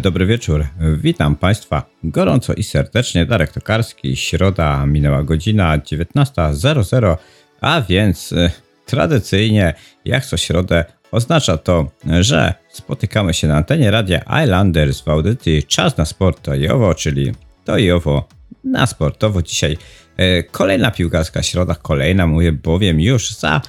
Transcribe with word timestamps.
Dobry 0.00 0.26
wieczór. 0.26 0.66
Witam 0.96 1.36
Państwa 1.36 1.90
gorąco 2.04 2.54
i 2.54 2.62
serdecznie. 2.62 3.26
Darek 3.26 3.52
Tokarski, 3.52 4.16
środa, 4.16 4.86
minęła 4.86 5.22
godzina 5.22 5.78
19.00, 5.78 7.16
a 7.60 7.80
więc 7.80 8.32
e, 8.32 8.50
tradycyjnie, 8.86 9.74
jak 10.04 10.26
co 10.26 10.36
środę, 10.36 10.84
oznacza 11.12 11.56
to, 11.56 11.90
że 12.20 12.54
spotykamy 12.68 13.34
się 13.34 13.48
na 13.48 13.56
antenie 13.56 13.90
radia 13.90 14.42
Islanders 14.42 15.00
w 15.00 15.08
audycji 15.08 15.62
Czas 15.62 15.96
na 15.96 16.04
Sport 16.04 16.42
Tojowo, 16.42 16.94
czyli 16.94 17.32
Tojowo 17.64 18.28
na 18.64 18.86
sportowo. 18.86 19.42
Dzisiaj 19.42 19.76
e, 20.16 20.42
kolejna 20.42 20.90
piłkarska 20.90 21.42
środa, 21.42 21.74
kolejna, 21.74 22.26
mówię 22.26 22.52
bowiem 22.52 23.00
już 23.00 23.30
za 23.30 23.60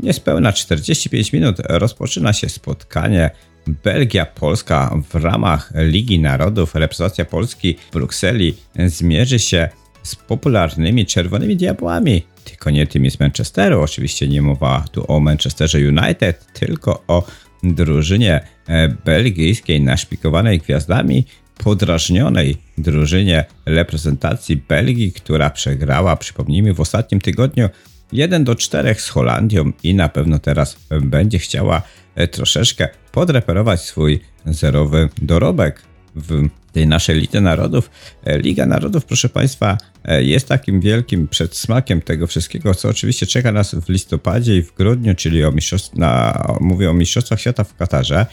niespełna 0.00 0.52
45 0.52 1.32
minut 1.32 1.56
rozpoczyna 1.64 2.32
się 2.32 2.48
spotkanie 2.48 3.30
Belgia-Polska 3.66 4.96
w 5.10 5.14
ramach 5.14 5.72
Ligi 5.74 6.18
Narodów. 6.20 6.74
Reprezentacja 6.74 7.24
Polski 7.24 7.76
w 7.90 7.92
Brukseli 7.92 8.54
zmierzy 8.86 9.38
się 9.38 9.68
z 10.02 10.16
popularnymi 10.16 11.06
Czerwonymi 11.06 11.56
Diabłami. 11.56 12.22
Tylko 12.44 12.70
nie 12.70 12.86
tymi 12.86 13.10
z 13.10 13.20
Manchesteru. 13.20 13.80
Oczywiście 13.80 14.28
nie 14.28 14.42
mowa 14.42 14.84
tu 14.92 15.12
o 15.12 15.20
Manchesterze 15.20 15.78
United, 15.78 16.52
tylko 16.52 17.04
o 17.08 17.26
drużynie 17.62 18.40
e, 18.68 18.88
belgijskiej 18.88 19.80
naszpikowanej 19.80 20.58
gwiazdami, 20.58 21.24
podrażnionej 21.58 22.56
drużynie 22.78 23.44
reprezentacji 23.66 24.56
Belgii, 24.56 25.12
która 25.12 25.50
przegrała, 25.50 26.16
przypomnijmy, 26.16 26.74
w 26.74 26.80
ostatnim 26.80 27.20
tygodniu 27.20 27.68
1 28.12 28.44
do 28.44 28.54
4 28.54 28.94
z 28.94 29.08
Holandią 29.08 29.72
i 29.82 29.94
na 29.94 30.08
pewno 30.08 30.38
teraz 30.38 30.76
będzie 31.00 31.38
chciała 31.38 31.82
e, 32.14 32.28
troszeczkę 32.28 32.88
podreperować 33.18 33.80
swój 33.80 34.20
zerowy 34.46 35.08
dorobek 35.22 35.82
w 36.14 36.48
tej 36.72 36.86
naszej 36.86 37.20
Lidze 37.20 37.40
Narodów. 37.40 37.90
E, 38.24 38.38
Liga 38.38 38.66
Narodów, 38.66 39.04
proszę 39.04 39.28
Państwa, 39.28 39.78
e, 40.04 40.24
jest 40.24 40.48
takim 40.48 40.80
wielkim 40.80 41.28
przedsmakiem 41.28 42.00
tego 42.00 42.26
wszystkiego, 42.26 42.74
co 42.74 42.88
oczywiście 42.88 43.26
czeka 43.26 43.52
nas 43.52 43.74
w 43.74 43.88
listopadzie 43.88 44.56
i 44.56 44.62
w 44.62 44.74
grudniu, 44.74 45.14
czyli 45.14 45.44
o 45.44 45.52
na, 45.94 46.42
mówię 46.60 46.90
o 46.90 46.94
Mistrzostwach 46.94 47.40
Świata 47.40 47.64
w 47.64 47.76
Katarze. 47.76 48.26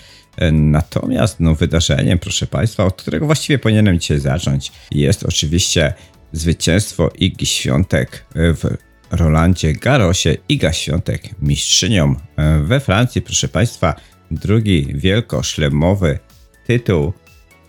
Natomiast 0.51 1.39
no, 1.39 1.55
wydarzeniem, 1.55 2.19
proszę 2.19 2.47
Państwa, 2.47 2.85
od 2.85 3.01
którego 3.01 3.25
właściwie 3.25 3.59
powinienem 3.59 3.99
dzisiaj 3.99 4.19
zacząć, 4.19 4.71
jest 4.91 5.23
oczywiście 5.23 5.93
zwycięstwo 6.31 7.09
Igi 7.19 7.45
Świątek 7.45 8.25
w 8.35 8.77
Rolandzie 9.11 9.73
Garosie, 9.73 10.37
Iga 10.49 10.73
Świątek 10.73 11.41
mistrzynią 11.41 12.15
e, 12.37 12.59
we 12.59 12.79
Francji. 12.79 13.21
Proszę 13.21 13.47
Państwa, 13.47 13.95
drugi 14.31 14.87
wielkoszlemowy 14.95 16.19
tytuł 16.67 17.13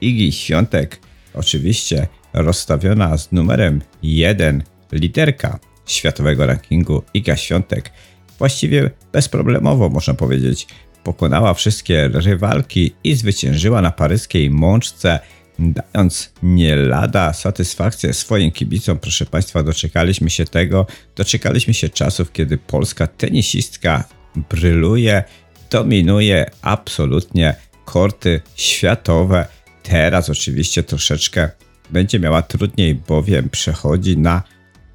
Igi 0.01 0.33
Świątek, 0.33 1.01
oczywiście 1.35 2.07
rozstawiona 2.33 3.19
z 3.19 3.33
numerem 3.33 3.83
1 4.03 4.63
liderka 4.93 5.59
światowego 5.87 6.47
rankingu 6.47 7.03
Iga 7.15 7.37
Świątek. 7.37 7.91
Właściwie 8.39 8.91
bezproblemowo 9.13 9.89
można 9.89 10.15
powiedzieć, 10.15 10.67
pokonała 11.05 11.55
wszystkie 11.55 12.09
rywalki 12.09 12.95
i 13.05 13.15
zwyciężyła 13.15 13.83
na 13.83 13.91
paryskiej 13.91 14.51
mączce 14.51 15.21
dając 15.59 16.33
nie 16.43 16.77
lada 16.77 17.33
satysfakcję 17.33 18.13
swoim 18.13 18.51
kibicom. 18.51 18.99
Proszę 18.99 19.27
Państwa, 19.27 19.63
doczekaliśmy 19.63 20.31
się 20.31 20.45
tego, 20.45 20.87
doczekaliśmy 21.17 21.75
się 21.75 21.89
czasów, 21.89 22.33
kiedy 22.33 22.59
polska 22.59 23.07
tenisistka 23.07 24.05
bryluje, 24.51 25.25
dominuje 25.71 26.51
absolutnie 26.63 27.55
korty 27.85 28.41
światowe. 28.57 29.47
Teraz 29.83 30.31
oczywiście 30.31 30.83
troszeczkę 30.83 31.51
będzie 31.91 32.21
miała 32.21 32.43
trudniej, 32.43 32.95
bowiem 32.95 33.49
przechodzi 33.49 34.19
na 34.19 34.43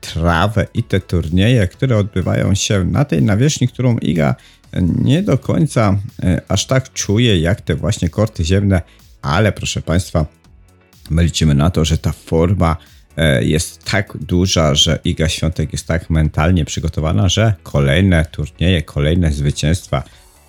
trawę 0.02 0.68
i 0.74 0.84
te 0.84 1.00
turnieje, 1.00 1.68
które 1.68 1.98
odbywają 1.98 2.56
się 2.56 2.84
na 2.84 3.06
tej 3.06 3.22
nawierzchni, 3.22 3.68
którą 3.68 3.98
Iga 3.98 4.36
nie 4.82 5.24
do 5.24 5.38
końca 5.38 5.98
e, 6.24 6.42
aż 6.48 6.66
tak 6.66 6.94
czuje, 6.94 7.40
jak 7.40 7.62
te 7.62 7.76
właśnie 7.76 8.10
korty 8.10 8.46
ziemne, 8.46 8.82
ale 9.22 9.52
proszę 9.52 9.82
Państwa, 9.82 10.26
My 11.12 11.24
liczymy 11.24 11.56
na 11.56 11.70
to, 11.70 11.86
że 11.86 11.98
ta 11.98 12.12
forma 12.12 12.78
e, 13.18 13.44
jest 13.44 13.84
tak 13.84 14.18
duża, 14.22 14.76
że 14.76 15.00
Iga 15.04 15.30
Świątek 15.30 15.74
jest 15.74 15.88
tak 15.88 16.10
mentalnie 16.10 16.66
przygotowana, 16.66 17.30
że 17.30 17.54
kolejne 17.64 18.26
turnieje, 18.26 18.82
kolejne 18.82 19.32
zwycięstwa 19.32 20.04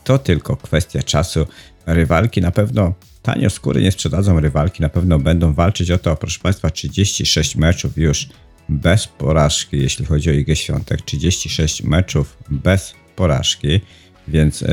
to 0.04 0.18
tylko 0.18 0.56
kwestia 0.56 1.02
czasu. 1.02 1.46
Rywalki 1.86 2.40
na 2.40 2.50
pewno 2.50 2.94
tanio 3.22 3.50
skóry 3.50 3.82
nie 3.82 3.92
sprzedadzą, 3.92 4.40
rywalki 4.40 4.82
na 4.82 4.88
pewno 4.88 5.18
będą 5.18 5.52
walczyć 5.52 5.90
o 5.90 5.98
to. 5.98 6.16
Proszę 6.16 6.40
Państwa, 6.42 6.70
36 6.70 7.56
meczów 7.56 7.98
już 7.98 8.28
bez 8.68 9.06
porażki, 9.06 9.78
jeśli 9.78 10.04
chodzi 10.04 10.30
o 10.30 10.32
Igę 10.32 10.56
Świątek. 10.56 11.02
36 11.02 11.82
meczów 11.82 12.36
bez 12.50 12.94
porażki, 13.16 13.80
więc 14.28 14.64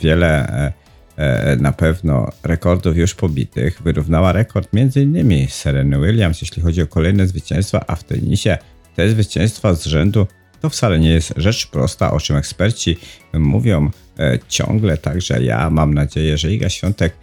wiele 0.00 0.48
e, 0.48 0.72
E, 1.20 1.56
na 1.56 1.72
pewno 1.72 2.32
rekordów 2.42 2.96
już 2.96 3.14
pobitych. 3.14 3.82
Wyrównała 3.82 4.32
rekord 4.32 4.68
m.in. 4.74 5.48
Sereny 5.48 5.98
Williams, 5.98 6.40
jeśli 6.40 6.62
chodzi 6.62 6.82
o 6.82 6.86
kolejne 6.86 7.26
zwycięstwa, 7.26 7.84
a 7.86 7.96
w 7.96 8.04
tenisie 8.04 8.58
te 8.96 9.08
zwycięstwa 9.08 9.74
z 9.74 9.84
rzędu 9.84 10.26
to 10.60 10.70
wcale 10.70 10.98
nie 10.98 11.10
jest 11.10 11.34
rzecz 11.36 11.66
prosta, 11.66 12.12
o 12.12 12.20
czym 12.20 12.36
eksperci 12.36 12.96
mówią 13.32 13.90
e, 14.18 14.38
ciągle. 14.48 14.98
Także 14.98 15.42
ja 15.42 15.70
mam 15.70 15.94
nadzieję, 15.94 16.38
że 16.38 16.52
Iga 16.52 16.68
Świątek 16.68 17.16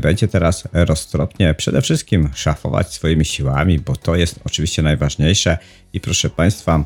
będzie 0.00 0.28
teraz 0.28 0.68
roztropnie 0.72 1.54
przede 1.54 1.82
wszystkim 1.82 2.30
szafować 2.34 2.92
swoimi 2.92 3.24
siłami, 3.24 3.78
bo 3.78 3.96
to 3.96 4.16
jest 4.16 4.40
oczywiście 4.44 4.82
najważniejsze. 4.82 5.58
I 5.92 6.00
proszę 6.00 6.30
Państwa, 6.30 6.84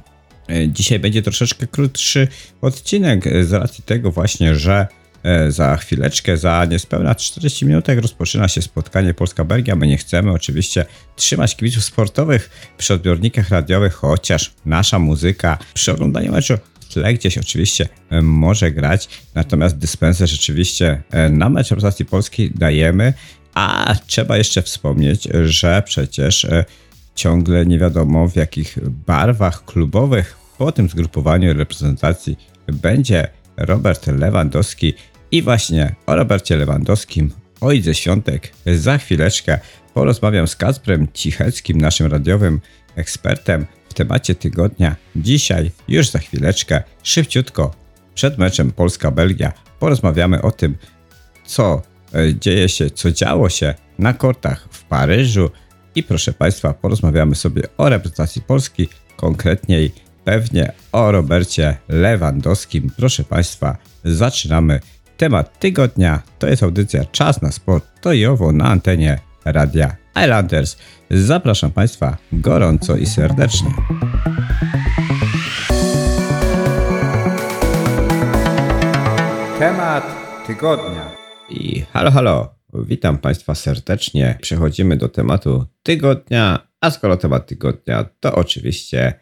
e, 0.49 0.69
dzisiaj 0.69 0.99
będzie 0.99 1.23
troszeczkę 1.23 1.67
krótszy 1.67 2.29
odcinek 2.61 3.45
z 3.45 3.53
racji 3.53 3.85
tego 3.85 4.11
właśnie, 4.11 4.55
że 4.55 4.87
E, 4.89 4.98
za 5.49 5.77
chwileczkę, 5.77 6.37
za 6.37 6.65
niespełna 6.65 7.15
40 7.15 7.67
minut 7.67 7.89
rozpoczyna 7.89 8.49
się 8.49 8.62
spotkanie 8.62 9.15
Polska-Belgia. 9.15 9.77
My 9.77 9.87
nie 9.87 9.97
chcemy 9.97 10.33
oczywiście 10.33 10.87
trzymać 11.17 11.56
kibiców 11.56 11.84
sportowych 11.84 12.51
przy 12.79 12.95
odbiornikach 12.95 13.49
radiowych, 13.49 13.95
chociaż 13.95 14.53
nasza 14.67 14.99
muzyka 14.99 15.59
przy 15.75 15.93
oglądaniu 15.93 16.33
meczu 16.33 16.55
tle 16.89 17.15
gdzieś 17.15 17.39
oczywiście 17.39 17.89
e, 18.11 18.23
może 18.23 18.71
grać, 18.71 19.09
natomiast 19.34 19.79
dyspensę 19.79 20.27
rzeczywiście 20.27 21.03
e, 21.11 21.29
na 21.29 21.49
mecz 21.49 21.71
reprezentacji 21.71 22.05
polskiej 22.05 22.50
dajemy, 22.50 23.12
a 23.55 23.95
trzeba 24.06 24.37
jeszcze 24.37 24.62
wspomnieć, 24.62 25.29
że 25.45 25.83
przecież 25.87 26.47
ciągle 27.15 27.67
nie 27.67 27.79
wiadomo 27.79 28.29
w 28.29 28.37
jakich 28.37 28.79
barwach 29.06 29.65
klubowych 29.65 30.37
po 30.59 30.73
tym 30.73 30.89
zgrupowaniu 30.89 31.55
reprezentacji 31.55 32.37
będzie 32.67 33.29
Robert 33.56 34.06
Lewandowski 34.06 34.95
i 35.31 35.43
właśnie 35.43 35.94
o 36.06 36.16
Robercie 36.16 36.56
Lewandowskim, 36.56 37.31
ojcze 37.61 37.94
świątek, 37.94 38.53
za 38.66 38.99
chwileczkę 38.99 39.59
porozmawiam 39.94 40.49
z 40.49 40.56
Kacprem 40.56 41.09
Cicheckim, 41.15 41.81
naszym 41.81 42.06
radiowym 42.06 42.61
ekspertem 42.97 43.67
w 43.88 43.94
temacie 43.94 44.34
tygodnia. 44.34 44.97
Dzisiaj, 45.17 45.70
już 45.88 46.11
za 46.11 46.19
chwileczkę, 46.19 46.82
szybciutko, 47.03 47.75
przed 48.14 48.38
meczem 48.38 48.73
Polska-Belgia, 48.73 49.53
porozmawiamy 49.79 50.43
o 50.43 50.50
tym, 50.50 50.76
co 51.47 51.82
e, 52.14 52.35
dzieje 52.35 52.69
się, 52.69 52.91
co 52.91 53.12
działo 53.12 53.49
się 53.49 53.75
na 53.99 54.12
kortach 54.12 54.69
w 54.70 54.85
Paryżu 54.85 55.50
i 55.94 56.03
proszę 56.03 56.32
Państwa, 56.32 56.75
porozmawiamy 56.75 57.35
sobie 57.35 57.62
o 57.76 57.88
reprezentacji 57.88 58.43
Polski, 58.43 58.88
konkretniej 59.17 59.93
pewnie 60.25 60.73
o 60.93 61.12
Robercie 61.12 61.76
Lewandowskim. 61.88 62.91
Proszę 62.97 63.25
Państwa, 63.25 63.76
zaczynamy 64.05 64.81
temat 65.19 65.59
tygodnia. 65.59 66.23
To 66.38 66.47
jest 66.47 66.62
audycja 66.62 67.05
Czas 67.05 67.43
na 67.43 67.53
Sport. 67.53 67.85
To 68.00 68.12
i 68.12 68.26
owo 68.26 68.53
na 68.53 68.65
antenie 68.65 69.19
Radia 69.44 69.97
Islanders. 70.25 70.76
Zapraszam 71.11 71.70
Państwa 71.70 72.17
gorąco 72.32 72.97
i 72.97 73.06
serdecznie. 73.06 73.70
Temat 79.59 80.05
tygodnia. 80.47 81.11
I 81.50 81.81
halo, 81.81 82.11
halo. 82.11 82.55
Witam 82.75 83.19
Państwa 83.19 83.55
serdecznie. 83.55 84.38
Przechodzimy 84.43 84.97
do 84.97 85.09
tematu 85.09 85.67
tygodnia. 85.82 86.69
A 86.81 86.91
skoro 86.91 87.17
temat 87.17 87.47
tygodnia, 87.47 88.05
to 88.20 88.35
oczywiście 88.35 89.12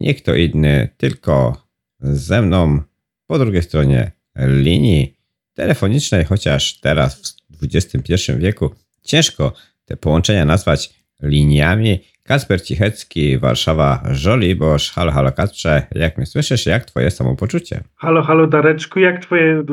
nie 0.00 0.14
kto 0.14 0.34
inny, 0.34 0.88
tylko 0.96 1.56
ze 2.00 2.42
mną 2.42 2.82
po 3.26 3.38
drugiej 3.38 3.62
stronie 3.62 4.12
linii 4.36 5.19
telefonicznej, 5.54 6.24
chociaż 6.24 6.80
teraz 6.80 7.36
w 7.50 7.64
XXI 7.64 8.32
wieku 8.38 8.70
ciężko 9.02 9.52
te 9.84 9.96
połączenia 9.96 10.44
nazwać 10.44 10.94
liniami. 11.22 12.00
Kasper 12.22 12.62
Cichecki, 12.62 13.38
Warszawa, 13.38 14.02
Żoliborz. 14.10 14.92
Halo, 14.92 15.12
halo 15.12 15.32
Kacprze, 15.32 15.86
jak 15.94 16.16
mnie 16.16 16.26
słyszysz? 16.26 16.66
Jak 16.66 16.84
twoje 16.84 17.10
samopoczucie? 17.10 17.80
Halo, 17.96 18.22
halo 18.22 18.46
Dareczku, 18.46 19.00
jak 19.00 19.22
twoje 19.22 19.58
y, 19.60 19.64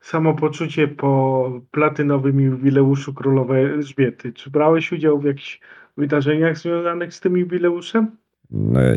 samopoczucie 0.00 0.88
po 0.88 1.52
platynowym 1.70 2.40
jubileuszu 2.40 3.14
królowej 3.14 3.64
Elżbiety? 3.64 4.32
Czy 4.32 4.50
brałeś 4.50 4.92
udział 4.92 5.20
w 5.20 5.24
jakichś 5.24 5.60
wydarzeniach 5.96 6.58
związanych 6.58 7.14
z 7.14 7.20
tym 7.20 7.36
jubileuszem? 7.36 8.16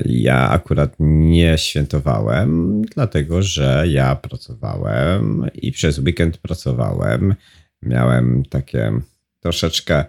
Ja 0.06 0.50
akurat 0.50 0.96
nie 1.00 1.58
świętowałem, 1.58 2.82
dlatego 2.82 3.42
że 3.42 3.84
ja 3.88 4.16
pracowałem 4.16 5.50
i 5.54 5.72
przez 5.72 6.00
weekend 6.00 6.38
pracowałem. 6.38 7.36
Miałem 7.82 8.44
takie 8.46 8.92
troszeczkę 9.40 10.06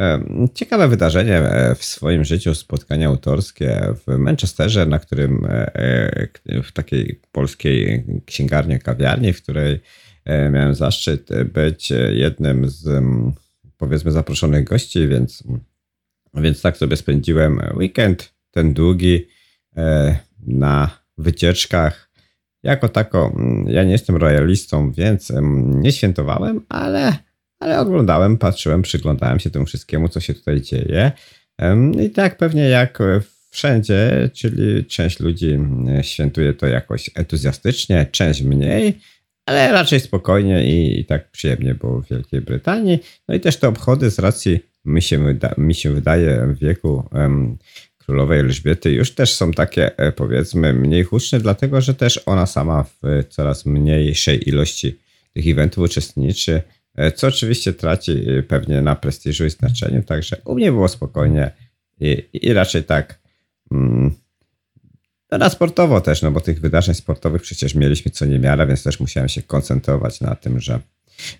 e, 0.00 0.24
ciekawe 0.54 0.88
wydarzenie 0.88 1.38
e, 1.38 1.74
w 1.74 1.84
swoim 1.84 2.24
życiu, 2.24 2.54
spotkanie 2.54 3.06
autorskie 3.06 3.94
w 4.06 4.18
Manchesterze, 4.18 4.86
na 4.86 4.98
którym 4.98 5.46
e, 5.48 6.28
w 6.62 6.72
takiej 6.72 7.20
polskiej 7.32 8.04
księgarni, 8.26 8.78
kawiarni, 8.78 9.32
w 9.32 9.42
której 9.42 9.80
miałem 10.26 10.74
zaszczyt 10.74 11.28
być 11.44 11.92
jednym 12.10 12.68
z 12.68 13.04
powiedzmy 13.76 14.12
zaproszonych 14.12 14.64
gości, 14.64 15.08
więc, 15.08 15.44
więc 16.34 16.62
tak 16.62 16.76
sobie 16.76 16.96
spędziłem 16.96 17.60
weekend 17.76 18.39
ten 18.50 18.74
długi 18.74 19.26
e, 19.76 20.16
na 20.46 20.90
wycieczkach. 21.18 22.10
Jako 22.62 22.88
tako, 22.88 23.32
mm, 23.36 23.68
ja 23.68 23.84
nie 23.84 23.92
jestem 23.92 24.16
royalistą, 24.16 24.92
więc 24.92 25.32
nie 25.64 25.92
świętowałem, 25.92 26.60
ale, 26.68 27.16
ale 27.60 27.80
oglądałem, 27.80 28.38
patrzyłem, 28.38 28.82
przyglądałem 28.82 29.40
się 29.40 29.50
temu 29.50 29.66
wszystkiemu, 29.66 30.08
co 30.08 30.20
się 30.20 30.34
tutaj 30.34 30.60
dzieje. 30.60 31.12
I 32.00 32.10
tak 32.10 32.36
pewnie 32.36 32.68
jak 32.68 32.98
wszędzie, 33.50 34.30
czyli 34.32 34.84
część 34.84 35.20
ludzi 35.20 35.50
mm, 35.50 36.02
świętuje 36.02 36.54
to 36.54 36.66
jakoś 36.66 37.10
entuzjastycznie, 37.14 38.06
część 38.10 38.42
mniej, 38.42 38.98
ale 39.46 39.72
raczej 39.72 40.00
spokojnie 40.00 40.64
i, 40.64 41.00
i 41.00 41.04
tak 41.04 41.30
przyjemnie 41.30 41.74
było 41.74 42.02
w 42.02 42.08
Wielkiej 42.08 42.40
Brytanii. 42.40 42.98
No 43.28 43.34
i 43.34 43.40
też 43.40 43.56
te 43.56 43.68
obchody 43.68 44.10
z 44.10 44.18
racji, 44.18 44.60
mi 44.84 45.02
się, 45.02 45.38
mi 45.58 45.74
się 45.74 45.92
wydaje, 45.92 46.54
wieku 46.60 47.08
królowej 48.10 48.40
Elżbiety 48.40 48.92
już 48.92 49.14
też 49.14 49.34
są 49.34 49.52
takie, 49.52 49.98
e, 49.98 50.12
powiedzmy, 50.12 50.72
mniej 50.72 51.04
huczne, 51.04 51.40
dlatego 51.40 51.80
że 51.80 51.94
też 51.94 52.20
ona 52.26 52.46
sama 52.46 52.82
w 52.82 53.00
coraz 53.28 53.66
mniejszej 53.66 54.48
ilości 54.48 54.98
tych 55.34 55.48
eventów 55.48 55.84
uczestniczy, 55.84 56.62
e, 56.94 57.12
co 57.12 57.26
oczywiście 57.26 57.72
traci 57.72 58.12
e, 58.12 58.42
pewnie 58.42 58.82
na 58.82 58.96
prestiżu 58.96 59.46
i 59.46 59.50
znaczeniu. 59.50 60.02
Także 60.02 60.36
u 60.44 60.54
mnie 60.54 60.72
było 60.72 60.88
spokojnie 60.88 61.50
i, 62.00 62.24
i 62.32 62.52
raczej 62.52 62.84
tak. 62.84 63.20
Mm, 63.72 64.14
no 65.30 65.38
na 65.38 65.50
sportowo 65.50 66.00
też, 66.00 66.22
no 66.22 66.30
bo 66.30 66.40
tych 66.40 66.60
wydarzeń 66.60 66.94
sportowych 66.94 67.42
przecież 67.42 67.74
mieliśmy 67.74 68.10
co 68.10 68.26
niemiara, 68.26 68.66
więc 68.66 68.82
też 68.82 69.00
musiałem 69.00 69.28
się 69.28 69.42
koncentrować 69.42 70.20
na 70.20 70.34
tym, 70.34 70.60
że 70.60 70.80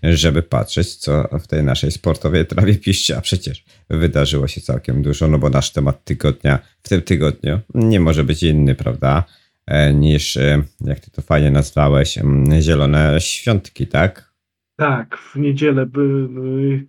żeby 0.02 0.42
patrzeć, 0.42 0.96
co 0.96 1.28
w 1.40 1.46
tej 1.46 1.62
naszej 1.62 1.90
sportowej 1.90 2.46
trawie 2.46 2.74
piście, 2.74 3.16
a 3.16 3.20
przecież 3.20 3.64
wydarzyło 3.90 4.46
się 4.48 4.60
całkiem 4.60 5.02
dużo, 5.02 5.28
no 5.28 5.38
bo 5.38 5.50
nasz 5.50 5.72
temat 5.72 6.04
tygodnia 6.04 6.58
w 6.82 6.88
tym 6.88 7.02
tygodniu 7.02 7.60
nie 7.74 8.00
może 8.00 8.24
być 8.24 8.42
inny, 8.42 8.74
prawda, 8.74 9.24
e, 9.66 9.94
niż, 9.94 10.36
e, 10.36 10.62
jak 10.80 11.00
ty 11.00 11.10
to 11.10 11.22
fajnie 11.22 11.50
nazwałeś, 11.50 12.18
zielone 12.60 13.20
świątki, 13.20 13.86
tak? 13.86 14.30
Tak, 14.76 15.16
w 15.16 15.36
niedzielę 15.36 15.86
by, 15.86 16.28
by 16.28 16.86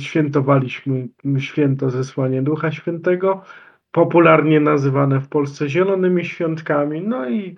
świętowaliśmy 0.00 1.08
święto 1.38 1.90
zesłanie 1.90 2.42
Ducha 2.42 2.72
Świętego, 2.72 3.42
popularnie 3.90 4.60
nazywane 4.60 5.20
w 5.20 5.28
Polsce 5.28 5.68
zielonymi 5.68 6.24
świątkami, 6.24 7.02
no 7.02 7.30
i 7.30 7.56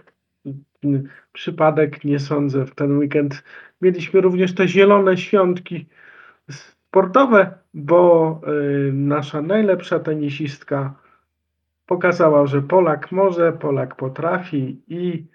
przypadek, 1.32 2.04
nie 2.04 2.18
sądzę, 2.18 2.66
w 2.66 2.74
ten 2.74 2.98
weekend 2.98 3.42
mieliśmy 3.80 4.20
również 4.20 4.54
te 4.54 4.68
zielone 4.68 5.16
świątki 5.16 5.86
sportowe, 6.50 7.58
bo 7.74 8.40
y, 8.88 8.92
nasza 8.92 9.42
najlepsza 9.42 9.98
tenisistka 9.98 10.94
pokazała, 11.86 12.46
że 12.46 12.62
Polak 12.62 13.12
może, 13.12 13.52
Polak 13.52 13.96
potrafi 13.96 14.82
i 14.88 15.26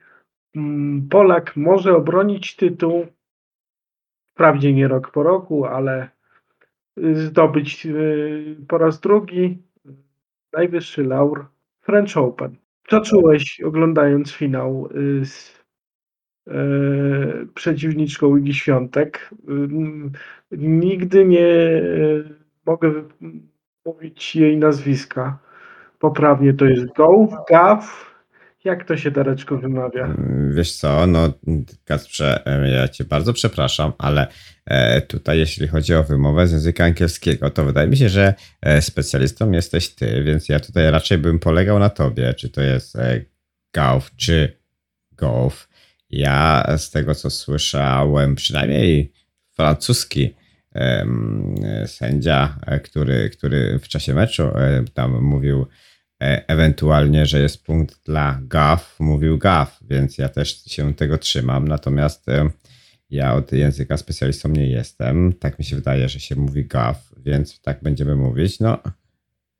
mm, 0.55 1.07
Polak 1.09 1.55
może 1.55 1.95
obronić 1.95 2.55
tytuł, 2.55 3.05
wprawdzie 4.33 4.73
nie 4.73 4.87
rok 4.87 5.11
po 5.11 5.23
roku, 5.23 5.65
ale 5.65 6.09
zdobyć 6.97 7.85
y, 7.85 8.55
po 8.67 8.77
raz 8.77 8.99
drugi 8.99 9.57
najwyższy 10.53 11.03
laur 11.03 11.45
French 11.81 12.17
Open. 12.17 12.55
Co 12.87 13.01
czułeś 13.01 13.61
oglądając 13.61 14.31
finał 14.31 14.89
y, 15.21 15.25
z 15.25 15.64
przeciwniczką 17.53 18.35
Ligi 18.35 18.53
Świątek? 18.53 19.29
Nigdy 20.51 21.25
nie 21.25 21.47
e, 21.47 21.81
mogę 22.65 22.93
mówić 23.85 24.35
jej 24.35 24.57
nazwiska 24.57 25.39
poprawnie. 25.99 26.53
To 26.53 26.65
jest 26.65 26.85
Go, 26.95 27.27
Gav, 27.49 28.15
jak 28.63 28.83
to 28.83 28.97
się, 28.97 29.11
Dareczko, 29.11 29.57
wymawia? 29.57 30.15
Wiesz 30.49 30.75
co, 30.75 31.07
no 31.07 31.33
Kacprze, 31.85 32.43
ja 32.73 32.87
cię 32.87 33.03
bardzo 33.03 33.33
przepraszam, 33.33 33.91
ale 33.97 34.27
e, 34.65 35.01
tutaj 35.01 35.39
jeśli 35.39 35.67
chodzi 35.67 35.95
o 35.95 36.03
wymowę 36.03 36.47
z 36.47 36.51
języka 36.51 36.83
angielskiego, 36.83 37.49
to 37.49 37.65
wydaje 37.65 37.87
mi 37.87 37.97
się, 37.97 38.09
że 38.09 38.33
e, 38.61 38.81
specjalistą 38.81 39.51
jesteś 39.51 39.95
ty, 39.95 40.23
więc 40.23 40.49
ja 40.49 40.59
tutaj 40.59 40.91
raczej 40.91 41.17
bym 41.17 41.39
polegał 41.39 41.79
na 41.79 41.89
tobie, 41.89 42.33
czy 42.33 42.49
to 42.49 42.61
jest 42.61 42.95
e, 42.95 43.21
Gauf, 43.73 44.15
czy 44.15 44.57
Golf. 45.11 45.67
Ja 46.17 46.65
z 46.77 46.91
tego, 46.91 47.15
co 47.15 47.29
słyszałem, 47.29 48.35
przynajmniej 48.35 49.13
francuski 49.51 50.35
sędzia, 51.85 52.59
który, 52.83 53.29
który 53.29 53.79
w 53.79 53.87
czasie 53.87 54.13
meczu 54.13 54.43
tam 54.93 55.21
mówił 55.23 55.65
E, 56.21 56.47
ewentualnie, 56.47 57.25
że 57.25 57.39
jest 57.39 57.63
punkt 57.63 58.05
dla 58.05 58.39
GAF, 58.41 58.95
mówił 58.99 59.37
GAF, 59.37 59.79
więc 59.81 60.17
ja 60.17 60.29
też 60.29 60.63
się 60.65 60.93
tego 60.93 61.17
trzymam. 61.17 61.67
Natomiast 61.67 62.29
e, 62.29 62.49
ja 63.09 63.33
od 63.33 63.51
języka 63.51 63.97
specjalistą 63.97 64.49
nie 64.49 64.67
jestem. 64.67 65.33
Tak 65.33 65.59
mi 65.59 65.65
się 65.65 65.75
wydaje, 65.75 66.09
że 66.09 66.19
się 66.19 66.35
mówi 66.35 66.65
GAF, 66.65 67.13
więc 67.17 67.61
tak 67.61 67.83
będziemy 67.83 68.15
mówić. 68.15 68.59
No, 68.59 68.79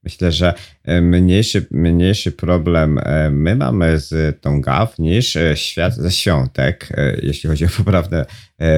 myślę, 0.05 0.31
że 0.31 0.53
e, 0.83 1.01
mniejszy, 1.01 1.67
mniejszy 1.71 2.31
problem 2.31 2.99
my 3.31 3.55
mamy 3.55 3.99
z 3.99 4.41
tą 4.41 4.61
GAF 4.61 4.99
niż 4.99 5.37
świat 5.55 5.95
ze 5.95 6.11
świątek, 6.11 6.89
jeśli 7.21 7.49
chodzi 7.49 7.65
o 7.65 7.69
poprawne 7.77 8.25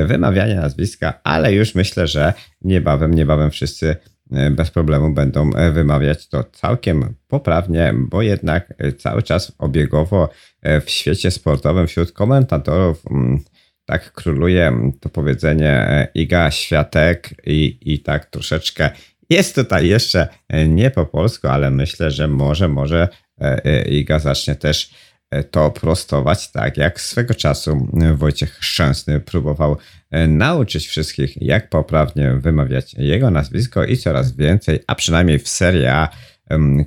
wymawianie 0.05 0.55
nazwiska, 0.55 1.19
ale 1.23 1.53
już 1.53 1.75
myślę, 1.75 2.07
że 2.07 2.33
niebawem, 2.61 3.13
niebawem 3.13 3.51
wszyscy 3.51 3.95
E, 4.31 4.51
bez 4.51 4.71
problemu 4.71 5.13
będą 5.13 5.53
e, 5.53 5.71
wymawiać 5.71 6.27
to 6.27 6.43
całkiem 6.43 7.15
poprawnie, 7.27 7.93
bo 7.97 8.21
jednak 8.21 8.73
e, 8.77 8.91
cały 8.91 9.23
czas 9.23 9.51
obiegowo 9.57 10.29
w 10.85 10.89
świecie 10.89 11.31
sportowym 11.31 11.87
wśród 11.87 12.11
komentatorów 12.11 13.03
mm, 13.11 13.39
tak 13.85 14.11
króluje 14.11 14.91
to 14.99 15.09
powiedzenie 15.09 16.07
Iga 16.13 16.51
Światek 16.51 17.29
i, 17.45 17.77
i 17.81 17.99
tak 17.99 18.25
troszeczkę 18.25 18.89
jest 19.29 19.55
tutaj 19.55 19.87
jeszcze 19.87 20.27
nie 20.67 20.91
po 20.91 21.05
polsku, 21.05 21.47
ale 21.47 21.71
myślę, 21.71 22.11
że 22.11 22.27
może, 22.27 22.67
może 22.67 23.07
Iga 23.85 24.19
zacznie 24.19 24.55
też 24.55 24.91
E, 25.31 25.43
to 25.43 25.71
prostować, 25.71 26.51
tak 26.51 26.77
jak 26.77 27.01
swego 27.01 27.33
czasu 27.33 27.87
e, 28.01 28.13
Wojciech 28.13 28.57
Szczęsny 28.59 29.19
próbował 29.19 29.77
e, 30.11 30.27
nauczyć 30.27 30.87
wszystkich, 30.87 31.41
jak 31.41 31.69
poprawnie 31.69 32.33
wymawiać 32.33 32.93
jego 32.93 33.31
nazwisko 33.31 33.83
i 33.83 33.97
coraz 33.97 34.35
więcej, 34.35 34.79
a 34.87 34.95
przynajmniej 34.95 35.39
w 35.39 35.49
serii 35.49 35.85
A 35.85 36.09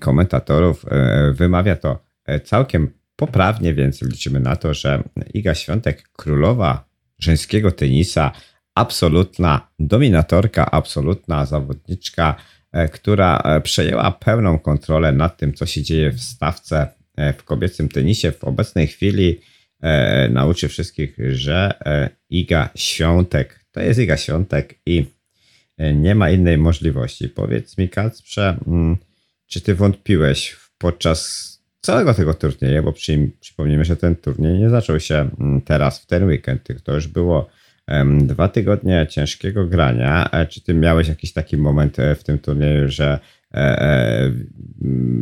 komentatorów 0.01 0.85
wymawia 1.33 1.77
to 1.77 1.99
całkiem 2.45 2.93
poprawnie, 3.17 3.75
więc 3.75 4.03
liczymy 4.03 4.41
na 4.41 4.57
to, 4.57 4.75
że 4.75 5.03
Iga 5.35 5.55
Świątek, 5.55 6.09
królowa 6.13 6.85
żeńskiego 7.19 7.73
tenisa, 7.73 8.33
absolutna 8.81 9.69
dominatorka, 9.79 10.71
absolutna 10.71 11.47
zawodniczka, 11.47 12.35
która 12.93 13.43
przejęła 13.63 14.11
pełną 14.11 14.59
kontrolę 14.59 15.13
nad 15.13 15.37
tym, 15.37 15.55
co 15.55 15.67
się 15.67 15.83
dzieje 15.83 16.11
w 16.11 16.21
stawce 16.21 16.89
E, 17.21 17.33
w 17.33 17.45
kobiecym 17.45 17.89
tenisie 17.89 18.33
w 18.33 18.45
obecnej 18.45 18.87
chwili 18.87 19.41
e, 19.81 20.29
nauczy 20.29 20.69
wszystkich, 20.69 21.17
że 21.33 21.75
e, 21.87 22.11
Iga 22.31 22.69
Świątek 22.75 23.65
to 23.73 23.81
jest 23.81 24.01
Iga 24.01 24.17
Świątek 24.17 24.75
i 24.87 25.05
nie 25.95 26.15
ma 26.15 26.31
innej 26.31 26.59
możliwości. 26.59 27.29
Powiedz 27.29 27.79
mi, 27.79 27.89
Kacprze, 27.89 28.57
mm, 28.67 28.97
czy 29.47 29.61
ty 29.61 29.75
wątpiłeś 29.75 30.57
podczas 30.79 31.51
całego 31.81 32.15
tego 32.15 32.35
turnieju, 32.35 32.83
bo 32.83 32.93
przy, 32.93 33.31
przypomnijmy, 33.41 33.85
że 33.85 33.97
ten 33.97 34.17
turniej 34.17 34.59
nie 34.59 34.71
zaczął 34.71 35.01
się 35.01 35.31
mm, 35.41 35.61
teraz, 35.61 36.01
w 36.01 36.07
ten 36.07 36.25
weekend, 36.25 36.69
to 36.85 36.95
już 36.95 37.09
było 37.09 37.49
dwa 38.19 38.49
tygodnie 38.49 39.07
ciężkiego 39.11 39.67
grania. 39.67 40.31
Czy 40.49 40.65
ty 40.65 40.75
miałeś 40.75 41.09
jakiś 41.09 41.33
taki 41.33 41.57
moment 41.57 41.97
w 42.17 42.25
tym 42.25 42.39
turnieju, 42.39 42.89
że 42.89 43.19
E, 43.55 43.83
e, 43.83 44.31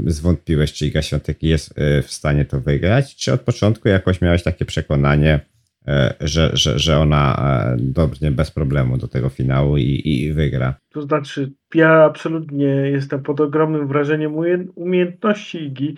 zwątpiłeś, 0.07 0.73
czy 0.73 0.87
Iga 0.87 1.03
Świątek 1.03 1.43
jest 1.43 1.79
e, 1.79 2.03
w 2.03 2.11
stanie 2.13 2.45
to 2.45 2.61
wygrać, 2.61 3.17
czy 3.17 3.33
od 3.33 3.41
początku 3.41 3.89
jakoś 3.89 4.21
miałeś 4.21 4.43
takie 4.43 4.65
przekonanie, 4.65 5.41
e, 5.87 6.15
że, 6.21 6.51
że, 6.53 6.79
że 6.79 6.99
ona 6.99 7.35
e, 7.35 7.77
dobrnie 7.81 8.31
bez 8.31 8.51
problemu 8.51 8.99
do 8.99 9.09
tego 9.09 9.29
finału 9.29 9.77
i, 9.77 10.03
i 10.05 10.33
wygra. 10.33 10.75
To 10.93 11.03
znaczy, 11.03 11.53
ja 11.75 12.05
absolutnie 12.05 12.67
jestem 12.67 13.23
pod 13.23 13.41
ogromnym 13.41 13.89
wrażeniem 13.89 14.33
umiejętności 14.75 15.65
Igi. 15.65 15.97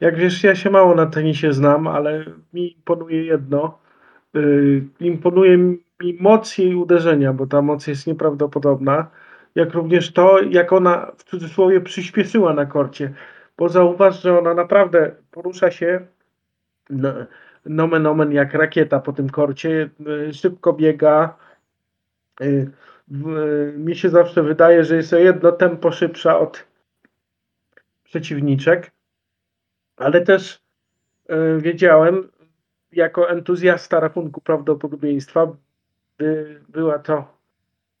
Jak 0.00 0.18
wiesz, 0.18 0.44
ja 0.44 0.54
się 0.54 0.70
mało 0.70 0.94
na 0.94 1.06
tenisie 1.06 1.52
znam, 1.52 1.86
ale 1.86 2.24
mi 2.52 2.72
imponuje 2.72 3.24
jedno. 3.24 3.78
Yy, 4.34 4.84
imponuje 5.00 5.56
mi 5.56 5.85
moc 6.20 6.58
jej 6.58 6.74
uderzenia, 6.74 7.32
bo 7.32 7.46
ta 7.46 7.62
moc 7.62 7.86
jest 7.86 8.06
nieprawdopodobna. 8.06 9.10
Jak 9.54 9.74
również 9.74 10.12
to, 10.12 10.42
jak 10.42 10.72
ona 10.72 11.12
w 11.16 11.24
cudzysłowie 11.24 11.80
przyspieszyła 11.80 12.54
na 12.54 12.66
korcie. 12.66 13.14
Bo 13.56 13.68
zauważ, 13.68 14.22
że 14.22 14.38
ona 14.38 14.54
naprawdę 14.54 15.12
porusza 15.30 15.70
się 15.70 16.06
no, 16.90 17.12
nomen 17.66 18.06
omen 18.06 18.32
jak 18.32 18.54
rakieta 18.54 19.00
po 19.00 19.12
tym 19.12 19.30
korcie, 19.30 19.90
yy, 20.00 20.34
szybko 20.34 20.72
biega. 20.72 21.36
Yy, 22.40 22.70
mi 23.76 23.96
się 23.96 24.08
zawsze 24.08 24.42
wydaje, 24.42 24.84
że 24.84 24.96
jest 24.96 25.12
o 25.12 25.18
jedno 25.18 25.52
tempo 25.52 25.92
szybsza 25.92 26.38
od 26.38 26.66
przeciwniczek, 28.04 28.90
ale 29.96 30.20
też 30.20 30.62
y, 31.30 31.60
wiedziałem, 31.60 32.28
jako 32.92 33.30
entuzjasta 33.30 34.00
rachunku 34.00 34.40
prawdopodobieństwa, 34.40 35.56
była 36.68 36.98
to 36.98 37.36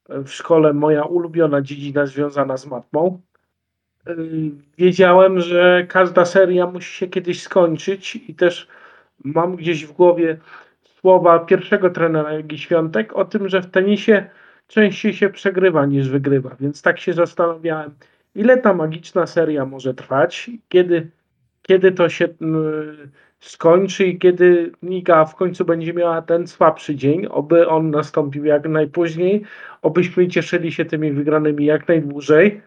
w 0.08 0.28
szkole 0.28 0.72
moja 0.72 1.02
ulubiona 1.02 1.62
dziedzina 1.62 2.06
związana 2.06 2.56
z 2.56 2.66
matmą. 2.66 3.20
Y, 4.08 4.50
wiedziałem, 4.78 5.40
że 5.40 5.86
każda 5.88 6.24
seria 6.24 6.66
musi 6.66 6.94
się 6.94 7.06
kiedyś 7.06 7.42
skończyć 7.42 8.16
i 8.16 8.34
też 8.34 8.68
mam 9.24 9.56
gdzieś 9.56 9.86
w 9.86 9.92
głowie 9.92 10.38
słowa 11.00 11.38
pierwszego 11.38 11.90
trenera 11.90 12.32
Jagi 12.32 12.58
Świątek 12.58 13.12
o 13.12 13.24
tym, 13.24 13.48
że 13.48 13.62
w 13.62 13.70
tenisie 13.70 14.26
częściej 14.68 15.14
się 15.14 15.30
przegrywa 15.30 15.86
niż 15.86 16.08
wygrywa. 16.08 16.56
Więc 16.60 16.82
tak 16.82 16.98
się 17.00 17.12
zastanawiałem, 17.12 17.94
ile 18.34 18.56
ta 18.56 18.74
magiczna 18.74 19.26
seria 19.26 19.66
może 19.66 19.94
trwać, 19.94 20.50
kiedy, 20.68 21.10
kiedy 21.62 21.92
to 21.92 22.08
się 22.08 22.28
skończy 23.48 24.06
i 24.06 24.18
kiedy 24.18 24.72
Liga 24.82 25.24
w 25.24 25.34
końcu 25.34 25.64
będzie 25.64 25.94
miała 25.94 26.22
ten 26.22 26.46
słabszy 26.46 26.96
dzień, 26.96 27.26
oby 27.30 27.68
on 27.68 27.90
nastąpił 27.90 28.44
jak 28.44 28.68
najpóźniej, 28.68 29.42
obyśmy 29.82 30.28
cieszyli 30.28 30.72
się 30.72 30.84
tymi 30.84 31.12
wygranymi 31.12 31.64
jak 31.64 31.88
najdłużej. 31.88 32.60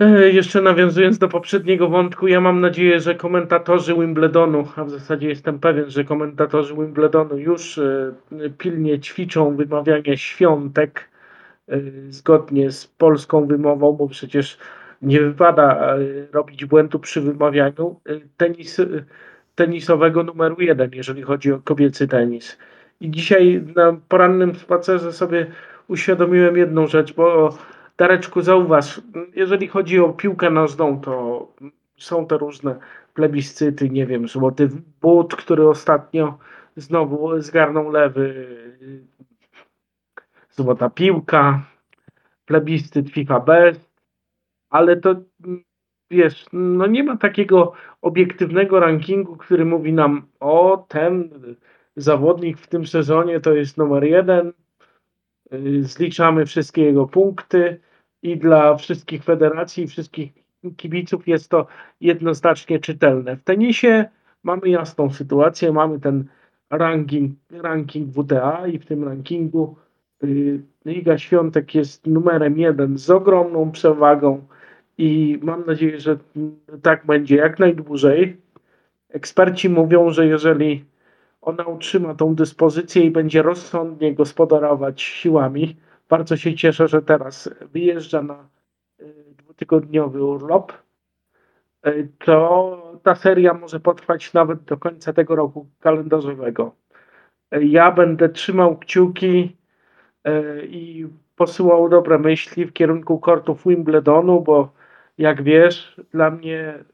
E, 0.00 0.30
jeszcze 0.30 0.62
nawiązując 0.62 1.18
do 1.18 1.28
poprzedniego 1.28 1.88
wątku, 1.88 2.28
ja 2.28 2.40
mam 2.40 2.60
nadzieję, 2.60 3.00
że 3.00 3.14
komentatorzy 3.14 3.94
Wimbledonu, 3.94 4.68
a 4.76 4.84
w 4.84 4.90
zasadzie 4.90 5.28
jestem 5.28 5.58
pewien, 5.58 5.90
że 5.90 6.04
komentatorzy 6.04 6.74
Wimbledonu 6.74 7.38
już 7.38 7.78
e, 7.78 8.12
pilnie 8.58 9.00
ćwiczą 9.00 9.56
wymawianie 9.56 10.16
świątek 10.16 11.10
e, 11.68 11.80
zgodnie 12.08 12.70
z 12.70 12.86
polską 12.86 13.46
wymową, 13.46 13.92
bo 13.92 14.08
przecież 14.08 14.58
nie 15.02 15.20
wypada 15.20 15.96
robić 16.32 16.64
błędu 16.64 16.98
przy 16.98 17.20
wymawianiu 17.20 18.00
tenis, 18.36 18.80
tenisowego 19.60 20.24
numeru 20.24 20.56
jeden, 20.58 20.90
jeżeli 20.94 21.22
chodzi 21.22 21.52
o 21.52 21.60
kobiecy 21.60 22.08
tenis. 22.08 22.58
I 23.00 23.10
dzisiaj 23.10 23.62
na 23.76 23.96
porannym 24.08 24.54
spacerze 24.54 25.12
sobie 25.12 25.46
uświadomiłem 25.88 26.56
jedną 26.56 26.86
rzecz, 26.86 27.12
bo 27.14 27.58
Dareczku, 27.96 28.42
zauważ, 28.42 29.00
jeżeli 29.34 29.68
chodzi 29.68 30.00
o 30.00 30.08
piłkę 30.08 30.50
nożną, 30.50 31.00
to 31.00 31.46
są 31.96 32.26
te 32.26 32.38
różne 32.38 32.78
plebiscyty, 33.14 33.90
nie 33.90 34.06
wiem, 34.06 34.28
złoty 34.28 34.68
but, 35.00 35.36
który 35.36 35.68
ostatnio 35.68 36.38
znowu 36.76 37.40
zgarnął 37.40 37.90
lewy, 37.90 38.46
złota 40.50 40.90
piłka, 40.90 41.62
plebiscyt 42.46 43.10
FIFA 43.10 43.40
Best, 43.40 43.90
ale 44.70 44.96
to 44.96 45.14
wiesz, 46.10 46.46
no 46.52 46.86
nie 46.86 47.04
ma 47.04 47.16
takiego 47.16 47.72
obiektywnego 48.02 48.80
rankingu, 48.80 49.36
który 49.36 49.64
mówi 49.64 49.92
nam, 49.92 50.22
o 50.40 50.86
ten 50.88 51.30
zawodnik 51.96 52.58
w 52.58 52.66
tym 52.66 52.86
sezonie 52.86 53.40
to 53.40 53.54
jest 53.54 53.78
numer 53.78 54.04
jeden, 54.04 54.52
y, 55.52 55.84
zliczamy 55.84 56.46
wszystkie 56.46 56.84
jego 56.84 57.06
punkty, 57.06 57.80
i 58.22 58.36
dla 58.36 58.76
wszystkich 58.76 59.24
federacji, 59.24 59.86
wszystkich 59.86 60.32
kibiców 60.76 61.28
jest 61.28 61.48
to 61.48 61.66
jednoznacznie 62.00 62.78
czytelne. 62.78 63.36
W 63.36 63.42
tenisie 63.42 64.04
mamy 64.42 64.68
jasną 64.68 65.10
sytuację, 65.10 65.72
mamy 65.72 66.00
ten 66.00 66.24
ranking, 66.70 67.32
ranking 67.50 68.10
WTA 68.12 68.66
i 68.66 68.78
w 68.78 68.86
tym 68.86 69.04
rankingu 69.04 69.76
y, 70.24 70.60
Liga 70.84 71.18
Świątek 71.18 71.74
jest 71.74 72.06
numerem 72.06 72.58
jeden 72.58 72.98
z 72.98 73.10
ogromną 73.10 73.70
przewagą 73.70 74.46
i 75.00 75.38
mam 75.42 75.66
nadzieję, 75.66 76.00
że 76.00 76.18
tak 76.82 77.06
będzie 77.06 77.36
jak 77.36 77.58
najdłużej. 77.58 78.36
Eksperci 79.08 79.68
mówią, 79.68 80.10
że 80.10 80.26
jeżeli 80.26 80.84
ona 81.40 81.64
utrzyma 81.64 82.14
tą 82.14 82.34
dyspozycję 82.34 83.02
i 83.04 83.10
będzie 83.10 83.42
rozsądnie 83.42 84.14
gospodarować 84.14 85.02
siłami, 85.02 85.76
bardzo 86.08 86.36
się 86.36 86.54
cieszę, 86.54 86.88
że 86.88 87.02
teraz 87.02 87.50
wyjeżdża 87.72 88.22
na 88.22 88.48
y, 89.00 89.14
dwutygodniowy 89.38 90.24
urlop. 90.24 90.72
Y, 91.86 92.08
to 92.24 93.00
ta 93.02 93.14
seria 93.14 93.54
może 93.54 93.80
potrwać 93.80 94.32
nawet 94.32 94.62
do 94.62 94.76
końca 94.76 95.12
tego 95.12 95.36
roku 95.36 95.66
kalendarzowego. 95.80 96.74
Y, 97.54 97.64
ja 97.64 97.92
będę 97.92 98.28
trzymał 98.28 98.78
kciuki 98.78 99.56
i 100.68 101.06
posyłał 101.36 101.88
dobre 101.88 102.18
myśli 102.18 102.66
w 102.66 102.72
kierunku 102.72 103.18
kortów 103.18 103.62
Wimbledonu, 103.66 104.40
bo 104.40 104.79
jak 105.20 105.42
wiesz, 105.42 106.00
dla 106.12 106.30
mnie 106.30 106.84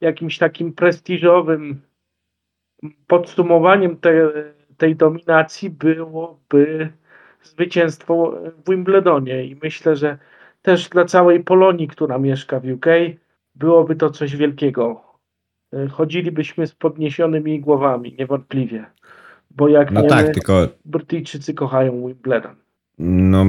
jakimś 0.00 0.38
takim 0.38 0.72
prestiżowym 0.72 1.80
podsumowaniem 3.06 3.96
te, 3.96 4.32
tej 4.76 4.96
dominacji 4.96 5.70
byłoby 5.70 6.92
zwycięstwo 7.42 8.34
w 8.56 8.70
Wimbledonie 8.70 9.44
i 9.44 9.56
myślę, 9.62 9.96
że 9.96 10.18
też 10.62 10.88
dla 10.88 11.04
całej 11.04 11.44
Polonii, 11.44 11.88
która 11.88 12.18
mieszka 12.18 12.60
w 12.60 12.64
UK, 12.64 12.86
byłoby 13.54 13.96
to 13.96 14.10
coś 14.10 14.36
wielkiego. 14.36 15.04
Chodzilibyśmy 15.90 16.66
z 16.66 16.74
podniesionymi 16.74 17.60
głowami, 17.60 18.16
niewątpliwie. 18.18 18.86
Bo 19.50 19.68
jak 19.68 19.90
no 19.90 20.02
wiemy, 20.02 20.14
tak, 20.14 20.34
tylko... 20.34 20.68
Brytyjczycy 20.84 21.54
kochają 21.54 22.06
Wimbledon. 22.06 22.56
No, 23.02 23.46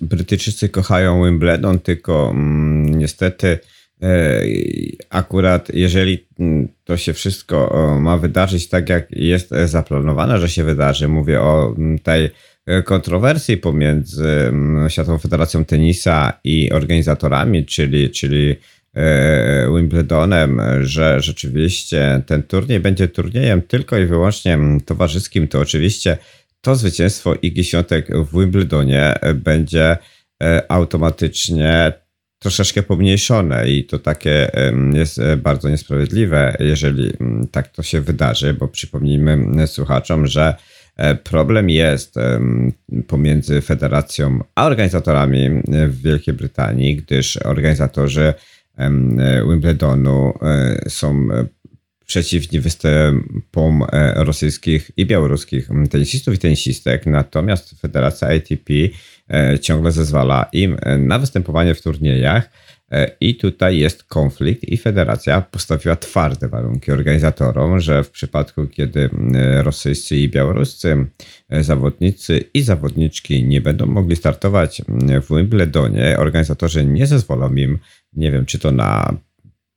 Brytyjczycy 0.00 0.68
kochają 0.68 1.24
Wimbledon, 1.24 1.78
tylko 1.78 2.30
mm, 2.30 2.98
niestety 2.98 3.58
e, 4.02 4.42
akurat 5.10 5.74
jeżeli 5.74 6.26
mm, 6.38 6.68
to 6.84 6.96
się 6.96 7.12
wszystko 7.12 7.88
ma 8.00 8.18
wydarzyć 8.18 8.68
tak, 8.68 8.88
jak 8.88 9.10
jest 9.10 9.50
zaplanowane, 9.64 10.38
że 10.38 10.48
się 10.48 10.64
wydarzy, 10.64 11.08
mówię 11.08 11.40
o 11.40 11.74
mm, 11.78 11.98
tej 11.98 12.30
E, 12.66 12.82
kontrowersji 12.82 13.56
pomiędzy 13.56 14.28
mm, 14.28 14.90
Światową 14.90 15.18
Federacją 15.18 15.64
Tenisa 15.64 16.32
i 16.44 16.72
organizatorami, 16.72 17.66
czyli, 17.66 18.10
czyli 18.10 18.56
e, 18.94 19.66
Wimbledonem, 19.76 20.60
że 20.80 21.20
rzeczywiście 21.20 22.22
ten 22.26 22.42
turniej 22.42 22.80
będzie 22.80 23.08
turniejem 23.08 23.62
tylko 23.62 23.98
i 23.98 24.06
wyłącznie 24.06 24.58
towarzyskim, 24.86 25.48
to 25.48 25.60
oczywiście 25.60 26.18
to 26.64 26.76
zwycięstwo 26.76 27.34
Igi 27.34 27.64
Świątek 27.64 28.08
w 28.16 28.40
Wimbledonie 28.40 29.14
będzie 29.34 29.96
e, 30.42 30.72
automatycznie 30.72 31.92
troszeczkę 32.38 32.82
pomniejszone 32.82 33.68
i 33.68 33.84
to 33.84 33.98
takie 33.98 34.50
jest 34.92 35.20
bardzo 35.36 35.68
niesprawiedliwe, 35.68 36.56
jeżeli 36.60 37.12
tak 37.50 37.68
to 37.68 37.82
się 37.82 38.00
wydarzy, 38.00 38.54
bo 38.54 38.68
przypomnijmy 38.68 39.66
słuchaczom, 39.66 40.26
że 40.26 40.54
E, 40.96 41.14
problem 41.14 41.70
jest 41.70 42.14
pomiędzy 43.06 43.60
federacją 43.60 44.40
a 44.54 44.66
organizatorami 44.66 45.50
w 45.88 46.02
Wielkiej 46.02 46.34
Brytanii, 46.34 46.96
gdyż 46.96 47.36
organizatorzy 47.36 48.34
Wimbledonu 49.48 50.32
e, 50.42 50.90
są 50.90 51.28
przeciwni 52.14 52.60
występom 52.60 53.82
e, 53.92 54.24
rosyjskich 54.24 54.90
i 54.96 55.06
białoruskich 55.06 55.68
tenisistów 55.90 56.34
i 56.34 56.38
tenisistek, 56.38 57.06
natomiast 57.06 57.80
Federacja 57.80 58.28
ATP 58.28 58.72
ciągle 59.60 59.92
zezwala 59.92 60.48
im 60.52 60.76
na 60.98 61.18
występowanie 61.18 61.74
w 61.74 61.82
turniejach. 61.82 62.50
E, 62.90 63.10
I 63.20 63.34
tutaj 63.34 63.78
jest 63.78 64.04
konflikt, 64.04 64.64
i 64.64 64.76
federacja 64.76 65.40
postawiła 65.40 65.96
twarde 65.96 66.48
warunki 66.48 66.92
organizatorom, 66.92 67.80
że 67.80 68.04
w 68.04 68.10
przypadku, 68.10 68.66
kiedy 68.66 69.10
rosyjscy 69.62 70.16
i 70.16 70.28
białoruscy 70.28 71.06
e, 71.48 71.64
zawodnicy 71.64 72.44
i 72.54 72.62
zawodniczki 72.62 73.44
nie 73.44 73.60
będą 73.60 73.86
mogli 73.86 74.16
startować 74.16 74.82
w 75.28 75.36
Wimbledonie, 75.36 76.16
organizatorzy 76.18 76.84
nie 76.84 77.06
zezwolą 77.06 77.54
im, 77.54 77.78
nie 78.12 78.32
wiem, 78.32 78.46
czy 78.46 78.58
to 78.58 78.72
na 78.72 79.16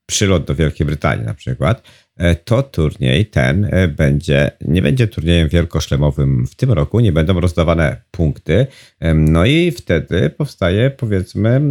przylot 0.06 0.44
do 0.44 0.56
Wielkiej 0.56 0.86
Brytanii 0.86 1.26
na 1.26 1.34
przykład, 1.34 1.82
e, 1.82 2.07
to 2.44 2.64
turniej 2.64 3.26
ten 3.26 3.70
e, 3.72 3.88
będzie, 3.88 4.52
nie 4.62 4.82
będzie 4.82 5.08
turniejem 5.08 5.50
wielkoszlemowym 5.50 6.48
w 6.48 6.56
tym 6.56 6.72
roku, 6.72 7.00
nie 7.00 7.12
będą 7.12 7.40
rozdawane 7.40 8.02
punkty, 8.12 8.68
no 9.16 9.46
i 9.46 9.72
wtedy 9.72 10.30
powstaje 10.30 10.90
powiedzmy 10.90 11.62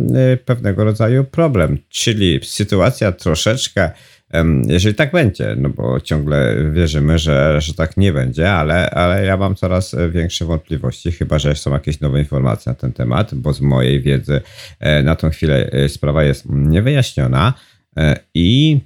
pewnego 0.45 0.85
rodzaju 0.85 1.25
problem, 1.25 1.79
czyli 1.89 2.41
sytuacja 2.43 3.13
troszeczkę 3.13 3.91
jeżeli 4.67 4.95
tak 4.95 5.13
będzie, 5.13 5.57
no 5.59 5.69
bo 5.69 6.01
ciągle 6.01 6.57
wierzymy, 6.73 7.19
że, 7.19 7.61
że 7.61 7.75
tak 7.75 7.97
nie 7.97 8.13
będzie, 8.13 8.53
ale, 8.53 8.91
ale 8.91 9.25
ja 9.25 9.37
mam 9.37 9.55
coraz 9.55 9.97
większe 10.11 10.45
wątpliwości, 10.45 11.13
chyba 11.13 11.39
że 11.39 11.55
są 11.55 11.73
jakieś 11.73 12.01
nowe 12.01 12.19
informacje 12.19 12.71
na 12.71 12.77
ten 12.77 12.93
temat, 12.93 13.35
bo 13.35 13.53
z 13.53 13.61
mojej 13.61 14.03
wiedzy 14.03 14.41
e, 14.81 15.03
na 15.03 15.17
tą 15.17 15.31
chwilę 15.31 15.71
e, 15.73 15.89
sprawa 15.89 16.25
jest 16.25 16.45
niewyjaśniona. 16.49 17.55
E, 17.97 18.17
i 18.35 18.81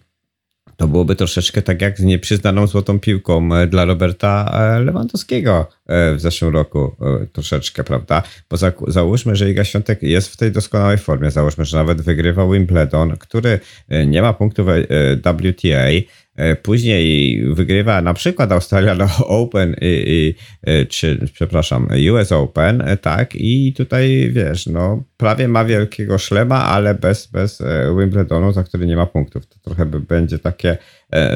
to 0.81 0.89
byłoby 0.89 1.17
troszeczkę 1.17 1.63
tak 1.63 1.83
jak 1.83 1.99
z 1.99 2.03
nieprzyznaną 2.03 2.67
złotą 2.67 3.01
piłką 3.01 3.55
e, 3.55 3.67
dla 3.67 3.85
Roberta 3.85 4.51
e, 4.55 4.81
Lewandowskiego 4.81 5.67
e, 5.87 6.15
w 6.15 6.21
zeszłym 6.21 6.55
roku 6.55 6.97
troszeczkę, 7.33 7.85
prawda? 7.85 8.23
Bo 8.51 8.57
za, 8.57 8.73
załóżmy, 8.89 9.37
że 9.37 9.51
Iga 9.51 9.65
Świątek 9.65 10.03
jest 10.03 10.33
w 10.33 10.37
tej 10.37 10.53
doskonałej 10.53 10.99
formie, 10.99 11.31
załóżmy, 11.31 11.65
że 11.65 11.77
nawet 11.77 12.03
wygrywa 12.03 12.47
Wimbledon, 12.47 13.17
który 13.17 13.61
nie 14.07 14.23
ma 14.23 14.33
punktów 14.33 14.67
WTA, 15.25 15.89
później 16.63 17.43
wygrywa 17.55 18.03
na 18.03 18.15
przykład 18.15 18.53
Australian 18.53 18.99
Open 19.25 19.77
i, 19.81 20.05
i, 20.07 20.35
e, 20.63 20.87
czy, 20.87 21.27
przepraszam, 21.33 21.89
US 22.13 22.33
Open, 22.33 22.81
e, 22.81 22.97
tak, 22.97 23.35
i 23.35 23.73
tutaj 23.77 24.31
wiesz, 24.33 24.67
no 24.67 25.03
prawie 25.17 25.49
ma 25.49 25.65
wielkiego 25.65 26.19
szlema, 26.19 26.65
ale 26.65 26.95
bez, 26.95 27.27
bez 27.27 27.63
Wimbledonu, 27.99 28.53
za 28.53 28.65
który 28.65 28.87
nie 28.87 28.97
ma 28.97 29.07
punktów. 29.07 29.47
To 29.47 29.59
trochę 29.59 29.87
będzie 29.87 30.39
takie 30.39 30.79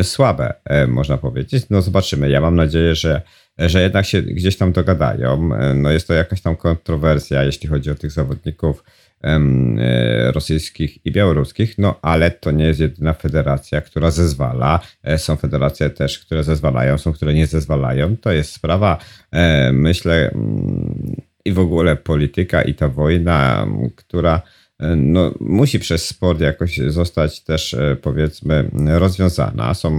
słabe, 0.02 0.54
można 0.88 1.18
powiedzieć. 1.18 1.64
No 1.70 1.82
zobaczymy. 1.82 2.30
Ja 2.30 2.40
mam 2.40 2.56
nadzieję, 2.56 2.94
że 2.94 3.22
że 3.58 3.82
jednak 3.82 4.06
się 4.06 4.22
gdzieś 4.22 4.56
tam 4.56 4.72
dogadają. 4.72 5.50
No 5.74 5.90
jest 5.90 6.08
to 6.08 6.14
jakaś 6.14 6.40
tam 6.40 6.56
kontrowersja, 6.56 7.44
jeśli 7.44 7.68
chodzi 7.68 7.90
o 7.90 7.94
tych 7.94 8.10
zawodników 8.10 8.84
E, 8.84 9.03
rosyjskich 10.30 11.06
i 11.06 11.12
białoruskich, 11.12 11.78
no 11.78 11.98
ale 12.02 12.30
to 12.30 12.50
nie 12.50 12.64
jest 12.64 12.80
jedyna 12.80 13.12
federacja, 13.12 13.80
która 13.80 14.10
zezwala. 14.10 14.80
E, 15.02 15.18
są 15.18 15.36
federacje 15.36 15.90
też, 15.90 16.18
które 16.18 16.44
zezwalają, 16.44 16.98
są, 16.98 17.12
które 17.12 17.34
nie 17.34 17.46
zezwalają. 17.46 18.16
To 18.16 18.32
jest 18.32 18.52
sprawa, 18.52 18.98
e, 19.30 19.72
myślę, 19.72 20.30
mm, 20.30 21.16
i 21.44 21.52
w 21.52 21.58
ogóle 21.58 21.96
polityka 21.96 22.62
i 22.62 22.74
ta 22.74 22.88
wojna, 22.88 23.66
która 23.96 24.42
no, 24.96 25.34
musi 25.40 25.78
przez 25.78 26.08
sport 26.08 26.40
jakoś 26.40 26.78
zostać 26.78 27.44
też 27.44 27.76
powiedzmy 28.02 28.70
rozwiązana. 28.86 29.74
Są 29.74 29.92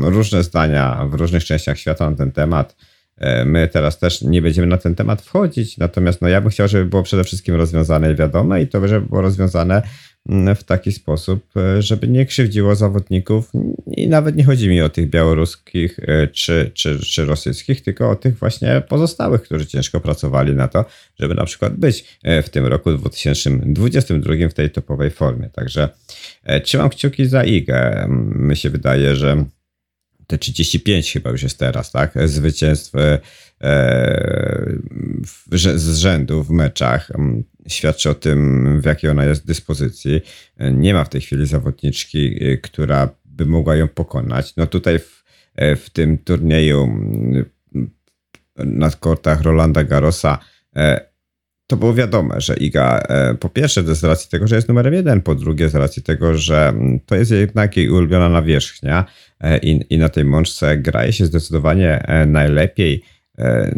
różne 0.00 0.42
zdania 0.42 1.06
w 1.10 1.14
różnych 1.14 1.44
częściach 1.44 1.78
świata 1.78 2.10
na 2.10 2.16
ten 2.16 2.32
temat. 2.32 2.76
E, 3.22 3.44
my 3.44 3.68
teraz 3.68 3.98
też 3.98 4.22
nie 4.22 4.42
będziemy 4.42 4.66
na 4.66 4.76
ten 4.78 4.94
temat 4.94 5.22
wchodzić, 5.22 5.78
natomiast 5.78 6.22
no, 6.22 6.28
ja 6.28 6.40
bym 6.40 6.50
chciał, 6.50 6.68
żeby 6.68 6.84
było 6.84 7.02
przede 7.02 7.24
wszystkim 7.24 7.54
rozwiązane 7.54 8.12
i 8.12 8.14
wiadome, 8.14 8.62
i 8.62 8.66
to, 8.66 8.88
żeby 8.88 9.06
było 9.06 9.20
rozwiązane 9.20 9.82
mm, 10.28 10.56
w 10.56 10.64
taki 10.64 10.92
sposób, 10.92 11.44
e, 11.56 11.82
żeby 11.82 12.08
nie 12.08 12.26
krzywdziło 12.26 12.74
zawodników 12.74 13.52
i 13.86 14.08
nawet 14.08 14.36
nie 14.36 14.44
chodzi 14.44 14.68
mi 14.68 14.82
o 14.82 14.88
tych 14.88 15.10
białoruskich 15.10 15.98
e, 15.98 16.26
czy, 16.26 16.70
czy, 16.74 16.98
czy 16.98 17.24
rosyjskich, 17.24 17.82
tylko 17.82 18.10
o 18.10 18.16
tych 18.16 18.38
właśnie 18.38 18.82
pozostałych, 18.88 19.42
którzy 19.42 19.66
ciężko 19.66 20.00
pracowali 20.00 20.54
na 20.54 20.68
to, 20.68 20.84
żeby 21.20 21.34
na 21.34 21.44
przykład 21.44 21.76
być 21.76 22.18
w 22.42 22.48
tym 22.48 22.66
roku 22.66 22.92
2022 22.92 24.34
w 24.50 24.54
tej 24.54 24.70
topowej 24.70 25.10
formie. 25.10 25.50
Także 25.50 25.88
trzymam 26.62 26.88
kciuki 26.88 27.26
za 27.26 27.44
IGę. 27.44 28.06
Mi 28.34 28.56
się 28.56 28.70
wydaje, 28.70 29.16
że 29.16 29.44
te 30.32 30.38
35 30.38 31.12
chyba 31.12 31.30
już 31.30 31.42
jest 31.42 31.58
teraz, 31.58 31.92
tak? 31.92 32.14
Zwycięstw 32.24 32.94
e, 32.94 33.18
z 35.74 35.96
rzędu 35.96 36.42
w 36.42 36.50
meczach 36.50 37.10
mm, 37.10 37.44
świadczy 37.68 38.10
o 38.10 38.14
tym, 38.14 38.80
w 38.80 38.84
jakiej 38.84 39.10
ona 39.10 39.24
jest 39.24 39.46
dyspozycji. 39.46 40.20
Nie 40.72 40.94
ma 40.94 41.04
w 41.04 41.08
tej 41.08 41.20
chwili 41.20 41.46
zawodniczki, 41.46 42.44
e, 42.44 42.56
która 42.56 43.08
by 43.24 43.46
mogła 43.46 43.76
ją 43.76 43.88
pokonać. 43.88 44.56
No 44.56 44.66
tutaj 44.66 44.98
w, 44.98 45.24
e, 45.54 45.76
w 45.76 45.90
tym 45.90 46.18
turnieju 46.18 46.82
mm, 46.82 47.44
na 48.56 48.90
kortach 48.90 49.42
Rolanda 49.42 49.84
Garosa 49.84 50.38
to 51.72 51.76
było 51.76 51.94
wiadome, 51.94 52.40
że 52.40 52.54
Iga 52.56 52.98
e, 53.08 53.34
po 53.34 53.48
pierwsze 53.48 53.94
z 53.94 54.04
racji 54.04 54.30
tego, 54.30 54.46
że 54.46 54.56
jest 54.56 54.68
numerem 54.68 54.94
jeden, 54.94 55.22
po 55.22 55.34
drugie 55.34 55.68
z 55.68 55.74
racji 55.74 56.02
tego, 56.02 56.38
że 56.38 56.68
mm, 56.68 57.00
to 57.06 57.16
jest 57.16 57.30
jednak 57.30 57.76
jej 57.76 57.90
ulubiona 57.90 58.28
nawierzchnia 58.28 59.04
e, 59.40 59.58
i, 59.58 59.94
i 59.94 59.98
na 59.98 60.08
tej 60.08 60.24
mączce 60.24 60.78
graje 60.78 61.12
się 61.12 61.26
zdecydowanie 61.26 62.02
e, 62.06 62.26
najlepiej. 62.26 63.02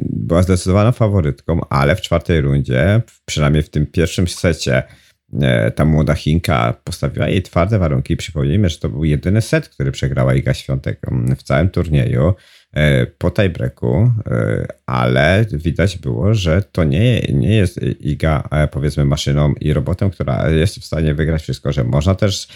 Była 0.02 0.42
zdecydowaną 0.42 0.92
faworytką, 0.92 1.60
ale 1.70 1.96
w 1.96 2.00
czwartej 2.00 2.40
rundzie, 2.40 3.02
przynajmniej 3.24 3.62
w 3.62 3.70
tym 3.70 3.86
pierwszym 3.86 4.28
secie, 4.28 4.82
ta 5.74 5.84
młoda 5.84 6.14
Chinka 6.14 6.74
postawiła 6.84 7.28
jej 7.28 7.42
twarde 7.42 7.78
warunki. 7.78 8.16
Przypomnijmy, 8.16 8.68
że 8.68 8.78
to 8.78 8.88
był 8.88 9.04
jedyny 9.04 9.40
set, 9.42 9.68
który 9.68 9.92
przegrała 9.92 10.34
Iga 10.34 10.54
Świątek 10.54 10.98
mm, 11.10 11.36
w 11.36 11.42
całym 11.42 11.68
turnieju. 11.68 12.34
E, 12.74 13.06
po 13.06 13.30
tiebreaku, 13.30 14.10
e, 14.26 14.66
ale 14.86 15.44
widać 15.52 15.98
było, 15.98 16.34
że 16.34 16.62
to 16.72 16.84
nie, 16.84 17.20
nie 17.20 17.56
jest 17.56 17.80
Iga 18.00 18.48
e, 18.50 18.68
powiedzmy 18.68 19.04
maszyną 19.04 19.54
i 19.60 19.72
robotem, 19.72 20.10
która 20.10 20.50
jest 20.50 20.78
w 20.78 20.84
stanie 20.84 21.14
wygrać 21.14 21.42
wszystko, 21.42 21.72
że 21.72 21.84
można 21.84 22.14
też 22.14 22.48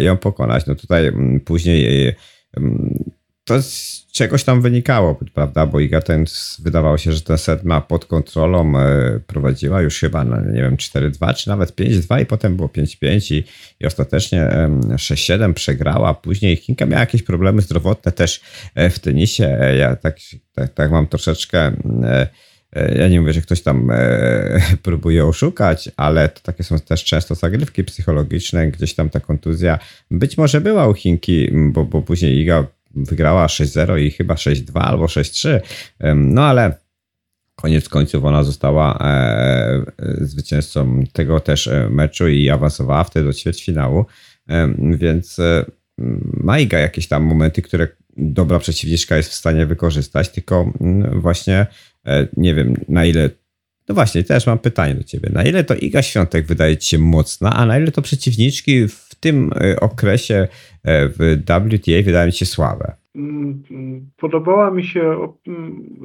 ją 0.00 0.16
pokonać. 0.16 0.66
No 0.66 0.74
tutaj 0.74 1.06
mm, 1.06 1.40
później 1.40 2.14
mm, 2.56 3.04
to 3.46 3.62
z 3.62 4.06
czegoś 4.12 4.44
tam 4.44 4.62
wynikało, 4.62 5.20
prawda? 5.34 5.66
Bo 5.66 5.80
Iga 5.80 6.00
ten, 6.00 6.24
wydawało 6.58 6.98
się, 6.98 7.12
że 7.12 7.20
ten 7.20 7.38
set 7.38 7.64
ma 7.64 7.80
pod 7.80 8.04
kontrolą, 8.04 8.78
e, 8.78 9.20
prowadziła 9.26 9.82
już 9.82 10.00
chyba, 10.00 10.24
no, 10.24 10.40
nie 10.40 10.62
wiem, 10.62 10.76
4-2 10.76 11.34
czy 11.34 11.48
nawet 11.48 11.76
5-2 11.76 12.22
i 12.22 12.26
potem 12.26 12.56
było 12.56 12.68
5-5 12.68 13.34
i, 13.34 13.44
i 13.80 13.86
ostatecznie 13.86 14.48
6-7 14.92 15.52
przegrała. 15.52 16.14
Później 16.14 16.56
Chinka 16.56 16.86
miała 16.86 17.00
jakieś 17.00 17.22
problemy 17.22 17.62
zdrowotne 17.62 18.12
też 18.12 18.40
e, 18.74 18.90
w 18.90 18.98
tenisie. 18.98 19.58
E, 19.60 19.76
ja 19.76 19.96
tak, 19.96 20.16
tak, 20.54 20.74
tak 20.74 20.90
mam 20.90 21.06
troszeczkę 21.06 21.72
ja 22.96 23.08
nie 23.08 23.20
mówię, 23.20 23.32
że 23.32 23.40
ktoś 23.40 23.62
tam 23.62 23.92
próbuje 24.82 25.26
oszukać, 25.26 25.90
ale 25.96 26.28
to 26.28 26.40
takie 26.40 26.64
są 26.64 26.80
też 26.80 27.04
często 27.04 27.34
zagrywki 27.34 27.84
psychologiczne, 27.84 28.70
gdzieś 28.70 28.94
tam 28.94 29.10
ta 29.10 29.20
kontuzja 29.20 29.78
być 30.10 30.38
może 30.38 30.60
była 30.60 30.88
u 30.88 30.94
Chinki, 30.94 31.50
bo, 31.52 31.84
bo 31.84 32.02
później 32.02 32.38
Iga 32.38 32.66
wygrała 32.96 33.46
6-0 33.46 33.98
i 33.98 34.10
chyba 34.10 34.34
6-2 34.34 34.80
albo 34.80 35.06
6-3. 35.06 35.60
No 36.14 36.44
ale 36.44 36.86
koniec 37.56 37.88
końców 37.88 38.24
ona 38.24 38.42
została 38.42 38.98
e, 38.98 39.04
e, 39.04 39.84
zwycięzcą 40.20 41.04
tego 41.12 41.40
też 41.40 41.66
e, 41.66 41.88
meczu 41.90 42.28
i 42.28 42.50
awansowała 42.50 43.04
wtedy 43.04 43.26
do 43.26 43.32
ćwierćfinału. 43.32 44.04
Więc 44.78 45.36
ma 46.34 46.58
Iga 46.58 46.78
jakieś 46.78 47.08
tam 47.08 47.22
momenty, 47.22 47.62
które 47.62 47.88
dobra 48.16 48.58
przeciwniczka 48.58 49.16
jest 49.16 49.30
w 49.30 49.34
stanie 49.34 49.66
wykorzystać, 49.66 50.28
tylko 50.28 50.72
mm, 50.80 51.20
właśnie 51.20 51.66
nie 52.36 52.54
wiem 52.54 52.74
na 52.88 53.04
ile 53.04 53.30
no 53.88 53.94
właśnie, 53.94 54.24
też 54.24 54.46
mam 54.46 54.58
pytanie 54.58 54.94
do 54.94 55.04
ciebie. 55.04 55.30
Na 55.32 55.44
ile 55.44 55.64
to 55.64 55.74
Iga 55.74 56.02
Świątek 56.02 56.46
wydaje 56.46 56.76
ci 56.76 56.88
się 56.88 56.98
mocna, 56.98 57.52
a 57.52 57.66
na 57.66 57.78
ile 57.78 57.92
to 57.92 58.02
przeciwniczki 58.02 58.88
w 58.88 59.05
tym 59.20 59.50
e, 59.60 59.80
okresie 59.80 60.48
e, 60.84 61.08
w 61.08 61.42
WTA 61.42 62.02
wydają 62.04 62.30
ci 62.30 62.38
się 62.38 62.46
słabe? 62.46 62.94
Mm, 63.14 63.62
podobała 64.16 64.70
mi 64.70 64.84
się 64.84 65.34
mm, 65.46 65.96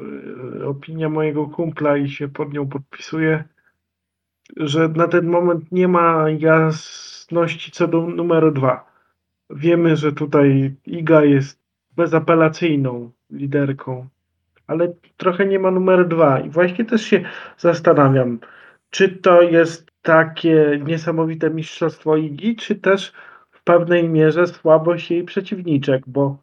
opinia 0.65 1.09
mojego 1.09 1.47
kumpla 1.47 1.97
i 1.97 2.09
się 2.09 2.27
pod 2.27 2.53
nią 2.53 2.67
podpisuję, 2.67 3.43
że 4.57 4.87
na 4.87 5.07
ten 5.07 5.25
moment 5.25 5.71
nie 5.71 5.87
ma 5.87 6.25
jasności 6.39 7.71
co 7.71 7.87
do 7.87 8.01
numeru 8.07 8.51
dwa. 8.51 8.91
Wiemy, 9.49 9.95
że 9.95 10.11
tutaj 10.11 10.75
Iga 10.85 11.23
jest 11.23 11.59
bezapelacyjną 11.95 13.11
liderką 13.31 14.07
ale 14.71 14.93
trochę 15.17 15.45
nie 15.45 15.59
ma 15.59 15.71
numer 15.71 16.07
dwa. 16.07 16.39
I 16.39 16.49
właśnie 16.49 16.85
też 16.85 17.01
się 17.01 17.23
zastanawiam, 17.57 18.39
czy 18.89 19.09
to 19.09 19.41
jest 19.41 19.90
takie 20.01 20.81
niesamowite 20.85 21.49
mistrzostwo 21.49 22.17
Igi, 22.17 22.55
czy 22.55 22.75
też 22.75 23.13
w 23.51 23.63
pewnej 23.63 24.09
mierze 24.09 24.47
słabość 24.47 25.11
jej 25.11 25.23
przeciwniczek, 25.23 26.03
bo 26.07 26.37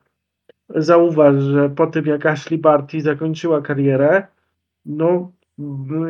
zauważ, 0.69 1.43
że 1.43 1.71
po 1.71 1.87
tym 1.87 2.07
jak 2.07 2.27
Ashley 2.27 2.59
Barty 2.59 3.01
zakończyła 3.01 3.61
karierę, 3.61 4.27
no 4.87 5.33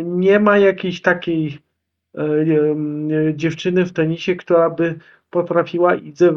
nie 0.05 0.41
ma 0.41 0.59
jakiejś 0.59 1.03
takiej 1.03 1.59
e, 2.15 2.21
e, 2.21 3.35
dziewczyny 3.35 3.85
w 3.87 3.93
tenisie, 3.93 4.37
która 4.37 4.71
by 4.71 4.99
potrafiła 5.31 5.95
Idze 5.95 6.29
e, 6.29 6.33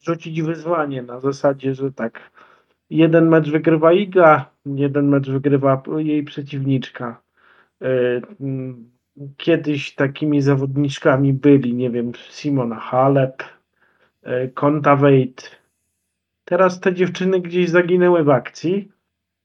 rzucić 0.00 0.42
wyzwanie 0.42 1.02
na 1.02 1.20
zasadzie, 1.20 1.74
że 1.74 1.92
tak 1.92 2.30
jeden 2.90 3.28
mecz 3.28 3.50
wygrywa 3.50 3.92
Iga, 3.92 4.50
jeden 4.66 5.08
mecz 5.08 5.30
wygrywa 5.30 5.82
jej 5.96 6.24
przeciwniczka. 6.24 7.22
E, 7.82 7.86
kiedyś 9.36 9.94
takimi 9.94 10.42
zawodniczkami 10.42 11.32
byli, 11.32 11.74
nie 11.74 11.90
wiem, 11.90 12.12
Simona 12.30 12.80
Halep, 12.80 13.42
e, 14.22 14.48
Konta 14.48 14.96
Wade. 14.96 15.42
Teraz 16.44 16.80
te 16.80 16.94
dziewczyny 16.94 17.40
gdzieś 17.40 17.68
zaginęły 17.68 18.24
w 18.24 18.30
akcji 18.30 18.92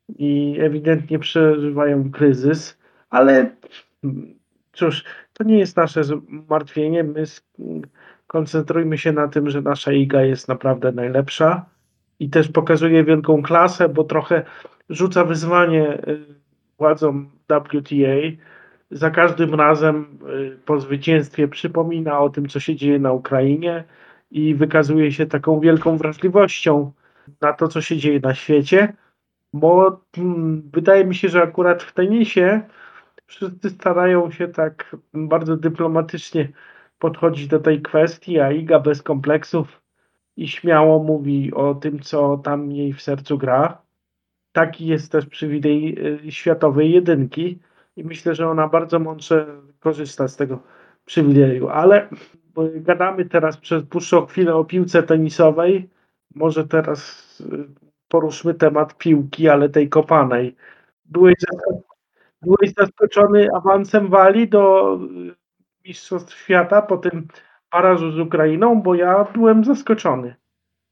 i 0.10 0.58
ewidentnie 0.60 1.19
przeżywają 1.19 2.12
kryzys, 2.12 2.77
ale 3.10 3.56
cóż, 4.73 5.03
to 5.34 5.43
nie 5.43 5.60
jest 5.60 5.77
nasze 5.77 6.03
zmartwienie. 6.03 7.03
My 7.03 7.23
koncentrujmy 8.27 8.97
się 8.97 9.12
na 9.12 9.27
tym, 9.27 9.49
że 9.49 9.62
nasza 9.62 9.91
iga 9.91 10.21
jest 10.21 10.47
naprawdę 10.47 10.91
najlepsza 10.91 11.65
i 12.19 12.30
też 12.30 12.47
pokazuje 12.47 13.03
wielką 13.03 13.43
klasę, 13.43 13.89
bo 13.89 14.03
trochę 14.03 14.43
rzuca 14.89 15.25
wyzwanie 15.25 16.08
y, 16.08 16.25
władzom 16.77 17.30
WTA. 17.43 18.47
Za 18.91 19.12
każdym 19.12 19.56
razem 19.56 20.19
y, 20.30 20.60
po 20.65 20.80
zwycięstwie 20.80 21.47
przypomina 21.47 22.19
o 22.19 22.30
tym, 22.30 22.47
co 22.47 22.60
się 22.60 22.76
dzieje 22.76 23.00
na 23.00 23.12
Ukrainie 23.12 23.84
i 24.32 24.56
wykazuje 24.56 25.12
się 25.12 25.26
taką 25.26 25.60
wielką 25.60 25.97
wrażliwością 25.97 26.91
na 27.41 27.54
to, 27.54 27.67
co 27.67 27.82
się 27.82 27.97
dzieje 27.97 28.19
na 28.19 28.36
świecie, 28.36 28.93
bo 29.54 30.02
hmm, 30.15 30.69
wydaje 30.73 31.06
mi 31.06 31.15
się, 31.15 31.30
że 31.30 31.41
akurat 31.41 31.84
w 31.84 31.93
tenisie 31.93 32.62
wszyscy 33.26 33.69
starają 33.69 34.32
się 34.32 34.47
tak 34.47 34.95
bardzo 35.13 35.58
dyplomatycznie 35.58 36.50
podchodzić 37.00 37.47
do 37.47 37.60
tej 37.60 37.82
kwestii, 37.82 38.39
a 38.39 38.52
Iga 38.52 38.80
bez 38.80 39.04
kompleksów 39.04 39.82
i 40.38 40.47
śmiało 40.47 41.04
mówi 41.04 41.54
o 41.54 41.76
tym, 41.76 42.00
co 42.00 42.38
tam 42.38 42.71
jej 42.71 42.93
w 42.93 43.02
sercu 43.02 43.38
gra. 43.38 43.82
Taki 44.52 44.86
jest 44.88 45.12
też 45.12 45.26
przywilej 45.26 46.06
y, 46.28 46.32
światowej 46.32 46.91
jedynki 46.91 47.60
i 47.98 48.04
myślę, 48.04 48.36
że 48.36 48.50
ona 48.50 48.68
bardzo 48.68 49.00
mądrze 49.00 49.46
korzysta 49.80 50.28
z 50.28 50.36
tego 50.36 50.60
przywileju. 51.06 51.70
Ale 51.70 52.10
gadamy 52.76 53.26
teraz 53.26 53.58
przez 53.58 53.84
dłuższą 53.84 54.26
chwilę 54.26 54.56
o 54.56 54.66
piłce 54.66 55.04
tenisowej. 55.04 55.90
Może 56.36 56.68
teraz 56.68 57.24
y, 57.42 57.68
poruszmy 58.08 58.54
temat 58.54 58.98
piłki, 58.98 59.50
ale 59.50 59.70
tej 59.70 59.90
kopanej. 59.90 60.56
Byłeś, 61.06 61.36
byłeś 62.42 62.74
zaskoczony 62.78 63.48
awansem 63.56 64.10
Wali 64.10 64.50
do 64.50 64.94
y, 65.32 65.36
Mistrzostw 65.88 66.38
Świata 66.38 66.82
po 66.82 66.98
tym 66.98 67.28
parażu 67.70 68.12
z 68.12 68.20
Ukrainą, 68.20 68.82
bo 68.82 68.96
ja 68.96 69.24
byłem 69.34 69.66
zaskoczony. 69.66 70.36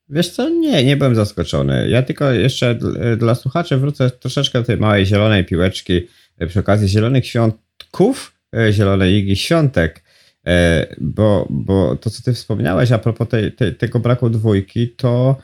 Wiesz 0.10 0.30
co, 0.30 0.50
nie, 0.50 0.86
nie 0.86 0.98
byłem 0.98 1.16
zaskoczony. 1.16 1.90
Ja 1.90 2.04
tylko 2.04 2.32
jeszcze 2.32 2.76
dla 3.18 3.36
słuchaczy 3.36 3.78
wrócę 3.78 4.10
troszeczkę 4.10 4.60
do 4.60 4.66
tej 4.66 4.78
małej 4.78 5.06
zielonej 5.06 5.46
piłeczki 5.46 6.08
przy 6.48 6.60
okazji 6.60 6.88
zielonych 6.88 7.28
świątków, 7.28 8.36
e, 8.56 8.74
zielonej 8.74 9.14
Igi 9.14 9.36
Świątek, 9.36 10.04
e, 10.48 10.88
bo, 11.02 11.48
bo 11.50 11.96
to, 11.96 12.10
co 12.10 12.24
ty 12.24 12.34
wspomniałeś 12.34 12.92
a 12.92 12.98
propos 12.98 13.30
tej, 13.30 13.52
tej, 13.52 13.76
tego 13.76 14.00
braku 14.00 14.30
dwójki, 14.30 14.90
to 14.90 15.36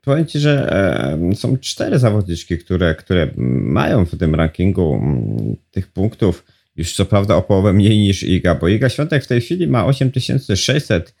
powiem 0.00 0.26
ci, 0.26 0.38
że 0.38 0.72
są 1.34 1.58
cztery 1.58 1.98
zawodniczki, 1.98 2.58
które, 2.58 2.94
które 2.94 3.30
mają 3.36 4.04
w 4.04 4.18
tym 4.18 4.34
rankingu 4.34 5.02
tych 5.70 5.92
punktów 5.92 6.44
już 6.76 6.94
co 6.94 7.04
prawda 7.04 7.36
o 7.36 7.42
połowę 7.42 7.72
mniej 7.72 7.98
niż 7.98 8.22
Iga, 8.22 8.54
bo 8.54 8.68
Iga 8.68 8.88
Świątek 8.88 9.24
w 9.24 9.26
tej 9.26 9.40
chwili 9.40 9.66
ma 9.66 9.86
8600 9.86 11.14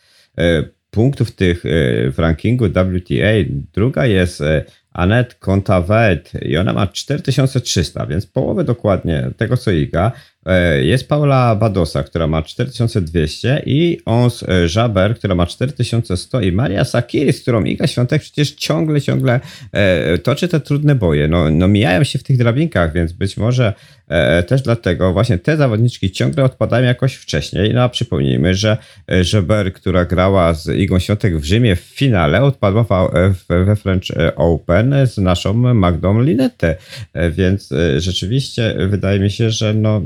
punktów 0.90 1.30
tych 1.30 1.66
e, 1.66 1.68
w 2.10 2.18
rankingu 2.18 2.68
WTA. 2.68 3.32
Druga 3.72 4.06
jest 4.06 4.40
e, 4.40 4.64
Anet 4.92 5.34
Kontaveit 5.34 6.32
i 6.42 6.56
ona 6.56 6.72
ma 6.72 6.86
4300, 6.86 8.06
więc 8.06 8.26
połowę 8.26 8.64
dokładnie 8.64 9.30
tego 9.36 9.56
co 9.56 9.70
Iga. 9.70 10.12
E, 10.46 10.84
jest 10.84 11.08
Paula 11.08 11.56
Badosa, 11.56 12.02
która 12.02 12.26
ma 12.26 12.42
4200 12.42 13.62
i 13.66 13.98
Ons 14.04 14.44
Jaber, 14.76 15.16
która 15.16 15.34
ma 15.34 15.46
4100 15.46 16.40
i 16.40 16.52
Maria 16.52 16.84
Sakiri, 16.84 17.32
z 17.32 17.42
którą 17.42 17.64
Iga 17.64 17.86
Świątek 17.86 18.22
przecież 18.22 18.50
ciągle, 18.50 19.00
ciągle 19.00 19.40
toczy 20.22 20.48
te 20.48 20.60
trudne 20.60 20.94
boje. 20.94 21.28
No, 21.28 21.50
no 21.50 21.68
mijają 21.68 22.04
się 22.04 22.18
w 22.18 22.22
tych 22.22 22.38
drabinkach, 22.38 22.92
więc 22.92 23.12
być 23.12 23.36
może 23.36 23.72
E, 23.72 23.99
też 24.46 24.62
dlatego 24.62 25.12
właśnie 25.12 25.38
te 25.38 25.56
zawodniczki 25.56 26.10
ciągle 26.10 26.44
odpadają 26.44 26.86
jakoś 26.86 27.14
wcześniej. 27.14 27.74
No 27.74 27.82
a 27.82 27.88
przypomnijmy, 27.88 28.54
że 28.54 28.76
Żeber, 29.20 29.72
która 29.72 30.04
grała 30.04 30.54
z 30.54 30.68
Igą 30.68 30.98
Świątek 30.98 31.38
w 31.38 31.44
Rzymie 31.44 31.76
w 31.76 31.80
finale, 31.80 32.42
odpadła 32.42 33.10
we 33.48 33.76
French 33.76 34.04
Open 34.36 34.94
z 35.06 35.18
naszą 35.18 35.54
Magdą 35.74 36.22
Linette. 36.22 36.76
E, 37.12 37.30
więc 37.30 37.72
e, 37.72 38.00
rzeczywiście 38.00 38.74
wydaje 38.88 39.20
mi 39.20 39.30
się, 39.30 39.50
że 39.50 39.74
no 39.74 40.02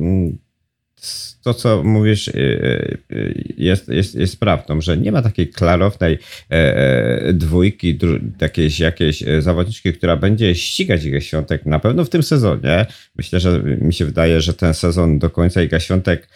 to, 1.45 1.55
co 1.55 1.83
mówisz, 1.83 2.29
y, 2.29 2.99
y, 3.13 3.55
jest, 3.59 3.89
jest, 3.89 4.15
jest 4.15 4.41
prawdą, 4.41 4.81
że 4.81 4.97
nie 4.97 5.13
ma 5.13 5.23
takiej 5.23 5.49
klarownej 5.49 6.19
e, 6.51 6.77
e, 6.77 7.33
dwójki, 7.33 7.99
jakiejś, 8.41 8.81
jakiejś 8.81 9.23
e, 9.23 9.43
zawodniczki, 9.43 9.93
która 9.93 10.17
będzie 10.17 10.55
ścigać 10.55 11.05
Iga 11.05 11.21
Świątek 11.21 11.67
na 11.67 11.79
pewno 11.79 12.05
w 12.05 12.09
tym 12.09 12.23
sezonie. 12.23 12.87
Myślę, 13.17 13.41
że 13.41 13.63
mi 13.63 13.95
się 13.95 14.05
wydaje, 14.05 14.41
że 14.41 14.55
ten 14.55 14.75
sezon 14.75 15.19
do 15.19 15.31
końca 15.31 15.63
Iga 15.63 15.81
Świątek 15.81 16.29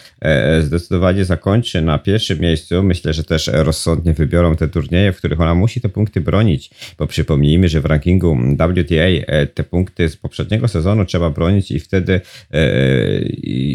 zdecydowanie 0.60 1.24
zakończy 1.24 1.82
na 1.82 1.98
pierwszym 1.98 2.40
miejscu. 2.40 2.82
Myślę, 2.82 3.12
że 3.12 3.24
też 3.24 3.50
rozsądnie 3.52 4.12
wybiorą 4.12 4.56
te 4.56 4.68
turnieje, 4.68 5.12
w 5.12 5.16
których 5.16 5.40
ona 5.40 5.54
musi 5.54 5.80
te 5.80 5.88
punkty 5.88 6.20
bronić, 6.20 6.70
bo 6.98 7.06
przypomnijmy, 7.06 7.68
że 7.68 7.80
w 7.80 7.84
rankingu 7.84 8.38
WTA 8.54 9.34
te 9.54 9.64
punkty 9.64 10.08
z 10.08 10.16
poprzedniego 10.16 10.68
sezonu 10.68 11.04
trzeba 11.04 11.30
bronić 11.30 11.70
i 11.70 11.80
wtedy 11.80 12.20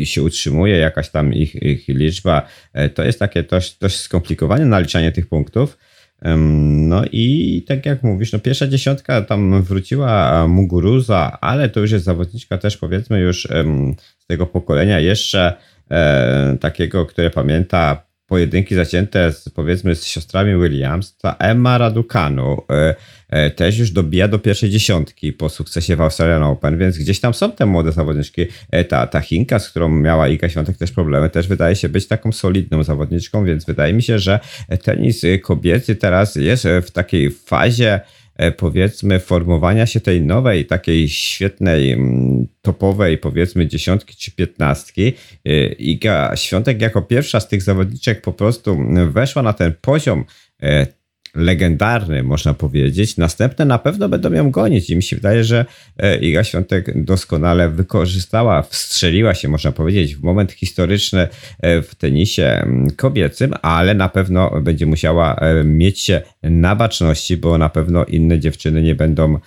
się 0.04 0.24
utrzymuje 0.24 0.78
jakaś 0.78 1.10
tam 1.10 1.23
tam 1.24 1.34
ich, 1.34 1.56
ich 1.56 1.88
liczba. 1.88 2.48
E, 2.74 2.90
to 2.90 3.04
jest 3.04 3.20
takie 3.20 3.44
dość, 3.44 3.78
dość 3.80 4.00
skomplikowane 4.00 4.66
naliczanie 4.66 5.12
tych 5.12 5.28
punktów. 5.28 5.78
No 6.26 7.02
i 7.12 7.66
tak 7.68 7.86
jak 7.86 8.04
mówisz, 8.04 8.34
no 8.34 8.40
pierwsza 8.40 8.68
dziesiątka 8.68 9.22
tam 9.22 9.64
wróciła 9.64 10.48
Muguruza, 10.48 11.38
ale 11.42 11.70
to 11.70 11.80
już 11.80 11.92
jest 11.92 12.06
zawodniczka 12.06 12.58
też 12.58 12.78
powiedzmy 12.78 13.20
już 13.20 13.48
z 14.20 14.26
tego 14.28 14.46
pokolenia 14.46 15.00
jeszcze 15.00 15.54
e, 15.92 16.58
takiego, 16.60 17.06
które 17.06 17.30
pamięta 17.30 18.06
pojedynki 18.34 18.76
zacięte 18.76 19.32
z, 19.32 19.50
powiedzmy 19.50 19.96
z 19.96 20.06
siostrami 20.06 20.64
Williams, 20.64 21.18
ta 21.18 21.36
Emma 21.40 21.78
Raducanu 21.78 22.62
e, 22.70 22.96
e, 23.30 23.52
też 23.52 23.78
już 23.78 23.92
dobija 23.92 24.28
do 24.28 24.40
pierwszej 24.40 24.70
dziesiątki 24.70 25.34
po 25.34 25.50
sukcesie 25.50 25.96
w 25.96 26.02
Australian 26.02 26.44
Open, 26.44 26.78
więc 26.78 26.98
gdzieś 26.98 27.20
tam 27.20 27.34
są 27.34 27.52
te 27.52 27.66
młode 27.66 27.92
zawodniczki. 27.92 28.46
E, 28.72 28.84
ta, 28.84 29.08
ta 29.08 29.20
Chinka, 29.20 29.60
z 29.60 29.70
którą 29.70 29.90
miała 29.90 30.28
Iga 30.28 30.50
Świątek 30.50 30.78
też 30.78 30.92
problemy, 30.92 31.30
też 31.30 31.48
wydaje 31.48 31.76
się 31.76 31.90
być 31.90 32.08
taką 32.08 32.32
solidną 32.32 32.84
zawodniczką, 32.84 33.46
więc 33.46 33.66
wydaje 33.66 33.94
mi 33.94 34.04
się, 34.04 34.20
że 34.20 34.40
tenis 34.84 35.22
kobiecy 35.44 35.96
teraz 35.96 36.36
jest 36.36 36.68
w 36.84 36.92
takiej 36.92 37.32
fazie 37.32 38.00
powiedzmy 38.58 39.20
formowania 39.20 39.86
się 39.86 40.00
tej 40.00 40.22
nowej, 40.22 40.66
takiej 40.66 41.10
świetnej, 41.10 41.92
mm, 41.92 42.48
topowej 42.62 43.18
powiedzmy 43.18 43.68
dziesiątki 43.68 44.16
czy 44.16 44.32
piętnastki. 44.32 45.14
E, 45.46 45.66
Iga 45.66 46.36
Świątek 46.36 46.82
jako 46.82 47.02
pierwsza 47.02 47.40
z 47.40 47.48
tych 47.48 47.62
zawodniczek 47.62 48.22
po 48.22 48.34
prostu 48.34 48.78
weszła 49.12 49.42
na 49.42 49.54
ten 49.54 49.74
poziom 49.82 50.26
e, 50.64 50.88
legendarny, 51.36 52.24
można 52.24 52.54
powiedzieć. 52.54 53.18
Następne 53.18 53.66
na 53.66 53.80
pewno 53.80 54.10
będą 54.10 54.34
ją 54.34 54.52
gonić 54.52 54.90
i 54.90 54.96
mi 54.96 55.04
się 55.04 55.16
wydaje, 55.16 55.44
że 55.44 55.66
e, 55.98 56.18
Iga 56.18 56.44
Świątek 56.44 57.04
doskonale 57.04 57.70
wykorzystała, 57.70 58.62
wstrzeliła 58.62 59.34
się, 59.34 59.48
można 59.48 59.72
powiedzieć, 59.72 60.16
w 60.16 60.24
moment 60.24 60.52
historyczny 60.52 61.28
e, 61.60 61.82
w 61.82 61.96
tenisie 61.96 62.68
kobiecym, 62.98 63.54
ale 63.62 63.94
na 63.94 64.10
pewno 64.10 64.62
będzie 64.62 64.86
musiała 64.86 65.36
e, 65.36 65.64
mieć 65.64 66.00
się 66.00 66.22
na 66.44 66.76
baczności, 66.76 67.38
bo 67.38 67.58
na 67.58 67.70
pewno 67.70 68.06
inne 68.06 68.40
dziewczyny 68.40 68.82
nie 68.82 68.96
będą 68.96 69.40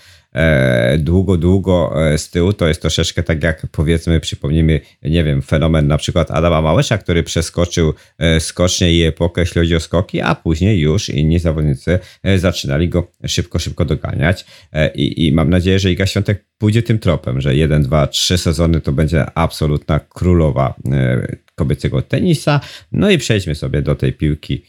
długo, 0.99 1.37
długo 1.37 1.92
e, 2.12 2.18
z 2.18 2.31
tyłu. 2.31 2.53
To 2.53 2.68
jest 2.68 2.83
troszeczkę 2.83 3.22
tak 3.22 3.42
jak 3.42 3.66
powiedzmy, 3.72 4.20
przypomnijmy, 4.20 4.81
nie 5.03 5.25
wiem, 5.25 5.42
fenomen 5.42 5.87
na 5.87 5.99
przykład 5.99 6.31
Adama 6.31 6.62
Małesza, 6.62 6.99
który 6.99 7.22
przeskoczył 7.22 7.94
e, 8.18 8.40
skocznie 8.40 8.92
i 8.92 9.03
epokę, 9.03 9.40
jeśli 9.40 9.61
chodzi 9.61 9.77
o 9.77 9.81
skoki, 9.81 10.20
a 10.20 10.35
później 10.35 10.81
już 10.81 11.09
inni 11.09 11.38
zawodnicy 11.38 11.99
zaczynali 12.37 12.88
go 12.88 13.11
szybko, 13.27 13.59
szybko 13.59 13.85
doganiać. 13.85 14.46
I, 14.94 15.27
i 15.27 15.33
mam 15.33 15.51
nadzieję, 15.51 15.79
że 15.79 15.92
Iga 15.92 16.07
Świątek 16.07 16.44
pójdzie 16.59 16.83
tym 16.83 16.99
tropem, 16.99 17.40
że 17.40 17.57
jeden, 17.57 17.83
dwa, 17.83 18.07
trzy 18.07 18.38
sezony 18.38 18.81
to 18.81 18.92
będzie 18.92 19.27
absolutna 19.35 20.01
królowa 20.01 20.75
kobiecego 21.55 22.03
tenisa. 22.03 22.61
No 22.92 23.11
i 23.11 23.18
przejdźmy 23.18 23.55
sobie 23.55 23.83
do 23.83 23.94
tej 23.94 24.12
piłki 24.12 24.62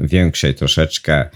większej 0.00 0.54
troszeczkę. 0.54 1.30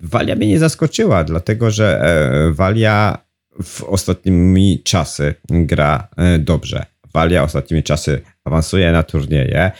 Walia 0.00 0.36
mnie 0.36 0.48
nie 0.48 0.58
zaskoczyła, 0.58 1.24
dlatego 1.24 1.70
że 1.70 2.00
e, 2.02 2.52
Walia 2.52 3.18
w 3.62 3.82
ostatnimi 3.82 4.82
czasy 4.84 5.34
gra 5.50 6.08
e, 6.16 6.38
dobrze. 6.38 6.86
Walia 7.14 7.42
ostatnimi 7.42 7.82
czasy 7.82 8.20
awansuje 8.44 8.92
na 8.92 9.02
turnieje. 9.02 9.70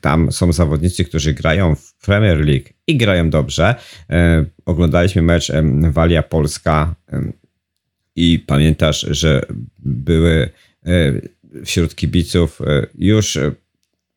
Tam 0.00 0.32
są 0.32 0.52
zawodnicy, 0.52 1.04
którzy 1.04 1.34
grają 1.34 1.74
w 1.74 1.94
Premier 1.94 2.38
League 2.46 2.64
i 2.86 2.96
grają 2.96 3.30
dobrze. 3.30 3.74
E, 4.10 4.44
oglądaliśmy 4.66 5.22
mecz 5.22 5.52
Walia 5.90 6.22
Polska 6.22 6.94
i 8.16 8.44
pamiętasz, 8.46 9.06
że 9.10 9.42
były 9.78 10.50
wśród 11.64 11.94
kibiców 11.94 12.58
już 12.94 13.38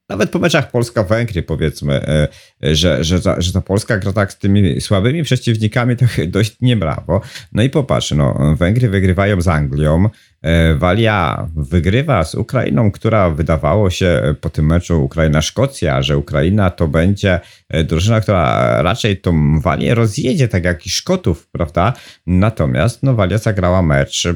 nawet 0.09 0.29
po 0.29 0.39
meczach 0.39 0.71
Polska-Węgry 0.71 1.43
powiedzmy, 1.43 2.07
e, 2.07 2.27
że, 2.75 3.03
że, 3.03 3.21
ta, 3.21 3.41
że 3.41 3.53
ta 3.53 3.61
Polska 3.61 3.97
gra 3.97 4.13
tak 4.13 4.33
z 4.33 4.37
tymi 4.37 4.81
słabymi 4.81 5.23
przeciwnikami 5.23 5.95
to 5.95 6.05
dość 6.27 6.55
niebrawo. 6.61 7.21
No 7.51 7.63
i 7.63 7.69
popatrz, 7.69 8.11
no, 8.11 8.55
Węgry 8.57 8.89
wygrywają 8.89 9.41
z 9.41 9.47
Anglią, 9.47 10.09
e, 10.41 10.75
Walia 10.75 11.47
wygrywa 11.55 12.23
z 12.23 12.35
Ukrainą, 12.35 12.91
która 12.91 13.29
wydawało 13.29 13.89
się 13.89 14.35
po 14.41 14.49
tym 14.49 14.65
meczu 14.65 15.03
Ukraina-Szkocja, 15.03 16.01
że 16.01 16.17
Ukraina 16.17 16.69
to 16.69 16.87
będzie 16.87 17.39
e, 17.69 17.83
drużyna, 17.83 18.21
która 18.21 18.81
raczej 18.81 19.21
tą 19.21 19.59
Walię 19.59 19.95
rozjedzie, 19.95 20.47
tak 20.47 20.63
jak 20.63 20.85
i 20.85 20.89
Szkotów, 20.89 21.47
prawda? 21.51 21.93
Natomiast 22.27 23.03
no, 23.03 23.13
Walia 23.13 23.37
zagrała 23.37 23.81
mecz 23.81 24.27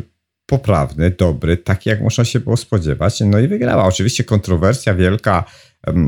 poprawny, 0.49 1.09
dobry, 1.09 1.57
taki 1.57 1.89
jak 1.89 2.01
można 2.01 2.25
się 2.25 2.39
było 2.39 2.57
spodziewać. 2.57 3.19
No 3.19 3.39
i 3.39 3.47
wygrała. 3.47 3.85
Oczywiście 3.85 4.23
kontrowersja 4.23 4.93
wielka, 4.93 5.43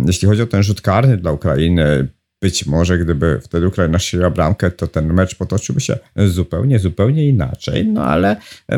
jeśli 0.05 0.27
chodzi 0.27 0.41
o 0.41 0.47
ten 0.47 0.63
rzut 0.63 0.81
karny 0.81 1.17
dla 1.17 1.31
Ukrainy. 1.31 2.07
Być 2.41 2.65
może 2.65 2.97
gdyby 2.97 3.39
wtedy 3.43 3.67
Ukraina 3.67 3.99
strzeliła 3.99 4.29
bramkę, 4.29 4.71
to 4.71 4.87
ten 4.87 5.13
mecz 5.13 5.35
potoczyłby 5.35 5.81
się 5.81 5.97
zupełnie, 6.27 6.79
zupełnie 6.79 7.29
inaczej. 7.29 7.85
No 7.85 8.05
ale 8.05 8.35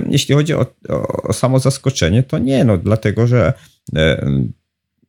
jeśli 0.09 0.35
chodzi 0.35 0.53
o, 0.53 0.65
o 1.23 1.33
samo 1.33 1.59
zaskoczenie, 1.59 2.23
to 2.23 2.37
nie, 2.37 2.63
no 2.63 2.77
dlatego, 2.77 3.27
że 3.27 3.53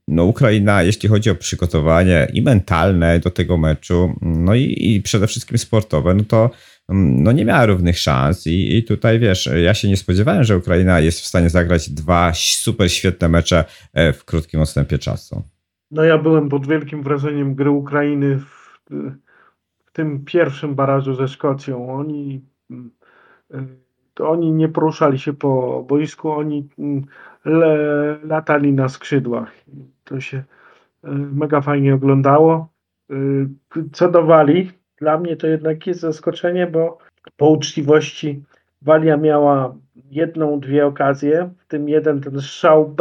no 0.08 0.24
Ukraina, 0.24 0.82
jeśli 0.82 1.08
chodzi 1.08 1.30
o 1.30 1.34
przygotowanie 1.34 2.28
i 2.32 2.42
mentalne 2.42 3.18
do 3.18 3.30
tego 3.30 3.56
meczu, 3.56 4.14
no 4.22 4.54
i, 4.54 4.76
i 4.78 5.02
przede 5.02 5.26
wszystkim 5.26 5.58
sportowe, 5.58 6.14
no 6.14 6.24
to 6.28 6.50
no 6.88 7.32
nie 7.32 7.44
miała 7.44 7.66
równych 7.66 7.98
szans 7.98 8.46
i, 8.46 8.76
i 8.76 8.84
tutaj 8.84 9.18
wiesz, 9.18 9.50
ja 9.62 9.74
się 9.74 9.88
nie 9.88 9.96
spodziewałem, 9.96 10.44
że 10.44 10.56
Ukraina 10.56 11.00
jest 11.00 11.20
w 11.20 11.26
stanie 11.26 11.50
zagrać 11.50 11.90
dwa 11.90 12.32
super 12.34 12.92
świetne 12.92 13.28
mecze 13.28 13.64
e, 13.92 14.12
w 14.12 14.24
krótkim 14.24 14.60
odstępie 14.60 14.98
czasu. 14.98 15.42
No 15.90 16.04
ja 16.04 16.18
byłem 16.18 16.48
pod 16.48 16.66
wielkim 16.66 17.02
wrażeniem 17.02 17.54
gry 17.54 17.70
Ukrainy 17.70 18.38
w, 18.38 18.78
w 19.86 19.92
tym 19.92 20.24
pierwszym 20.24 20.74
barażu 20.74 21.14
ze 21.14 21.28
Szkocją. 21.28 21.94
Oni 21.98 22.42
to 24.14 24.30
oni 24.30 24.52
nie 24.52 24.68
poruszali 24.68 25.18
się 25.18 25.32
po 25.32 25.84
boisku, 25.88 26.30
oni 26.30 26.68
le, 27.44 28.18
latali 28.24 28.72
na 28.72 28.88
skrzydłach. 28.88 29.52
To 30.04 30.20
się 30.20 30.36
e, 31.04 31.10
mega 31.10 31.60
fajnie 31.60 31.94
oglądało. 31.94 32.68
E, 33.10 33.14
co 33.92 34.10
do 34.10 34.22
Wali, 34.22 34.70
dla 35.04 35.18
mnie 35.18 35.36
to 35.36 35.46
jednak 35.46 35.86
jest 35.86 36.00
zaskoczenie, 36.00 36.66
bo 36.66 36.98
po 37.36 37.50
uczciwości 37.50 38.42
Walia 38.82 39.16
miała 39.16 39.74
jedną, 40.10 40.60
dwie 40.60 40.86
okazje, 40.86 41.50
w 41.58 41.66
tym 41.66 41.88
jeden 41.88 42.20
ten 42.20 42.40
strzał 42.40 42.94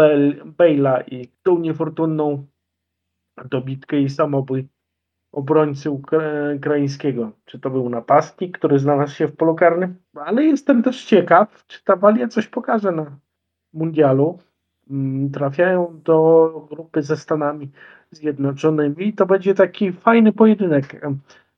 Bale'a 0.57 1.03
i 1.07 1.27
tą 1.43 1.59
niefortunną 1.59 2.45
dobitkę 3.45 3.99
i 3.99 4.09
samobój 4.09 4.67
obrońcy 5.31 5.91
ukraińskiego. 5.91 7.31
Czy 7.45 7.59
to 7.59 7.69
był 7.69 7.89
napastnik, 7.89 8.57
który 8.57 8.79
znalazł 8.79 9.15
się 9.15 9.27
w 9.27 9.35
polu 9.35 9.55
karnym? 9.55 9.95
Ale 10.15 10.43
jestem 10.43 10.83
też 10.83 11.05
ciekaw, 11.05 11.65
czy 11.67 11.83
ta 11.83 11.95
Walia 11.95 12.27
coś 12.27 12.47
pokaże 12.47 12.91
na 12.91 13.17
mundialu. 13.73 14.39
Mm, 14.89 15.31
trafiają 15.31 16.01
do 16.03 16.67
grupy 16.69 17.01
ze 17.01 17.17
Stanami 17.17 17.71
Zjednoczonymi 18.11 19.07
i 19.07 19.13
to 19.13 19.25
będzie 19.25 19.55
taki 19.55 19.91
fajny 19.91 20.33
pojedynek 20.33 21.01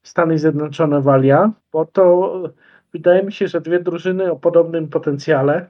Stany 0.05 0.37
Zjednoczone 0.39 1.01
Walia, 1.01 1.51
bo 1.71 1.85
to 1.85 2.33
wydaje 2.93 3.23
mi 3.23 3.31
się, 3.31 3.47
że 3.47 3.61
dwie 3.61 3.79
drużyny 3.79 4.31
o 4.31 4.35
podobnym 4.35 4.87
potencjale. 4.87 5.69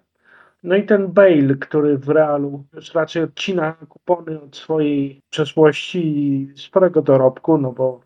No 0.63 0.75
i 0.75 0.85
ten 0.85 1.07
Bale, 1.07 1.55
który 1.59 1.97
w 1.97 2.09
Realu 2.09 2.65
już 2.73 2.93
raczej 2.93 3.23
odcina 3.23 3.73
kupony 3.73 4.41
od 4.41 4.55
swojej 4.55 5.21
przeszłości 5.29 6.17
i 6.17 6.57
sporego 6.57 7.01
dorobku, 7.01 7.57
no 7.57 7.71
bo 7.71 8.01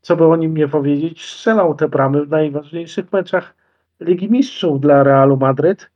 co 0.00 0.16
by 0.16 0.24
o 0.24 0.36
nim 0.36 0.56
nie 0.56 0.68
powiedzieć, 0.68 1.24
strzelał 1.24 1.74
te 1.74 1.88
bramy 1.88 2.26
w 2.26 2.30
najważniejszych 2.30 3.12
meczach 3.12 3.54
Ligi 4.00 4.30
Mistrzów 4.30 4.80
dla 4.80 5.02
Realu 5.02 5.36
Madryt. 5.36 5.90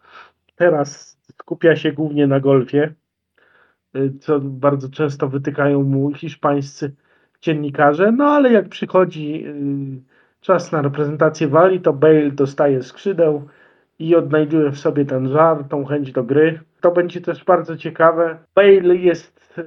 Teraz 0.57 1.19
skupia 1.41 1.77
się 1.77 1.93
głównie 1.93 2.27
na 2.27 2.41
golfie, 2.41 2.95
co 4.21 4.41
bardzo 4.41 4.89
często 4.89 5.29
wytykają 5.29 5.83
mu 5.83 6.15
hiszpańscy 6.15 6.95
dziennikarze, 7.43 8.13
no 8.13 8.25
ale 8.25 8.53
jak 8.53 8.69
przychodzi 8.69 9.47
y, 9.47 10.41
czas 10.41 10.73
na 10.73 10.83
reprezentację 10.83 11.49
Walii, 11.49 11.81
to 11.81 11.93
Bale 11.93 12.31
dostaje 12.31 12.83
skrzydeł 12.83 13.49
i 13.99 14.17
odnajduje 14.17 14.71
w 14.71 14.79
sobie 14.79 15.05
ten 15.05 15.29
żar, 15.29 15.65
tą 15.69 15.85
chęć 15.85 16.13
do 16.13 16.25
gry. 16.25 16.61
To 16.81 16.91
będzie 16.91 17.21
też 17.21 17.45
bardzo 17.45 17.77
ciekawe. 17.77 18.39
Bale 18.55 18.97
jest 18.97 19.59
y, 19.59 19.65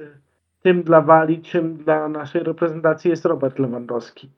tym 0.62 0.82
dla 0.82 1.00
Walii, 1.00 1.42
czym 1.42 1.76
dla 1.76 2.08
naszej 2.08 2.42
reprezentacji 2.42 3.10
jest 3.10 3.24
Robert 3.24 3.58
Lewandowski. 3.58 4.30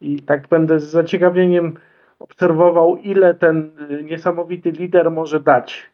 I 0.00 0.22
tak 0.22 0.48
będę 0.48 0.80
z 0.80 0.90
zaciekawieniem 0.90 1.74
obserwował, 2.18 2.96
ile 2.96 3.34
ten 3.34 3.70
y, 3.90 4.04
niesamowity 4.04 4.70
lider 4.70 5.10
może 5.10 5.40
dać 5.40 5.90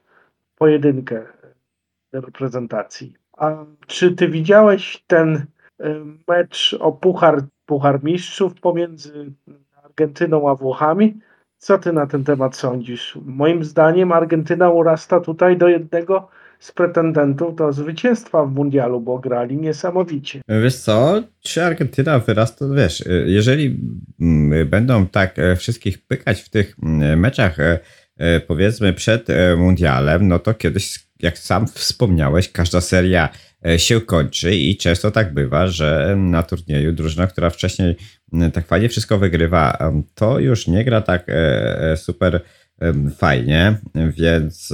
pojedynkę 0.58 1.22
reprezentacji. 2.12 3.14
A 3.36 3.64
czy 3.86 4.14
ty 4.14 4.28
widziałeś 4.28 5.04
ten 5.06 5.46
mecz 6.28 6.76
o 6.80 6.92
Puchar, 6.92 7.42
Puchar 7.66 8.04
Mistrzów 8.04 8.54
pomiędzy 8.60 9.32
Argentyną 9.84 10.50
a 10.50 10.54
Włochami. 10.54 11.20
Co 11.58 11.78
ty 11.78 11.92
na 11.92 12.06
ten 12.06 12.24
temat 12.24 12.56
sądzisz? 12.56 13.18
Moim 13.24 13.64
zdaniem 13.64 14.12
Argentyna 14.12 14.70
urasta 14.70 15.20
tutaj 15.20 15.56
do 15.56 15.68
jednego 15.68 16.28
z 16.58 16.72
pretendentów 16.72 17.56
do 17.56 17.72
zwycięstwa 17.72 18.44
w 18.44 18.52
mundialu, 18.52 19.00
bo 19.00 19.18
grali 19.18 19.56
niesamowicie. 19.56 20.40
Wiesz 20.62 20.76
co, 20.76 21.22
czy 21.40 21.64
Argentyna 21.64 22.18
wyrasta, 22.18 22.66
wiesz, 22.76 23.04
jeżeli 23.26 23.80
mm, 24.20 24.68
będą 24.68 25.06
tak 25.06 25.38
e, 25.38 25.56
wszystkich 25.56 26.06
pykać 26.06 26.40
w 26.40 26.48
tych 26.48 26.76
mm, 26.82 27.20
meczach 27.20 27.60
e, 27.60 27.78
e, 28.16 28.40
powiedzmy 28.40 28.92
przed 28.92 29.26
mundialem, 29.56 30.28
no 30.28 30.38
to 30.38 30.54
kiedyś, 30.54 31.06
jak 31.20 31.38
sam 31.38 31.66
wspomniałeś, 31.66 32.52
każda 32.52 32.80
seria 32.80 33.28
się 33.76 34.00
kończy 34.00 34.56
i 34.56 34.76
często 34.76 35.10
tak 35.10 35.34
bywa, 35.34 35.66
że 35.66 36.14
na 36.18 36.42
turnieju 36.42 36.92
drużyna, 36.92 37.26
która 37.26 37.50
wcześniej 37.50 37.96
tak 38.52 38.66
fajnie 38.66 38.88
wszystko 38.88 39.18
wygrywa, 39.18 39.78
to 40.14 40.38
już 40.38 40.66
nie 40.66 40.84
gra 40.84 41.00
tak 41.00 41.28
e, 41.28 41.32
e, 41.80 41.96
super 41.96 42.40
fajnie, 43.16 43.76
więc 43.94 44.72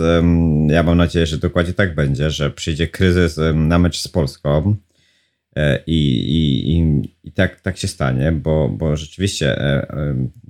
ja 0.68 0.83
mam 0.83 0.98
nadzieję, 0.98 1.26
że 1.26 1.38
dokładnie 1.38 1.72
tak 1.72 1.94
będzie, 1.94 2.31
że 2.31 2.50
przyjdzie 2.50 2.88
kryzys 2.88 3.40
na 3.55 3.78
mecz 3.78 3.98
z 3.98 4.09
Polską 4.09 4.76
i, 5.87 5.96
i, 5.96 6.72
i, 6.72 7.02
i 7.24 7.33
tak, 7.33 7.61
tak 7.61 7.78
się 7.78 7.88
stanie, 7.88 8.33
bo, 8.33 8.68
bo 8.68 8.96
rzeczywiście, 8.96 9.57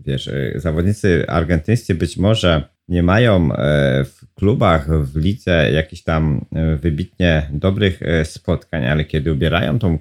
wiesz, 0.04 0.30
zawodnicy 0.54 1.24
argentyńscy 1.28 1.94
być 1.94 2.16
może 2.16 2.71
nie 2.88 3.02
mają 3.02 3.52
e, 3.52 4.04
w 4.04 4.34
klubach, 4.34 5.02
w 5.02 5.16
lidze 5.16 5.70
jakichś 5.72 6.02
tam 6.02 6.44
e, 6.54 6.76
wybitnie 6.76 7.48
dobrych 7.52 8.02
e, 8.02 8.24
spotkań, 8.24 8.86
ale 8.86 9.04
kiedy 9.04 9.32
ubierają 9.32 9.78
tą 9.78 9.98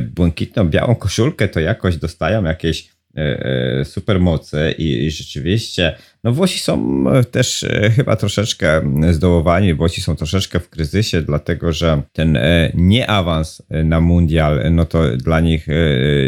błękitną, 0.00 0.68
białą 0.68 0.94
koszulkę, 0.94 1.48
to 1.48 1.60
jakoś 1.60 1.96
dostają 1.96 2.44
jakieś 2.44 2.96
super 3.84 4.20
mocy 4.20 4.74
i, 4.78 5.04
i 5.04 5.10
rzeczywiście, 5.10 5.96
no 6.24 6.32
Włosi 6.32 6.58
są 6.58 7.04
też 7.30 7.66
chyba 7.96 8.16
troszeczkę 8.16 8.82
zdołowani, 9.10 9.74
Włosi 9.74 10.00
są 10.00 10.16
troszeczkę 10.16 10.60
w 10.60 10.70
kryzysie, 10.70 11.22
dlatego 11.22 11.72
że 11.72 12.02
ten 12.12 12.38
nieawans 12.74 13.62
na 13.70 14.00
mundial, 14.00 14.72
no 14.72 14.84
to 14.84 15.16
dla 15.16 15.40
nich 15.40 15.66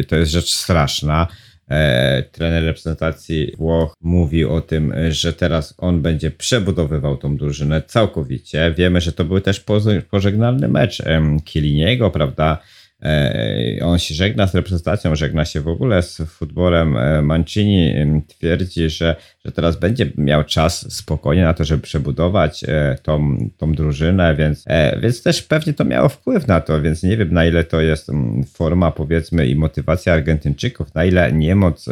to 0.09 0.17
jest 0.17 0.33
rzecz 0.33 0.55
straszna. 0.55 1.29
E, 1.71 2.23
trener 2.33 2.65
reprezentacji 2.65 3.53
Włoch 3.59 3.95
mówi 4.01 4.45
o 4.45 4.61
tym, 4.61 4.95
że 5.09 5.33
teraz 5.33 5.75
on 5.79 6.03
będzie 6.03 6.31
przebudowywał 6.31 7.17
tą 7.17 7.37
drużynę 7.37 7.83
całkowicie. 7.83 8.75
Wiemy, 8.77 9.01
że 9.01 9.13
to 9.13 9.25
był 9.25 9.41
też 9.41 9.65
pożegnalny 10.11 10.69
mecz 10.69 11.03
Kiliniego, 11.45 12.11
prawda? 12.11 12.59
E, 13.03 13.79
on 13.83 13.99
się 13.99 14.15
żegna 14.15 14.47
z 14.47 14.55
reprezentacją, 14.55 15.17
żegna 15.17 15.45
się 15.45 15.61
w 15.61 15.69
ogóle 15.69 16.03
z 16.03 16.17
futbolem. 16.17 16.97
E, 16.97 17.23
Mancini 17.23 17.95
twierdzi, 18.29 18.91
że, 18.91 19.17
że 19.45 19.53
teraz 19.53 19.77
będzie 19.77 20.13
miał 20.17 20.45
czas 20.45 20.95
spokojnie 20.95 21.43
na 21.45 21.55
to, 21.55 21.65
żeby 21.65 21.83
przebudować 21.83 22.65
e, 22.65 22.99
tą, 23.03 23.39
tą 23.57 23.73
drużynę, 23.73 24.37
więc, 24.37 24.65
więc 25.03 25.23
też 25.23 25.43
pewnie 25.43 25.73
to 25.73 25.85
miało 25.85 26.09
wpływ 26.09 26.47
na 26.47 26.61
to, 26.61 26.81
więc 26.81 27.03
nie 27.03 27.17
wiem 27.17 27.33
na 27.33 27.47
ile 27.47 27.65
to 27.65 27.81
jest 27.81 28.11
forma 28.53 28.91
powiedzmy 28.91 29.47
i 29.47 29.57
motywacja 29.57 30.13
Argentyńczyków, 30.13 30.95
na 30.95 31.05
ile 31.05 31.33
niemoc 31.33 31.87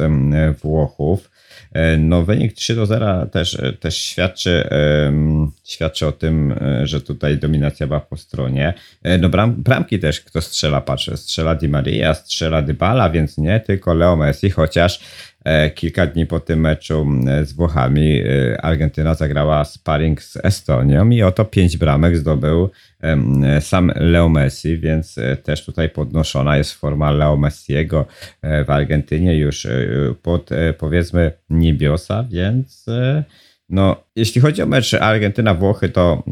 Włochów. 0.62 1.35
No 1.98 2.22
wynik 2.22 2.52
3 2.52 2.74
do 2.74 2.86
0 2.86 3.26
też, 3.26 3.58
też 3.80 3.96
świadczy, 3.96 4.68
świadczy 5.64 6.06
o 6.06 6.12
tym, 6.12 6.54
że 6.82 7.00
tutaj 7.00 7.38
dominacja 7.38 7.86
była 7.86 8.00
po 8.00 8.16
stronie. 8.16 8.74
No 9.20 9.28
bram, 9.28 9.54
bramki 9.54 9.98
też 9.98 10.20
kto 10.20 10.40
strzela, 10.40 10.82
zobacz, 10.86 11.10
strzela 11.16 11.54
Di 11.54 11.68
Maria, 11.68 12.14
strzela 12.14 12.62
Dybala, 12.62 13.10
więc 13.10 13.38
nie 13.38 13.60
tylko 13.60 13.94
Leo 13.94 14.16
Messi, 14.16 14.50
chociaż 14.50 14.98
e, 14.98 15.35
kilka 15.74 16.06
dni 16.06 16.26
po 16.26 16.40
tym 16.40 16.60
meczu 16.60 17.06
e, 17.28 17.44
z 17.44 17.52
Włochami 17.52 18.20
e, 18.20 18.60
Argentyna 18.60 19.14
zagrała 19.14 19.64
sparring 19.64 20.22
z 20.22 20.36
Estonią 20.36 21.10
i 21.10 21.22
oto 21.22 21.44
pięć 21.44 21.76
bramek 21.76 22.16
zdobył 22.16 22.70
em, 23.00 23.44
sam 23.60 23.92
Leo 23.96 24.28
Messi, 24.28 24.78
więc 24.78 25.18
e, 25.18 25.36
też 25.36 25.64
tutaj 25.64 25.88
podnoszona 25.88 26.56
jest 26.56 26.72
forma 26.72 27.10
Leo 27.10 27.36
Messiego 27.36 28.06
e, 28.42 28.64
w 28.64 28.70
Argentynie 28.70 29.36
już 29.38 29.66
e, 29.66 29.88
pod 30.22 30.52
e, 30.52 30.72
powiedzmy 30.72 31.32
niebiosa, 31.50 32.24
więc 32.30 32.88
e, 32.88 33.24
no 33.68 34.04
jeśli 34.16 34.40
chodzi 34.40 34.62
o 34.62 34.66
mecz 34.66 34.94
Argentyna-Włochy, 34.94 35.88
to 35.88 36.22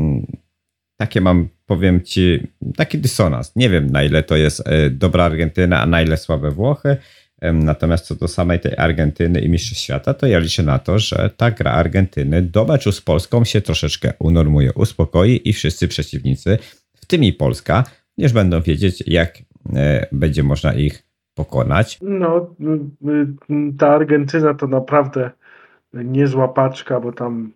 takie 0.96 1.20
mam, 1.20 1.48
powiem 1.66 2.02
ci, 2.02 2.48
taki 2.76 2.98
dysonans. 2.98 3.56
Nie 3.56 3.70
wiem, 3.70 3.90
na 3.90 4.02
ile 4.02 4.22
to 4.22 4.36
jest 4.36 4.68
e, 4.68 4.90
dobra 4.90 5.24
Argentyna, 5.24 5.80
a 5.80 5.86
na 5.86 6.02
ile 6.02 6.16
słabe 6.16 6.50
Włochy. 6.50 6.96
Natomiast 7.52 8.06
co 8.06 8.14
do 8.14 8.28
samej 8.28 8.60
tej 8.60 8.72
Argentyny 8.76 9.40
i 9.40 9.48
Mistrzostw 9.48 9.84
Świata, 9.84 10.14
to 10.14 10.26
ja 10.26 10.38
liczę 10.38 10.62
na 10.62 10.78
to, 10.78 10.98
że 10.98 11.30
ta 11.36 11.50
gra 11.50 11.70
Argentyny 11.70 12.42
do 12.42 12.64
meczu 12.64 12.92
z 12.92 13.00
Polską 13.00 13.44
się 13.44 13.60
troszeczkę 13.60 14.12
unormuje, 14.18 14.72
uspokoi 14.72 15.40
i 15.44 15.52
wszyscy 15.52 15.88
przeciwnicy, 15.88 16.58
w 16.94 17.06
tym 17.06 17.24
i 17.24 17.32
Polska, 17.32 17.84
już 18.18 18.32
będą 18.32 18.60
wiedzieć, 18.60 19.04
jak 19.06 19.38
e, 19.74 20.06
będzie 20.12 20.42
można 20.42 20.74
ich 20.74 21.02
pokonać. 21.34 21.98
No, 22.02 22.54
ta 23.78 23.88
Argentyna 23.88 24.54
to 24.54 24.66
naprawdę 24.66 25.30
niezła 25.94 26.48
paczka, 26.48 27.00
bo 27.00 27.12
tam 27.12 27.52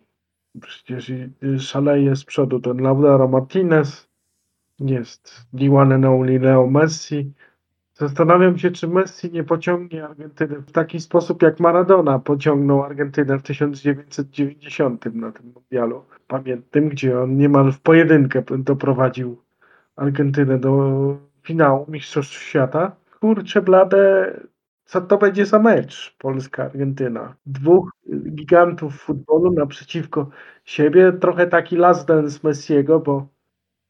przecież 0.61 1.09
y, 1.09 1.59
szaleje 1.59 2.15
z 2.15 2.25
przodu 2.25 2.59
ten 2.59 2.77
Lautaro 2.77 3.27
Martinez, 3.27 4.09
jest 4.79 5.47
and 5.91 6.05
only 6.05 6.39
Leo 6.39 6.67
Messi. 6.67 7.33
Zastanawiam 7.99 8.57
się, 8.57 8.71
czy 8.71 8.87
Messi 8.87 9.31
nie 9.31 9.43
pociągnie 9.43 10.05
Argentyny 10.05 10.55
w 10.55 10.71
taki 10.71 10.99
sposób, 10.99 11.41
jak 11.41 11.59
Maradona 11.59 12.19
pociągnął 12.19 12.83
Argentynę 12.83 13.39
w 13.39 13.43
1990 13.43 15.05
na 15.05 15.31
tym 15.31 15.53
mundialu 15.53 16.05
pamiętnym, 16.27 16.89
gdzie 16.89 17.19
on 17.19 17.37
niemal 17.37 17.71
w 17.71 17.79
pojedynkę 17.81 18.43
doprowadził 18.57 19.41
Argentynę 19.95 20.59
do 20.59 21.17
finału 21.43 21.85
Mistrzostw 21.89 22.33
Świata. 22.33 22.95
Kurczę 23.19 23.61
blade, 23.61 24.33
co 24.85 25.01
to 25.01 25.17
będzie 25.17 25.45
za 25.45 25.59
mecz 25.59 26.15
Polska-Argentyna? 26.17 27.35
Dwóch 27.45 27.91
gigantów 28.31 28.95
futbolu 29.01 29.51
naprzeciwko 29.51 30.29
siebie. 30.65 31.13
Trochę 31.13 31.47
taki 31.47 31.75
last 31.75 32.07
dance 32.07 32.39
Messiego, 32.43 32.99
bo 32.99 33.27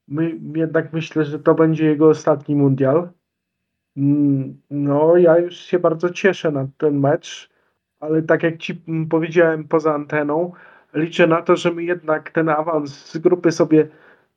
my, 0.07 0.39
jednak 0.55 0.93
myślę, 0.93 1.25
że 1.25 1.39
to 1.39 1.55
będzie 1.55 1.85
jego 1.85 2.09
ostatni 2.09 2.55
mundial. 2.55 3.09
Mm, 3.99 4.61
No, 4.69 5.17
ja 5.17 5.37
już 5.37 5.55
się 5.57 5.79
bardzo 5.79 6.09
cieszę 6.09 6.51
na 6.51 6.67
ten 6.77 6.99
mecz, 6.99 7.49
ale 7.99 8.21
tak 8.21 8.43
jak 8.43 8.57
ci 8.57 8.81
mm, 8.87 9.07
powiedziałem 9.09 9.67
poza 9.67 9.93
anteną, 9.93 10.51
liczę 10.93 11.27
na 11.27 11.41
to, 11.41 11.55
że 11.55 11.71
my 11.71 11.83
jednak 11.83 12.31
ten 12.31 12.49
awans 12.49 13.05
z 13.05 13.17
grupy 13.17 13.51
sobie 13.51 13.87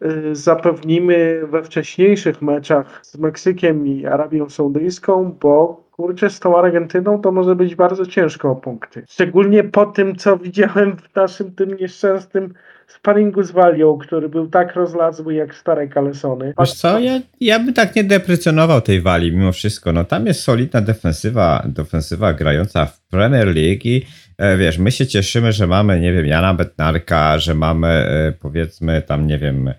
y, 0.05 0.37
zapewnimy 0.37 1.42
we 1.46 1.62
wcześniejszych 1.62 2.42
meczach 2.42 3.01
z 3.07 3.18
Meksykiem 3.18 3.87
i 3.87 4.07
Arabią 4.07 4.48
Saudyjską, 4.51 5.37
bo 5.40 5.85
kurczę, 5.92 6.31
z 6.31 6.40
tą 6.40 6.59
Argentyną 6.59 7.20
to 7.20 7.33
może 7.33 7.57
być 7.57 7.74
bardzo 7.74 8.07
ciężko 8.07 8.50
o 8.50 8.57
punkty. 8.57 9.05
Szczególnie 9.09 9.64
po 9.64 9.87
tym, 9.87 10.16
co 10.16 10.38
widziałem 10.38 10.96
w 10.96 11.16
naszym 11.16 11.55
tym 11.55 11.76
nieszczęsnym 11.76 12.55
sparingu 12.87 13.42
z 13.42 13.50
Walią, 13.50 13.98
który 13.98 14.28
był 14.28 14.48
tak 14.48 14.74
rozlazły 14.74 15.35
jak 15.35 15.55
stare 15.55 15.88
kalesony. 15.88 16.55
Wiesz 16.59 16.72
co, 16.72 16.98
ja, 16.98 17.20
ja 17.40 17.59
bym 17.59 17.74
tak 17.74 17.96
nie 17.96 18.05
deprecjonował 18.05 18.81
tej 18.81 19.00
wali 19.00 19.33
mimo 19.33 19.52
wszystko. 19.52 19.92
No 19.92 20.05
tam 20.05 20.26
jest 20.26 20.42
solidna 20.42 20.81
defensywa, 20.81 21.62
defensywa 21.66 22.33
grająca 22.33 22.87
w 22.87 23.00
Premier 23.00 23.46
League 23.46 23.81
i 23.85 24.07
e, 24.38 24.57
wiesz, 24.57 24.78
my 24.78 24.90
się 24.90 25.07
cieszymy, 25.07 25.52
że 25.52 25.66
mamy, 25.66 26.00
nie 26.00 26.12
wiem, 26.12 26.26
Jana 26.26 26.55
Betnarka, 26.55 27.38
że 27.38 27.55
mamy 27.55 27.88
e, 27.88 28.33
powiedzmy 28.40 29.02
tam, 29.02 29.26
nie 29.26 29.38
wiem, 29.38 29.70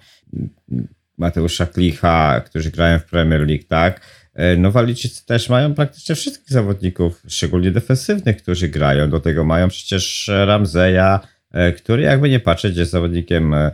Mateusza 1.18 1.66
Klicha, 1.66 2.42
którzy 2.46 2.72
grają 2.72 3.00
w 3.00 3.06
Premier 3.06 3.48
League, 3.48 3.64
tak? 3.68 4.02
E, 4.36 4.58
No 4.58 4.72
Walijczycy 4.72 5.26
też 5.26 5.50
mają 5.50 5.74
praktycznie 5.74 6.16
wszystkich 6.16 6.50
zawodników, 6.50 7.24
szczególnie 7.28 7.72
defensywnych, 7.72 8.38
którzy 8.38 8.68
grają. 8.68 9.10
Do 9.10 9.20
tego 9.20 9.44
mają 9.44 9.68
przecież 9.68 10.32
Ramzeja, 10.46 11.20
e, 11.52 11.72
który 11.72 12.04
jakby 12.04 12.30
nie 12.30 12.40
patrzeć 12.40 12.78
jest 12.78 12.92
zawodnikiem 12.92 13.54
e, 13.54 13.72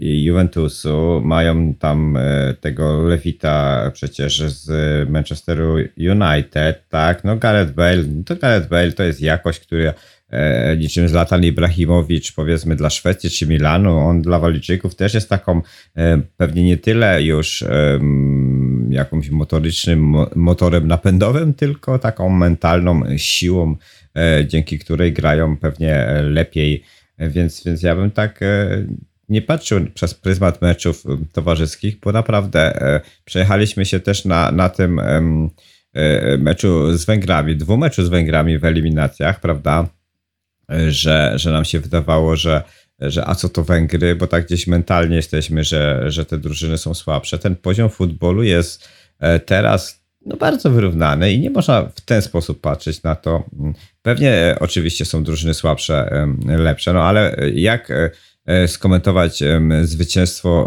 Juventusu. 0.00 1.20
Mają 1.24 1.74
tam 1.74 2.18
tego 2.60 3.02
Lewita 3.02 3.90
przecież 3.94 4.42
z 4.42 4.70
Manchesteru 5.10 5.76
United, 5.98 6.88
tak? 6.88 7.24
No 7.24 7.36
Gareth 7.36 7.72
Bale, 7.72 8.04
to 8.26 8.36
Gareth 8.36 8.68
Bale 8.68 8.92
to 8.92 9.02
jest 9.02 9.20
jakość, 9.20 9.60
która 9.60 9.94
niczym 10.78 11.08
Zlatan 11.08 11.44
Ibrahimowicz 11.44 12.34
powiedzmy 12.34 12.76
dla 12.76 12.90
Szwecji 12.90 13.30
czy 13.30 13.46
Milanu, 13.46 13.98
on 13.98 14.22
dla 14.22 14.38
Walijczyków 14.38 14.94
też 14.94 15.14
jest 15.14 15.28
taką 15.28 15.62
pewnie 16.36 16.62
nie 16.62 16.76
tyle 16.76 17.22
już 17.22 17.62
em, 17.62 18.73
jakimś 18.94 19.30
motorycznym 19.30 20.00
mo- 20.00 20.30
motorem 20.34 20.86
napędowym, 20.88 21.54
tylko 21.54 21.98
taką 21.98 22.28
mentalną 22.28 23.02
siłą, 23.16 23.76
e, 24.16 24.46
dzięki 24.46 24.78
której 24.78 25.12
grają 25.12 25.56
pewnie 25.56 25.94
e, 25.94 26.22
lepiej. 26.22 26.82
E, 27.18 27.28
Więc, 27.28 27.64
więc 27.64 27.82
ja 27.82 27.96
bym 27.96 28.10
tak 28.10 28.42
e, 28.42 28.68
nie 29.28 29.42
patrzył 29.42 29.80
przez 29.94 30.14
pryzmat 30.14 30.62
meczów 30.62 31.06
em, 31.06 31.26
towarzyskich, 31.32 32.00
bo 32.00 32.12
naprawdę 32.12 32.82
e, 32.82 33.00
przejechaliśmy 33.24 33.86
się 33.86 34.00
też 34.00 34.24
na, 34.24 34.52
na 34.52 34.68
tym 34.68 34.98
e, 34.98 35.22
meczu 36.38 36.96
z 36.96 37.04
Węgrami, 37.04 37.56
dwumeczu 37.56 38.04
z 38.04 38.08
Węgrami 38.08 38.58
w 38.58 38.64
eliminacjach, 38.64 39.40
prawda? 39.40 39.88
E, 40.72 40.90
Że, 40.90 41.32
że 41.36 41.50
nam 41.52 41.64
się 41.64 41.80
wydawało, 41.80 42.36
że, 42.36 42.62
że 43.10 43.28
a 43.28 43.34
co 43.34 43.48
to 43.48 43.64
Węgry, 43.64 44.16
bo 44.16 44.26
tak 44.26 44.46
gdzieś 44.46 44.66
mentalnie 44.66 45.16
jesteśmy, 45.16 45.64
że, 45.64 46.04
że 46.06 46.24
te 46.24 46.38
drużyny 46.38 46.78
są 46.78 46.94
słabsze. 46.94 47.38
Ten 47.38 47.56
poziom 47.56 47.90
futbolu 47.90 48.42
jest 48.42 48.88
e, 49.20 49.40
teraz 49.40 50.04
no, 50.26 50.36
bardzo 50.36 50.70
wyrównany 50.70 51.32
i 51.32 51.40
nie 51.40 51.50
można 51.50 51.82
w 51.82 52.00
ten 52.00 52.22
sposób 52.22 52.60
patrzeć 52.60 53.02
na 53.02 53.14
to. 53.14 53.44
Pewnie 54.02 54.30
e, 54.30 54.58
oczywiście 54.60 55.04
są 55.04 55.24
drużyny 55.24 55.54
słabsze, 55.54 56.26
lepsze, 56.46 56.92
no 56.92 57.02
ale 57.02 57.36
jak 57.54 57.90
e, 57.90 58.10
e, 58.46 58.68
skomentować 58.68 59.42
zwycięstwo 59.82 60.66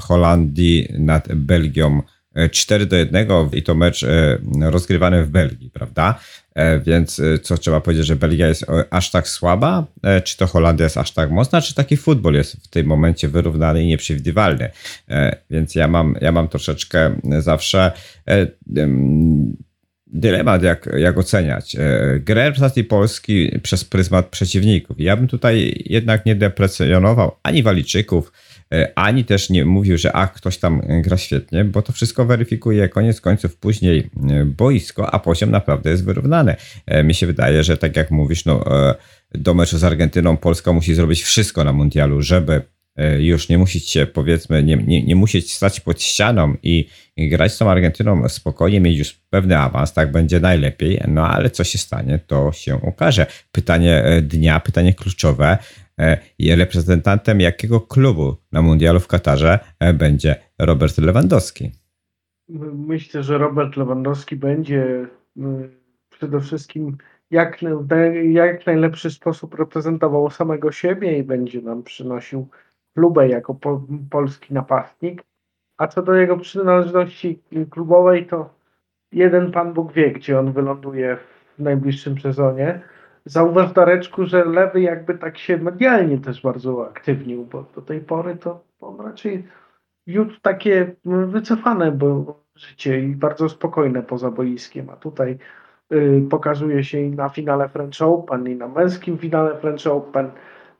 Holandii 0.00 0.88
nad 0.98 1.34
Belgią 1.34 2.02
e, 2.34 2.48
4 2.48 2.86
do 2.86 2.96
1 2.96 3.28
i 3.52 3.62
to 3.62 3.74
mecz 3.74 4.06
rozgrywany 4.60 5.24
w 5.24 5.30
Belgii, 5.30 5.70
prawda? 5.70 6.20
E, 6.56 6.80
Więc 6.80 7.20
e, 7.20 7.38
co 7.38 7.58
trzeba 7.58 7.80
powiedzieć, 7.80 8.06
że 8.06 8.16
Belgia 8.16 8.48
jest 8.48 8.66
aż 8.90 9.10
tak 9.10 9.28
słaba? 9.28 9.86
E, 10.02 10.20
Czy 10.20 10.36
to 10.36 10.46
Holandia 10.46 10.84
jest 10.84 10.96
aż 10.96 11.10
tak 11.10 11.30
mocna? 11.30 11.60
Czy 11.60 11.74
taki 11.74 11.96
futbol 11.96 12.34
jest 12.34 12.64
w 12.64 12.68
tym 12.68 12.86
momencie 12.86 13.28
wyrównany 13.28 13.82
i 13.82 13.86
nieprzewidywalny? 13.86 14.70
Więc 15.50 15.74
ja 15.74 15.88
mam, 15.88 16.14
ja 16.20 16.32
mam 16.32 16.48
troszeczkę 16.48 17.16
zawsze 17.38 17.92
em, 18.76 19.56
dylemat, 20.06 20.62
jak, 20.62 20.88
jak 20.96 21.18
oceniać. 21.18 21.76
Grę 22.20 22.44
reprezentacji 22.44 22.84
Polski 22.84 23.60
przez 23.62 23.84
pryzmat 23.84 24.26
przeciwników. 24.26 25.00
Ja 25.00 25.16
bym 25.16 25.28
tutaj 25.28 25.82
jednak 25.86 26.26
nie 26.26 26.34
deprecjonował 26.36 27.36
ani 27.42 27.62
Walijczyków, 27.62 28.32
ani 28.94 29.24
też 29.24 29.50
nie 29.50 29.64
mówił, 29.64 29.98
że 29.98 30.12
a 30.12 30.26
ktoś 30.26 30.58
tam 30.58 30.82
gra 31.02 31.16
świetnie, 31.16 31.64
bo 31.64 31.82
to 31.82 31.92
wszystko 31.92 32.24
weryfikuje 32.24 32.88
koniec 32.88 33.20
końców 33.20 33.56
później 33.56 34.10
e, 34.30 34.44
boisko, 34.44 35.14
a 35.14 35.18
poziom 35.18 35.50
naprawdę 35.50 35.90
jest 35.90 36.04
wyrównany. 36.04 36.56
E, 36.86 37.02
Mi 37.02 37.14
się 37.14 37.26
wydaje, 37.26 37.64
że 37.64 37.76
tak 37.76 37.96
jak 37.96 38.10
mówisz, 38.10 38.44
no, 38.44 38.86
e, 38.88 38.94
do 39.34 39.54
meczu 39.54 39.78
z 39.78 39.84
Argentyną 39.84 40.36
Polska 40.36 40.72
musi 40.72 40.94
zrobić 40.94 41.22
wszystko 41.22 41.64
na 41.64 41.72
mundialu, 41.72 42.22
żeby 42.22 42.62
e, 42.96 43.22
już 43.22 43.48
nie 43.48 43.58
musieć 43.58 43.90
się, 43.90 44.06
powiedzmy, 44.06 44.62
nie, 44.62 44.76
nie, 44.76 45.02
nie 45.02 45.16
musieć 45.16 45.54
stać 45.54 45.80
pod 45.80 46.02
ścianą 46.02 46.56
i, 46.62 46.88
grać 47.16 47.52
z 47.52 47.58
tą 47.58 47.70
Argentyną 47.70 48.28
spokojnie, 48.28 48.80
mieć 48.80 48.98
już 48.98 49.12
pewny 49.30 49.58
awans, 49.58 49.92
tak 49.92 50.12
będzie 50.12 50.40
najlepiej, 50.40 51.00
no 51.08 51.28
ale 51.28 51.50
co 51.50 51.64
się 51.64 51.78
stanie, 51.78 52.18
to 52.26 52.52
się 52.52 52.76
ukaże. 52.76 53.26
Pytanie 53.52 54.04
e, 54.04 54.22
dnia, 54.22 54.60
pytanie 54.60 54.94
kluczowe, 54.94 55.58
e, 55.58 55.85
reprezentantem 56.56 57.40
jakiego 57.40 57.80
klubu 57.80 58.36
na 58.52 58.62
mundialu 58.62 59.00
w 59.00 59.08
Katarze 59.08 59.58
e, 59.80 59.94
będzie 59.94 60.36
Robert 60.58 60.98
Lewandowski? 60.98 61.72
Myślę, 62.72 63.22
że 63.22 63.38
Robert 63.38 63.76
Lewandowski 63.76 64.36
będzie 64.36 65.06
przede 66.10 66.40
wszystkim 66.40 66.96
jak, 67.30 67.60
jak 68.30 68.66
najlepszy 68.66 69.10
sposób 69.10 69.54
reprezentował 69.54 70.30
samego 70.30 70.72
siebie 70.72 71.18
i 71.18 71.22
będzie 71.22 71.62
nam 71.62 71.82
przynosił 71.82 72.48
klubę 72.94 73.28
jako 73.28 73.54
po, 73.54 73.86
polski 74.10 74.54
napastnik. 74.54 75.22
A 75.78 75.86
co 75.86 76.02
do 76.02 76.14
jego 76.14 76.36
przynależności 76.36 77.42
klubowej, 77.70 78.26
to 78.26 78.54
jeden 79.12 79.52
Pan 79.52 79.72
Bóg 79.72 79.92
wie, 79.92 80.10
gdzie 80.10 80.38
on 80.38 80.52
wyląduje 80.52 81.16
w 81.58 81.62
najbliższym 81.62 82.20
sezonie. 82.20 82.80
Zauważ, 83.28 83.72
Dareczku, 83.72 84.26
że 84.26 84.44
Lewy 84.44 84.80
jakby 84.80 85.18
tak 85.18 85.38
się 85.38 85.58
medialnie 85.58 86.18
też 86.18 86.42
bardzo 86.42 86.74
uaktywnił, 86.74 87.44
bo 87.44 87.64
do 87.74 87.82
tej 87.82 88.00
pory 88.00 88.36
to 88.36 88.64
on 88.80 89.00
raczej 89.00 89.44
wiódł 90.06 90.34
takie 90.42 90.94
mm, 91.06 91.30
wycofane, 91.30 91.92
bo 91.92 92.40
życie 92.54 93.00
i 93.00 93.16
bardzo 93.16 93.48
spokojne 93.48 94.02
poza 94.02 94.30
boiskiem, 94.30 94.90
a 94.90 94.96
tutaj 94.96 95.38
y, 95.92 96.26
pokazuje 96.30 96.84
się 96.84 97.00
i 97.00 97.10
na 97.10 97.28
finale 97.28 97.68
French 97.68 98.02
Open, 98.02 98.48
i 98.48 98.56
na 98.56 98.68
męskim 98.68 99.18
finale 99.18 99.56
French 99.56 99.86
Open. 99.86 100.30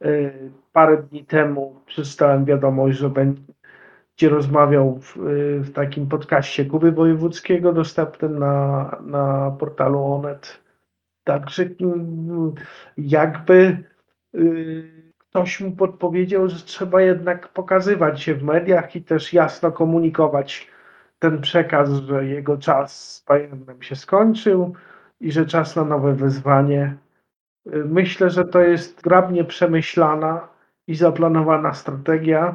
Y, 0.05 0.51
parę 0.72 1.03
dni 1.03 1.24
temu 1.24 1.80
przeczytałem 1.86 2.44
wiadomość, 2.44 2.99
że 2.99 3.11
będzie 3.11 4.28
rozmawiał 4.28 4.99
w, 5.01 5.16
y, 5.16 5.61
w 5.61 5.72
takim 5.72 6.07
podcaście 6.07 6.64
Kuby 6.64 6.92
Wojewódzkiego 6.92 7.72
dostępnym 7.72 8.38
na, 8.38 8.90
na 9.07 9.51
portalu 9.59 10.05
Onet. 10.05 10.66
Także 11.27 11.62
mm, 11.81 12.55
jakby 12.99 13.85
y, 14.35 15.12
ktoś 15.18 15.61
mu 15.61 15.72
podpowiedział, 15.72 16.49
że 16.49 16.57
trzeba 16.57 17.03
jednak 17.03 17.49
pokazywać 17.49 18.22
się 18.22 18.35
w 18.35 18.43
mediach 18.43 18.97
i 18.97 19.03
też 19.03 19.33
jasno 19.33 19.72
komunikować 19.72 20.68
ten 21.18 21.41
przekaz, 21.41 21.91
że 21.91 22.27
jego 22.27 22.59
czas 22.59 23.14
z 23.14 23.24
Bayernem 23.24 23.83
się 23.83 23.97
skończył 23.97 24.74
i 25.20 25.33
że 25.33 25.47
czas 25.47 25.77
na 25.77 25.85
nowe 25.85 26.14
wyzwanie. 26.14 26.97
Y, 27.66 27.85
myślę, 27.85 28.31
że 28.31 28.45
to 28.45 28.61
jest 28.61 29.03
grabnie 29.03 29.45
przemyślana 29.45 30.49
i 30.87 30.95
zaplanowana 30.95 31.74
strategia, 31.74 32.55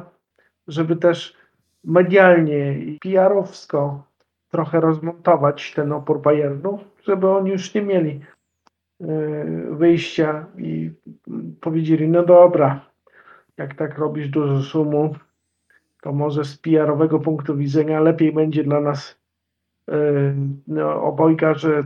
żeby 0.68 0.96
też 0.96 1.36
medialnie 1.84 2.78
i 2.78 2.98
PR-owsko 2.98 4.02
trochę 4.50 4.80
rozmontować 4.80 5.72
ten 5.72 5.92
opór 5.92 6.22
Bayernu, 6.22 6.78
żeby 7.02 7.28
oni 7.28 7.50
już 7.50 7.74
nie 7.74 7.82
mieli 7.82 8.20
wyjścia 9.70 10.46
i 10.58 10.90
powiedzieli, 11.60 12.08
no 12.08 12.22
dobra, 12.22 12.86
jak 13.56 13.74
tak 13.74 13.98
robisz 13.98 14.28
dużo 14.28 14.62
szumu, 14.62 15.14
to 16.02 16.12
może 16.12 16.44
z 16.44 16.56
PR-owego 16.56 17.18
punktu 17.18 17.56
widzenia 17.56 18.00
lepiej 18.00 18.32
będzie 18.32 18.64
dla 18.64 18.80
nas 18.80 19.16
yy, 19.88 20.34
no, 20.66 21.02
obojga, 21.02 21.54
że 21.54 21.84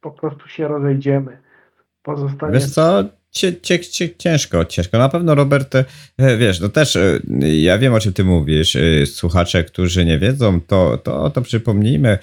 po 0.00 0.10
prostu 0.10 0.48
się 0.48 0.68
rozejdziemy. 0.68 1.38
Pozostanie... 2.02 2.52
Wiesz 2.52 2.70
co, 2.70 3.04
cie, 3.30 3.60
cie, 3.60 3.78
cie, 3.78 4.16
ciężko, 4.16 4.64
ciężko. 4.64 4.98
Na 4.98 5.08
pewno 5.08 5.34
Robert, 5.34 5.74
e, 5.74 5.84
wiesz, 6.36 6.60
no 6.60 6.68
też 6.68 6.96
e, 6.96 7.20
ja 7.40 7.78
wiem 7.78 7.94
o 7.94 8.00
czym 8.00 8.12
ty 8.12 8.24
mówisz. 8.24 8.76
E, 8.76 9.06
słuchacze, 9.06 9.64
którzy 9.64 10.04
nie 10.04 10.18
wiedzą, 10.18 10.60
to, 10.60 10.98
to, 10.98 11.30
to 11.30 11.42
przypomnijmy, 11.42 12.18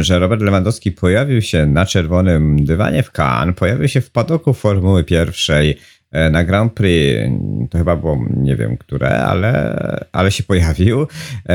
że 0.00 0.18
Robert 0.18 0.42
Lewandowski 0.42 0.92
pojawił 0.92 1.42
się 1.42 1.66
na 1.66 1.86
czerwonym 1.86 2.64
dywanie 2.64 3.02
w 3.02 3.12
Cannes, 3.18 3.56
pojawił 3.56 3.88
się 3.88 4.00
w 4.00 4.10
padoku 4.10 4.54
Formuły 4.54 5.04
Pierwszej, 5.04 5.78
E, 6.12 6.30
na 6.30 6.44
Grand 6.44 6.72
Prix, 6.72 7.30
to 7.70 7.78
chyba 7.78 7.96
było, 7.96 8.26
nie 8.36 8.56
wiem 8.56 8.76
które, 8.76 9.24
ale, 9.24 9.76
ale 10.12 10.30
się 10.30 10.42
pojawił 10.42 11.06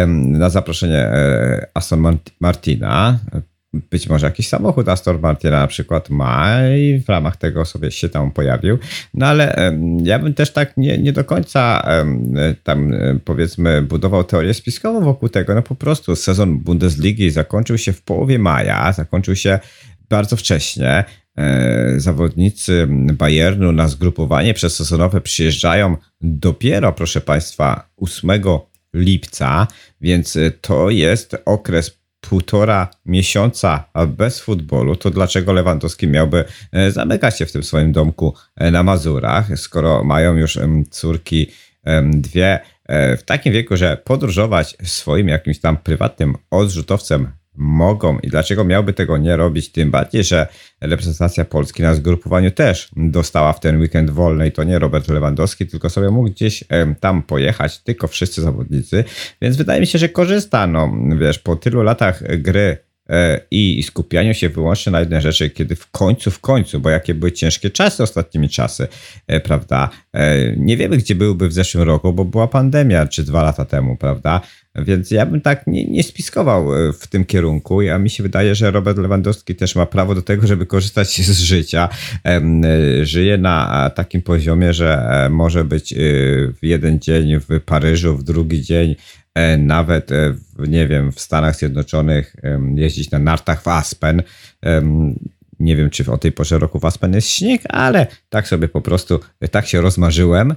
na 0.07 0.49
zaproszenie 0.49 0.99
e, 0.99 1.67
Aston 1.73 2.17
Martina. 2.39 3.19
Być 3.73 4.09
może 4.09 4.25
jakiś 4.25 4.47
samochód 4.47 4.89
Aston 4.89 5.19
Martina 5.19 5.59
na 5.59 5.67
przykład 5.67 6.09
ma 6.09 6.67
i 6.77 6.99
w 6.99 7.09
ramach 7.09 7.37
tego 7.37 7.65
sobie 7.65 7.91
się 7.91 8.09
tam 8.09 8.31
pojawił. 8.31 8.77
No 9.13 9.25
ale 9.25 9.73
ja 10.03 10.19
bym 10.19 10.33
też 10.33 10.53
tak 10.53 10.77
nie, 10.77 10.97
nie 10.97 11.13
do 11.13 11.23
końca 11.23 11.87
tam 12.63 12.93
e, 12.93 13.19
powiedzmy 13.25 13.81
budował 13.81 14.23
teorię 14.23 14.53
spiskową 14.53 15.01
wokół 15.01 15.29
tego. 15.29 15.55
No 15.55 15.61
po 15.61 15.75
prostu 15.75 16.15
sezon 16.15 16.59
Bundesligi 16.59 17.31
zakończył 17.31 17.77
się 17.77 17.93
w 17.93 18.01
połowie 18.01 18.39
maja, 18.39 18.93
zakończył 18.93 19.35
się 19.35 19.59
bardzo 20.09 20.35
wcześnie. 20.35 21.03
E, 21.37 21.99
zawodnicy 21.99 22.87
Bayernu 22.89 23.71
na 23.71 23.87
zgrupowanie 23.87 24.53
przedsezonowe 24.53 25.21
przyjeżdżają 25.21 25.97
dopiero, 26.21 26.93
proszę 26.93 27.21
Państwa, 27.21 27.89
8 27.97 28.29
lipca, 28.93 29.67
więc 30.01 30.37
to 30.61 30.89
jest 30.89 31.35
okres 31.45 32.02
półtora 32.29 32.87
miesiąca 33.05 33.83
bez 34.07 34.39
futbolu, 34.39 34.95
to 34.95 35.09
dlaczego 35.09 35.53
Lewandowski 35.53 36.07
miałby 36.07 36.45
e, 36.71 36.91
zamykać 36.91 37.37
się 37.37 37.45
w 37.45 37.51
tym 37.51 37.63
swoim 37.63 37.91
domku 37.91 38.33
e, 38.55 38.71
na 38.71 38.83
Mazurach, 38.83 39.59
skoro 39.59 40.03
mają 40.03 40.35
już 40.35 40.59
córki 40.89 41.47
dwie 42.03 42.59
w 42.89 43.23
takim 43.25 43.53
wieku, 43.53 43.77
że 43.77 43.97
podróżować 43.97 44.77
swoim 44.83 45.27
jakimś 45.27 45.59
tam 45.59 45.77
prywatnym 45.77 46.35
odrzutowcem 46.51 47.31
mogą 47.55 48.19
i 48.19 48.27
dlaczego 48.27 48.63
miałby 48.63 48.93
tego 48.93 49.17
nie 49.17 49.37
robić, 49.37 49.71
tym 49.71 49.91
bardziej, 49.91 50.23
że 50.23 50.47
reprezentacja 50.81 51.45
Polski 51.45 51.83
na 51.83 51.95
zgrupowaniu 51.95 52.51
też 52.51 52.89
dostała 52.95 53.53
w 53.53 53.59
ten 53.59 53.79
weekend 53.81 54.09
wolny 54.09 54.47
i 54.47 54.51
to 54.51 54.63
nie 54.63 54.79
Robert 54.79 55.07
Lewandowski, 55.07 55.67
tylko 55.67 55.89
sobie 55.89 56.09
mógł 56.09 56.29
gdzieś 56.29 56.63
tam 56.99 57.23
pojechać, 57.23 57.79
tylko 57.79 58.07
wszyscy 58.07 58.41
zawodnicy, 58.41 59.03
więc 59.41 59.57
wydaje 59.57 59.81
mi 59.81 59.87
się, 59.87 59.99
że 59.99 60.09
korzysta, 60.09 60.67
no 60.67 60.93
wiesz, 61.19 61.39
po 61.39 61.55
tylu 61.55 61.83
latach 61.83 62.37
gry 62.37 62.77
i 63.51 63.83
skupianiu 63.83 64.33
się 64.33 64.49
wyłącznie 64.49 64.91
na 64.91 64.99
jednej 64.99 65.21
rzeczy, 65.21 65.49
kiedy 65.49 65.75
w 65.75 65.91
końcu, 65.91 66.31
w 66.31 66.39
końcu, 66.39 66.79
bo 66.79 66.89
jakie 66.89 67.13
były 67.13 67.31
ciężkie 67.31 67.69
czasy 67.69 68.03
ostatnimi 68.03 68.49
czasy, 68.49 68.87
e, 69.27 69.39
prawda? 69.39 69.89
E, 70.13 70.55
nie 70.57 70.77
wiemy, 70.77 70.97
gdzie 70.97 71.15
byłby 71.15 71.47
w 71.49 71.53
zeszłym 71.53 71.83
roku, 71.83 72.13
bo 72.13 72.25
była 72.25 72.47
pandemia, 72.47 73.07
czy 73.07 73.23
dwa 73.23 73.43
lata 73.43 73.65
temu, 73.65 73.97
prawda? 73.97 74.41
Więc 74.75 75.11
ja 75.11 75.25
bym 75.25 75.41
tak 75.41 75.67
nie, 75.67 75.85
nie 75.85 76.03
spiskował 76.03 76.75
e, 76.75 76.93
w 76.93 77.07
tym 77.07 77.25
kierunku. 77.25 77.81
Ja 77.81 77.99
mi 77.99 78.09
się 78.09 78.23
wydaje, 78.23 78.55
że 78.55 78.71
Robert 78.71 78.97
Lewandowski 78.97 79.55
też 79.55 79.75
ma 79.75 79.85
prawo 79.85 80.15
do 80.15 80.21
tego, 80.21 80.47
żeby 80.47 80.65
korzystać 80.65 81.21
z 81.21 81.39
życia. 81.39 81.89
E, 82.25 82.41
żyje 83.05 83.37
na 83.37 83.89
takim 83.95 84.21
poziomie, 84.21 84.73
że 84.73 85.07
e, 85.25 85.29
może 85.29 85.63
być 85.63 85.93
w 85.97 86.57
jeden 86.61 86.99
dzień 86.99 87.39
w 87.39 87.59
Paryżu, 87.65 88.17
w 88.17 88.23
drugi 88.23 88.61
dzień 88.61 88.95
nawet, 89.57 90.09
w, 90.55 90.67
nie 90.67 90.87
wiem, 90.87 91.11
w 91.11 91.19
Stanach 91.19 91.55
Zjednoczonych 91.55 92.35
jeździć 92.75 93.11
na 93.11 93.19
nartach 93.19 93.63
w 93.63 93.67
Aspen. 93.67 94.23
Nie 95.59 95.75
wiem, 95.75 95.89
czy 95.89 96.11
o 96.11 96.17
tej 96.17 96.31
porze 96.31 96.59
roku 96.59 96.79
w 96.79 96.85
Aspen 96.85 97.13
jest 97.13 97.29
śnieg, 97.29 97.61
ale 97.69 98.07
tak 98.29 98.47
sobie 98.47 98.67
po 98.67 98.81
prostu, 98.81 99.19
tak 99.51 99.67
się 99.67 99.81
rozmarzyłem 99.81 100.55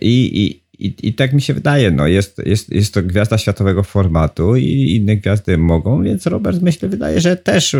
i, 0.00 0.44
i 0.46 0.62
i, 0.78 1.08
I 1.08 1.14
tak 1.14 1.32
mi 1.32 1.42
się 1.42 1.54
wydaje, 1.54 1.90
no 1.90 2.06
jest, 2.06 2.42
jest, 2.46 2.72
jest 2.72 2.94
to 2.94 3.02
gwiazda 3.02 3.38
światowego 3.38 3.82
formatu 3.82 4.56
i 4.56 4.96
inne 4.96 5.16
gwiazdy 5.16 5.58
mogą, 5.58 6.02
więc 6.02 6.26
Robert 6.26 6.62
myślę 6.62 6.88
wydaje, 6.88 7.20
że 7.20 7.36
też 7.36 7.76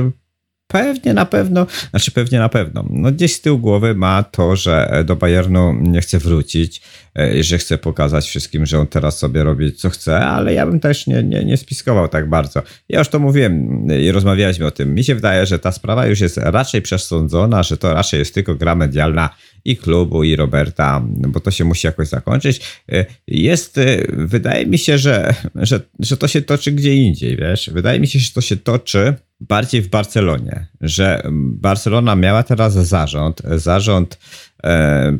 pewnie 0.72 1.14
na 1.14 1.26
pewno, 1.26 1.66
znaczy 1.90 2.10
pewnie 2.10 2.38
na 2.38 2.48
pewno, 2.48 2.84
no 2.90 3.12
gdzieś 3.12 3.34
z 3.34 3.40
tyłu 3.40 3.58
głowy 3.58 3.94
ma 3.94 4.22
to, 4.22 4.56
że 4.56 5.04
do 5.06 5.16
Bayernu 5.16 5.74
nie 5.80 6.00
chce 6.00 6.18
wrócić, 6.18 6.82
e, 7.18 7.42
że 7.42 7.58
chce 7.58 7.78
pokazać 7.78 8.28
wszystkim, 8.28 8.66
że 8.66 8.78
on 8.78 8.86
teraz 8.86 9.18
sobie 9.18 9.44
robi 9.44 9.72
co 9.72 9.90
chce, 9.90 10.26
ale 10.26 10.54
ja 10.54 10.66
bym 10.66 10.80
też 10.80 11.06
nie, 11.06 11.22
nie, 11.22 11.44
nie 11.44 11.56
spiskował 11.56 12.08
tak 12.08 12.28
bardzo. 12.28 12.62
Ja 12.88 12.98
już 12.98 13.08
to 13.08 13.18
mówiłem 13.18 13.86
i 14.00 14.12
rozmawialiśmy 14.12 14.66
o 14.66 14.70
tym. 14.70 14.94
Mi 14.94 15.04
się 15.04 15.14
wydaje, 15.14 15.46
że 15.46 15.58
ta 15.58 15.72
sprawa 15.72 16.06
już 16.06 16.20
jest 16.20 16.36
raczej 16.36 16.82
przesądzona, 16.82 17.62
że 17.62 17.76
to 17.76 17.94
raczej 17.94 18.18
jest 18.18 18.34
tylko 18.34 18.54
gra 18.54 18.74
medialna 18.74 19.30
i 19.64 19.76
klubu, 19.76 20.24
i 20.24 20.36
Roberta, 20.36 21.02
bo 21.04 21.40
to 21.40 21.50
się 21.50 21.64
musi 21.64 21.86
jakoś 21.86 22.08
zakończyć. 22.08 22.60
E, 22.92 23.04
jest, 23.26 23.78
e, 23.78 23.84
wydaje 24.08 24.66
mi 24.66 24.78
się, 24.78 24.98
że, 24.98 25.34
że, 25.54 25.80
że 25.98 26.16
to 26.16 26.28
się 26.28 26.42
toczy 26.42 26.72
gdzie 26.72 26.94
indziej, 26.94 27.36
wiesz? 27.36 27.70
Wydaje 27.72 28.00
mi 28.00 28.06
się, 28.06 28.18
że 28.18 28.32
to 28.32 28.40
się 28.40 28.56
toczy 28.56 29.14
bardziej 29.48 29.82
w 29.82 29.88
Barcelonie, 29.88 30.66
że 30.80 31.22
Barcelona 31.32 32.16
miała 32.16 32.42
teraz 32.42 32.72
zarząd, 32.72 33.42
zarząd 33.44 34.18
e. 34.64 35.18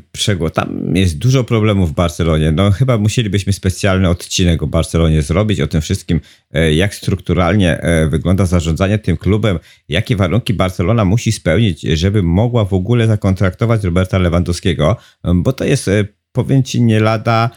Tam 0.55 0.97
jest 0.97 1.19
dużo 1.19 1.45
problemów 1.45 1.91
w 1.91 1.95
Barcelonie. 1.95 2.53
No 2.53 2.71
chyba 2.71 2.99
musielibyśmy 2.99 3.53
specjalny 3.53 4.09
odcinek 4.09 4.63
o 4.63 4.67
Barcelonie 4.67 5.23
zrobić, 5.23 5.61
o 5.61 5.67
tym 5.67 5.81
wszystkim, 5.81 6.21
e, 6.53 6.75
jak 6.75 6.95
strukturalnie 6.95 7.81
e, 7.81 8.09
wygląda 8.09 8.47
zarządzanie 8.47 8.99
tym 8.99 9.17
klubem, 9.17 9.59
jakie 9.89 10.17
warunki 10.17 10.55
Barcelona 10.55 11.05
musi 11.05 11.33
spełnić, 11.33 11.81
żeby 11.81 12.23
mogła 12.23 12.65
w 12.65 12.75
ogóle 12.75 13.07
zakontraktować 13.07 13.85
Roberta 13.85 14.19
Lewandowskiego, 14.19 14.97
bo 15.35 15.53
to 15.53 15.65
jest, 15.65 15.89
e, 15.89 16.05
powiem 16.33 16.63
ci, 16.63 16.83
nie 16.83 17.01
lada 17.01 17.51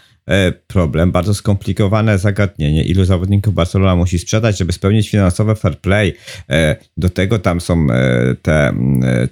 problem, 0.67 1.11
bardzo 1.11 1.33
skomplikowane 1.33 2.17
zagadnienie. 2.17 2.83
Ilu 2.83 3.05
zawodników 3.05 3.53
Barcelona 3.53 3.95
musi 3.95 4.19
sprzedać, 4.19 4.57
żeby 4.57 4.73
spełnić 4.73 5.09
finansowe 5.09 5.55
fair 5.55 5.79
play? 5.79 6.15
E, 6.49 6.75
do 6.97 7.09
tego 7.09 7.39
tam 7.39 7.61
są 7.61 7.87
e, 7.91 8.35
te 8.41 8.73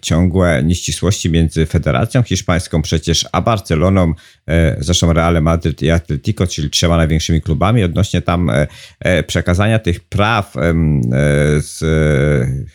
ciągłe 0.02 0.64
nieścisłości 0.64 1.30
między 1.30 1.66
Federacją 1.66 2.24
Hiszpańską 2.24 2.82
przecież, 2.82 3.26
a 3.32 3.42
Barceloną, 3.42 4.14
zresztą 4.80 5.14
Real 5.14 5.42
Madrid 5.42 5.82
i 5.82 5.92
Atletico, 5.92 6.48
czyli 6.48 6.70
trzema 6.70 6.98
największymi 6.98 7.42
klubami, 7.42 7.84
odnośnie 7.84 8.22
tam 8.22 8.52
przekazania 9.28 9.80
tych 9.80 10.00
praw 10.00 10.54
z 11.58 11.80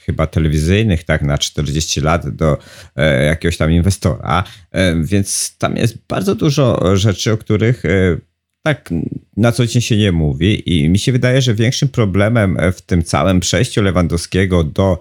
chyba 0.06 0.26
telewizyjnych, 0.26 1.04
tak, 1.04 1.22
na 1.22 1.38
40 1.38 2.00
lat 2.00 2.28
do 2.28 2.58
jakiegoś 3.26 3.56
tam 3.56 3.72
inwestora. 3.72 4.44
Więc 5.02 5.56
tam 5.58 5.76
jest 5.76 5.98
bardzo 6.08 6.34
dużo 6.34 6.96
rzeczy, 6.96 7.32
o 7.32 7.36
których 7.36 7.82
tak 8.68 8.90
na 9.36 9.52
co 9.52 9.66
dzień 9.66 9.82
się 9.82 9.96
nie 9.96 10.12
mówi 10.12 10.76
i 10.76 10.88
mi 10.88 10.98
się 10.98 11.12
wydaje, 11.12 11.42
że 11.42 11.54
większym 11.54 11.88
problemem 11.88 12.58
w 12.72 12.80
tym 12.80 13.04
całym 13.04 13.40
przejściu 13.40 13.82
Lewandowskiego 13.82 14.64
do 14.64 15.00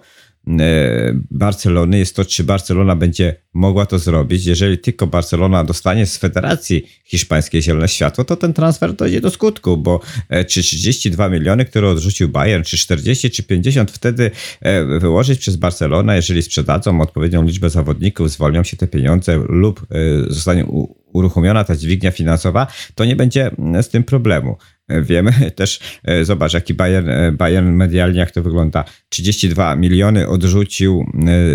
Barcelony 1.30 1.98
jest 1.98 2.16
to, 2.16 2.24
czy 2.24 2.44
Barcelona 2.44 2.96
będzie 2.96 3.36
mogła 3.54 3.86
to 3.86 3.98
zrobić. 3.98 4.46
Jeżeli 4.46 4.78
tylko 4.78 5.06
Barcelona 5.06 5.64
dostanie 5.64 6.06
z 6.06 6.16
federacji 6.16 6.88
hiszpańskiej 7.04 7.62
zielone 7.62 7.88
światło, 7.88 8.24
to 8.24 8.36
ten 8.36 8.52
transfer 8.52 8.94
dojdzie 8.94 9.20
do 9.20 9.30
skutku, 9.30 9.76
bo 9.76 10.00
czy 10.48 10.62
32 10.62 11.28
miliony, 11.28 11.64
które 11.64 11.88
odrzucił 11.88 12.28
Bayern, 12.28 12.62
czy 12.62 12.76
40, 12.76 13.30
czy 13.30 13.42
50 13.42 13.90
wtedy 13.90 14.30
wyłożyć 15.00 15.38
przez 15.38 15.56
Barcelonę, 15.56 16.16
jeżeli 16.16 16.42
sprzedadzą 16.42 17.00
odpowiednią 17.00 17.44
liczbę 17.44 17.70
zawodników, 17.70 18.30
zwolnią 18.30 18.64
się 18.64 18.76
te 18.76 18.86
pieniądze 18.86 19.40
lub 19.48 19.86
zostanie 20.28 20.66
uruchomiona 21.12 21.64
ta 21.64 21.76
dźwignia 21.76 22.10
finansowa, 22.10 22.66
to 22.94 23.04
nie 23.04 23.16
będzie 23.16 23.50
z 23.82 23.88
tym 23.88 24.04
problemu. 24.04 24.56
Wiemy 24.88 25.32
też, 25.56 26.00
e, 26.04 26.24
zobacz, 26.24 26.54
jaki 26.54 26.74
Bayern, 26.74 27.08
e, 27.08 27.32
Bayern 27.32 27.68
medialnie, 27.68 28.20
jak 28.20 28.30
to 28.30 28.42
wygląda. 28.42 28.84
32 29.08 29.76
miliony 29.76 30.28
odrzucił 30.28 31.06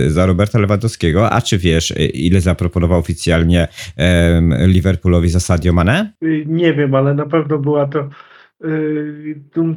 e, 0.05 0.09
za 0.09 0.25
Roberta 0.25 0.59
Lewandowskiego, 0.59 1.29
a 1.29 1.41
czy 1.41 1.57
wiesz, 1.57 1.93
ile 2.13 2.41
zaproponował 2.41 2.99
oficjalnie 2.99 3.67
Liverpoolowi 4.67 5.29
za 5.29 5.39
Sadio 5.39 5.73
Mane? 5.73 6.13
Nie 6.45 6.73
wiem, 6.73 6.95
ale 6.95 7.13
na 7.13 7.25
pewno 7.25 7.57
była 7.57 7.87
to 7.87 8.09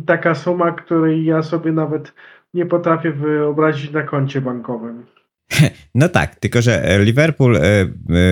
taka 0.06 0.34
suma, 0.34 0.72
której 0.72 1.24
ja 1.24 1.42
sobie 1.42 1.72
nawet 1.72 2.12
nie 2.54 2.66
potrafię 2.66 3.12
wyobrazić 3.12 3.90
na 3.90 4.02
koncie 4.02 4.40
bankowym. 4.40 5.06
No 5.94 6.08
tak, 6.08 6.34
tylko 6.34 6.62
że 6.62 6.98
Liverpool 7.00 7.58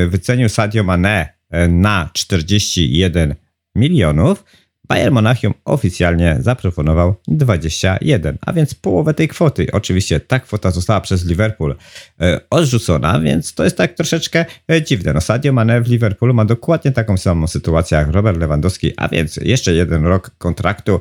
wycenił 0.09 0.49
Sadio 0.49 0.83
Mane 0.83 1.29
na 1.69 2.11
41 2.13 3.35
milionów, 3.75 4.45
Bayern 4.89 5.15
Monachium 5.15 5.55
oficjalnie 5.65 6.37
zaproponował 6.41 7.15
21, 7.29 8.39
a 8.41 8.53
więc 8.53 8.75
połowę 8.75 9.15
tej 9.15 9.29
kwoty. 9.29 9.67
Oczywiście 9.73 10.21
ta 10.21 10.41
kwota 10.41 10.71
została 10.71 11.01
przez 11.01 11.25
Liverpool 11.25 11.77
e, 12.21 12.41
odrzucona, 12.51 13.21
więc 13.21 13.55
to 13.55 13.65
jest 13.65 13.77
tak 13.77 13.93
troszeczkę 13.93 14.45
e, 14.71 14.83
dziwne. 14.83 15.13
No 15.13 15.21
Sadio 15.21 15.53
Mane 15.53 15.81
w 15.81 15.89
Liverpoolu 15.89 16.35
ma 16.35 16.45
dokładnie 16.45 16.93
taką 16.93 17.17
samą 17.17 17.47
sytuację 17.47 17.99
jak 17.99 18.09
Robert 18.09 18.39
Lewandowski, 18.39 18.93
a 18.97 19.09
więc 19.09 19.37
jeszcze 19.37 19.75
jeden 19.75 20.07
rok 20.07 20.31
kontraktu. 20.39 21.01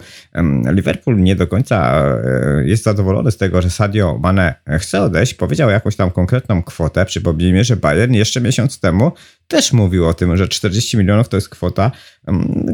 Liverpool 0.72 1.22
nie 1.22 1.36
do 1.36 1.48
końca 1.48 2.06
e, 2.06 2.68
jest 2.68 2.84
zadowolony 2.84 3.32
z 3.32 3.38
tego, 3.38 3.62
że 3.62 3.70
Sadio 3.70 4.18
Mane 4.18 4.56
chce 4.80 5.02
odejść. 5.02 5.34
Powiedział 5.34 5.70
jakąś 5.70 5.96
tam 5.96 6.12
konkretną 6.12 6.64
kwotę. 6.64 7.06
Przypomnijmy, 7.06 7.64
że 7.64 7.76
Bayern 7.76 8.14
jeszcze 8.14 8.42
miesiąc 8.42 8.80
temu 8.80 9.12
też 9.48 9.74
mówił 9.74 10.08
o 10.08 10.14
tym, 10.14 10.38
że 10.38 10.48
40 10.48 10.98
milionów 10.98 11.30
to 11.30 11.38
jest 11.38 11.50
kwota, 11.50 11.92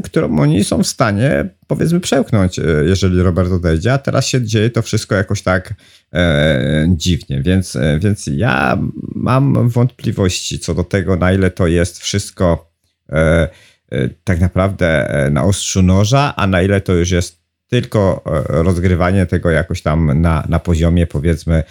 którą 0.03 0.39
oni 0.39 0.63
są 0.63 0.84
w 0.84 0.88
stanie, 0.88 1.49
powiedzmy, 1.67 1.99
przełknąć, 1.99 2.59
e, 2.59 2.63
jeżeli 2.86 3.22
Robert 3.22 3.51
odejdzie, 3.51 3.93
a 3.93 3.97
teraz 3.97 4.28
się 4.28 4.41
dzieje 4.41 4.70
to 4.70 4.82
wszystko 4.82 5.15
jakoś 5.15 5.41
tak 5.41 5.74
e, 6.13 6.88
dziwnie, 6.89 7.41
więc, 7.41 7.76
e, 7.76 7.99
więc 7.99 8.30
ja 8.34 8.78
mam 9.15 9.70
wątpliwości 9.70 10.59
co 10.59 10.76
do 10.76 10.84
tego, 10.84 11.15
na 11.15 11.34
ile 11.34 11.51
to 11.51 11.67
jest 11.67 11.99
wszystko 11.99 12.72
e, 13.09 13.49
e, 13.91 14.09
tak 14.24 14.39
naprawdę 14.39 15.09
na 15.32 15.43
ostrzu 15.43 15.82
noża, 15.82 16.34
a 16.36 16.47
na 16.47 16.61
ile 16.61 16.82
to 16.82 16.93
już 16.93 17.11
jest 17.11 17.39
tylko 17.67 18.24
rozgrywanie 18.49 19.26
tego 19.26 19.49
jakoś 19.49 19.82
tam 19.82 20.22
na, 20.22 20.45
na 20.49 20.59
poziomie, 20.59 21.07
powiedzmy, 21.07 21.63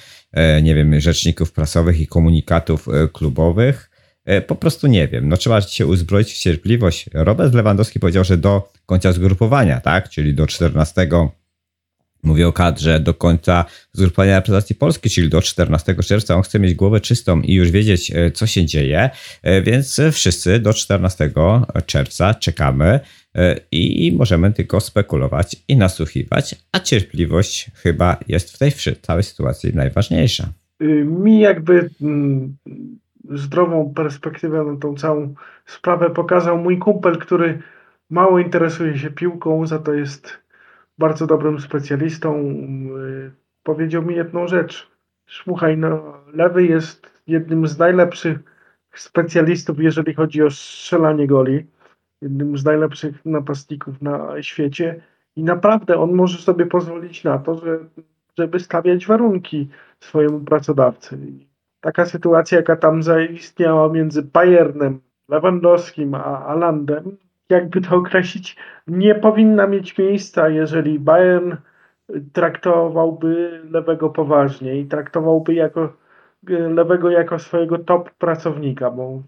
nie 0.63 0.75
wiem, 0.75 1.01
rzeczników 1.01 1.53
prasowych 1.53 2.01
i 2.01 2.07
komunikatów 2.07 2.89
klubowych. 3.13 3.88
E, 4.29 4.41
po 4.41 4.55
prostu 4.55 4.87
nie 4.87 5.09
wiem. 5.09 5.29
No 5.29 5.37
trzeba 5.37 5.61
się 5.61 5.87
uzbroić 5.87 6.33
w 6.33 6.39
cierpliwość. 6.39 7.11
Robert 7.15 7.55
Lewandowski 7.55 8.01
powiedział, 8.01 8.25
że 8.25 8.37
do 8.37 8.73
końca 8.87 9.13
zgrupowania, 9.13 9.81
tak? 9.81 10.09
Czyli 10.09 10.35
do 10.35 10.47
14 10.47 11.09
Mówię 12.23 12.49
o 12.49 12.53
kadrze 12.53 13.01
do 13.01 13.15
końca 13.15 13.65
zgrupowania 13.93 14.37
reprezentacji 14.37 14.77
Polski, 14.77 15.11
czyli 15.11 15.29
do 15.29 15.43
14 15.43 15.95
czerwca. 15.95 16.37
On 16.37 16.43
chce 16.43 16.59
mieć 16.59 16.75
głowę 16.75 17.01
czystą 17.01 17.41
i 17.41 17.55
już 17.55 17.71
wiedzieć, 17.71 18.11
e, 18.15 18.31
co 18.31 18.47
się 18.47 18.67
dzieje, 18.67 19.11
e, 19.43 19.63
więc 19.63 20.01
wszyscy 20.13 20.59
do 20.59 20.75
14 20.75 21.31
czerwca 21.87 22.35
czekamy 22.35 23.01
i 23.73 24.13
możemy 24.17 24.53
tylko 24.53 24.81
spekulować 24.81 25.57
i 25.69 25.77
nasłuchiwać, 25.77 26.55
a 26.73 26.81
cierpliwość 26.81 27.71
chyba 27.75 28.17
jest 28.29 28.51
w 28.51 28.59
tej 28.59 28.73
całej 29.03 29.23
sytuacji 29.23 29.75
najważniejsza. 29.75 30.53
Mi 31.05 31.41
jakby 31.41 31.91
mm, 32.01 32.57
zdrową 33.31 33.93
perspektywę 33.95 34.65
na 34.65 34.77
tą 34.77 34.95
całą 34.95 35.35
sprawę 35.67 36.11
pokazał 36.11 36.59
mój 36.59 36.79
kumpel, 36.79 37.19
który 37.19 37.63
mało 38.11 38.39
interesuje 38.39 38.99
się 38.99 39.11
piłką, 39.11 39.67
za 39.67 39.79
to 39.79 39.93
jest 39.93 40.39
bardzo 40.99 41.27
dobrym 41.27 41.61
specjalistą. 41.61 42.41
Y, 42.41 43.31
powiedział 43.63 44.03
mi 44.03 44.15
jedną 44.15 44.47
rzecz. 44.47 44.91
Słuchaj, 45.27 45.79
no, 45.79 46.15
lewy 46.35 46.67
jest 46.67 47.11
jednym 47.27 47.67
z 47.67 47.79
najlepszych 47.79 48.39
specjalistów, 48.95 49.79
jeżeli 49.81 50.15
chodzi 50.15 50.43
o 50.43 50.51
strzelanie 50.51 51.27
goli. 51.27 51.67
Jednym 52.23 52.59
z 52.59 52.65
najlepszych 52.65 53.27
napastników 53.27 54.03
na 54.03 54.43
świecie. 54.43 55.01
I 55.37 55.43
naprawdę 55.43 55.97
on 55.97 56.13
może 56.13 56.39
sobie 56.39 56.67
pozwolić 56.67 57.25
na 57.25 57.39
to, 57.39 57.59
że, 57.59 57.79
żeby 58.39 58.61
stawiać 58.61 59.07
warunki 59.07 59.69
swojemu 60.01 60.41
pracodawcy 60.41 61.19
taka 61.81 62.07
sytuacja, 62.07 62.59
jaka 62.59 62.77
tam 62.77 63.03
zaistniała 63.03 63.89
między 63.89 64.23
Bayernem, 64.23 65.01
Lewandowskim 65.29 66.15
a 66.15 66.47
Alandem, 66.47 67.17
jakby 67.49 67.81
to 67.81 67.97
określić, 67.97 68.57
nie 68.87 69.15
powinna 69.15 69.67
mieć 69.67 69.99
miejsca, 69.99 70.49
jeżeli 70.49 70.99
Bayern 70.99 71.55
traktowałby 72.33 73.63
lewego 73.71 74.11
poważnie 74.11 74.81
i 74.81 74.87
traktowałby 74.87 75.55
jako, 75.55 75.93
lewego 76.49 77.11
jako 77.11 77.39
swojego 77.39 77.79
top 77.79 78.11
pracownika, 78.11 78.91
bo 78.91 79.23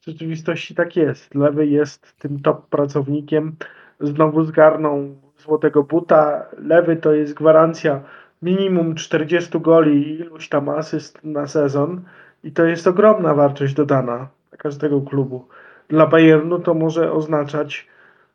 w 0.00 0.04
rzeczywistości 0.04 0.74
tak 0.74 0.96
jest. 0.96 1.34
Lewy 1.34 1.66
jest 1.66 2.18
tym 2.18 2.40
top 2.40 2.68
pracownikiem, 2.68 3.56
znowu 4.00 4.44
zgarną 4.44 5.16
złotego 5.36 5.82
buta. 5.82 6.46
Lewy 6.58 6.96
to 6.96 7.12
jest 7.12 7.34
gwarancja 7.34 8.00
minimum 8.42 8.94
40 8.94 9.60
goli 9.60 10.08
i 10.08 10.20
iluś 10.20 10.48
tam 10.48 10.68
asyst 10.68 11.24
na 11.24 11.46
sezon 11.46 12.00
i 12.44 12.52
to 12.52 12.64
jest 12.64 12.86
ogromna 12.86 13.34
wartość 13.34 13.74
dodana 13.74 14.28
dla 14.50 14.58
każdego 14.58 15.00
klubu. 15.00 15.48
Dla 15.88 16.06
Bayernu 16.06 16.58
to 16.58 16.74
może 16.74 17.12
oznaczać, 17.12 17.88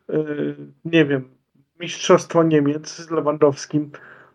yy, 0.09 0.55
nie 0.85 1.05
wiem, 1.05 1.23
mistrzostwo 1.79 2.43
Niemiec 2.43 2.89
z 2.89 3.11
Lewandowskim 3.11 3.91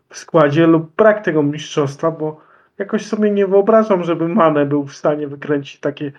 w 0.09 0.17
składzie 0.17 0.67
lub 0.67 0.95
brak 0.95 1.23
tego 1.23 1.43
mistrzostwa, 1.43 2.11
bo 2.11 2.41
jakoś 2.77 3.05
sobie 3.05 3.31
nie 3.31 3.47
wyobrażam, 3.47 4.03
żeby 4.03 4.27
Mane 4.27 4.65
był 4.65 4.85
w 4.85 4.95
stanie 4.95 5.27
wykręcić 5.27 5.79
takie 5.79 6.11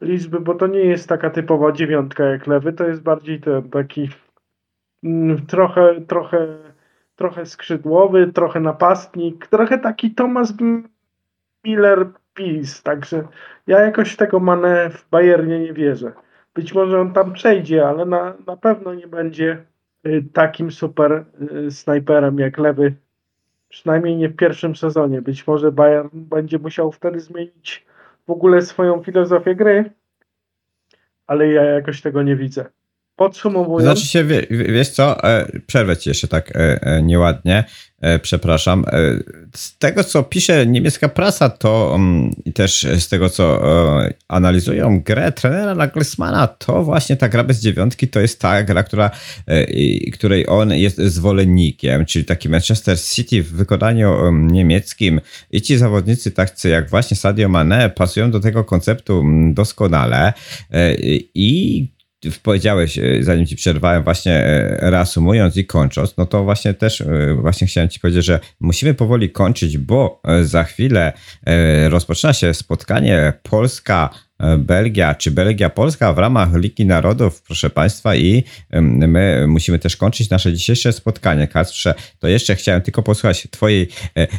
liczby, 0.00 0.40
bo 0.40 0.54
to 0.54 0.66
nie 0.66 0.80
jest 0.80 1.08
taka 1.08 1.30
typowa 1.30 1.72
dziewiątka 1.72 2.24
jak 2.24 2.46
lewy, 2.46 2.72
to 2.72 2.86
jest 2.86 3.02
bardziej 3.02 3.40
ten 3.40 3.70
taki 3.70 4.08
mm, 5.04 5.46
trochę, 5.46 6.00
trochę 6.00 6.46
trochę 7.18 7.46
skrzydłowy, 7.46 8.32
trochę 8.32 8.60
napastnik, 8.60 9.46
trochę 9.46 9.78
taki 9.78 10.14
Thomas 10.14 10.54
Miller 11.64 12.06
Peace, 12.34 12.82
także 12.82 13.28
ja 13.66 13.80
jakoś 13.80 14.16
tego 14.16 14.40
Mane 14.40 14.90
w 14.90 15.08
Bayernie 15.10 15.60
nie 15.60 15.72
wierzę. 15.72 16.12
Być 16.54 16.74
może 16.74 17.00
on 17.00 17.12
tam 17.12 17.32
przejdzie, 17.32 17.88
ale 17.88 18.04
na, 18.04 18.34
na 18.46 18.56
pewno 18.56 18.94
nie 18.94 19.06
będzie 19.06 19.64
y, 20.06 20.24
takim 20.32 20.70
super 20.70 21.24
y, 21.66 21.70
snajperem 21.70 22.38
jak 22.38 22.58
lewy, 22.58 22.94
przynajmniej 23.68 24.16
nie 24.16 24.28
w 24.28 24.36
pierwszym 24.36 24.76
sezonie. 24.76 25.22
Być 25.22 25.46
może 25.46 25.72
Bayern 25.72 26.08
będzie 26.12 26.58
musiał 26.58 26.92
wtedy 26.92 27.20
zmienić 27.20 27.86
w 28.26 28.30
ogóle 28.30 28.62
swoją 28.62 29.02
filozofię 29.02 29.54
gry, 29.54 29.90
ale 31.26 31.48
ja 31.48 31.64
jakoś 31.64 32.00
tego 32.00 32.22
nie 32.22 32.36
widzę. 32.36 32.77
Podsumowując. 33.18 33.82
Znaczy 33.82 34.06
się, 34.06 34.24
wie, 34.24 34.46
wiesz 34.50 34.88
co, 34.88 35.24
e, 35.24 35.46
przerwę 35.66 35.96
ci 35.96 36.10
jeszcze 36.10 36.28
tak 36.28 36.56
e, 36.56 36.82
e, 36.82 37.02
nieładnie, 37.02 37.64
przepraszam. 38.22 38.84
Z 39.54 39.78
tego, 39.78 40.04
co 40.04 40.22
pisze 40.22 40.66
niemiecka 40.66 41.08
prasa, 41.08 41.48
to 41.50 41.92
mm, 41.94 42.30
i 42.44 42.52
też 42.52 42.86
z 42.98 43.08
tego, 43.08 43.30
co 43.30 43.60
analizują 44.28 45.00
grę 45.00 45.32
trenera 45.32 45.74
Nagelsmana, 45.74 46.46
to 46.46 46.84
właśnie 46.84 47.16
ta 47.16 47.28
gra 47.28 47.44
bez 47.44 47.60
dziewiątki 47.60 48.08
to 48.08 48.20
jest 48.20 48.40
ta 48.40 48.62
gra, 48.62 48.82
która, 48.82 49.10
której 50.12 50.48
on 50.48 50.70
jest 50.72 50.98
zwolennikiem, 50.98 52.06
czyli 52.06 52.24
taki 52.24 52.48
Manchester 52.48 53.00
City 53.00 53.42
w 53.42 53.52
wykonaniu 53.52 54.32
niemieckim 54.32 55.20
i 55.50 55.62
ci 55.62 55.76
zawodnicy 55.76 56.30
tacy 56.30 56.68
jak 56.68 56.90
właśnie 56.90 57.16
Sadio 57.16 57.48
Mane 57.48 57.90
pasują 57.90 58.30
do 58.30 58.40
tego 58.40 58.64
konceptu 58.64 59.20
mm, 59.20 59.54
doskonale 59.54 60.32
i 61.34 61.88
powiedziałeś, 62.42 62.98
e, 62.98 63.22
zanim 63.22 63.46
ci 63.46 63.56
przerwałem, 63.56 64.04
właśnie 64.04 64.32
e, 64.32 64.90
reasumując 64.90 65.56
i 65.56 65.66
kończąc, 65.66 66.16
no 66.16 66.26
to 66.26 66.44
właśnie 66.44 66.74
też 66.74 67.00
e, 67.00 67.36
właśnie 67.40 67.66
chciałem 67.66 67.88
ci 67.88 68.00
powiedzieć, 68.00 68.24
że 68.24 68.40
musimy 68.60 68.94
powoli 68.94 69.30
kończyć, 69.30 69.78
bo 69.78 70.22
za 70.42 70.64
chwilę 70.64 71.12
rozpoczyna 71.88 72.32
się 72.32 72.54
spotkanie 72.54 73.32
Polska 73.42 74.10
Belgia, 74.58 75.14
czy 75.14 75.30
Belgia-Polska 75.30 76.12
w 76.12 76.18
ramach 76.18 76.54
Ligi 76.54 76.86
Narodów, 76.86 77.42
proszę 77.42 77.70
Państwa, 77.70 78.16
i 78.16 78.44
my 78.82 79.44
musimy 79.48 79.78
też 79.78 79.96
kończyć 79.96 80.30
nasze 80.30 80.52
dzisiejsze 80.52 80.92
spotkanie. 80.92 81.48
Kacprze, 81.48 81.94
to 82.18 82.28
jeszcze 82.28 82.54
chciałem 82.54 82.82
tylko 82.82 83.02
posłuchać 83.02 83.48
twojej, 83.50 83.88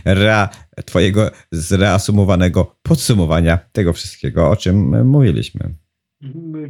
rea, 0.05 0.49
twojego 0.86 1.32
zreasumowanego 1.51 2.75
podsumowania 2.84 3.59
tego 3.71 3.93
wszystkiego, 3.93 4.49
o 4.49 4.55
czym 4.55 5.07
mówiliśmy. 5.07 5.73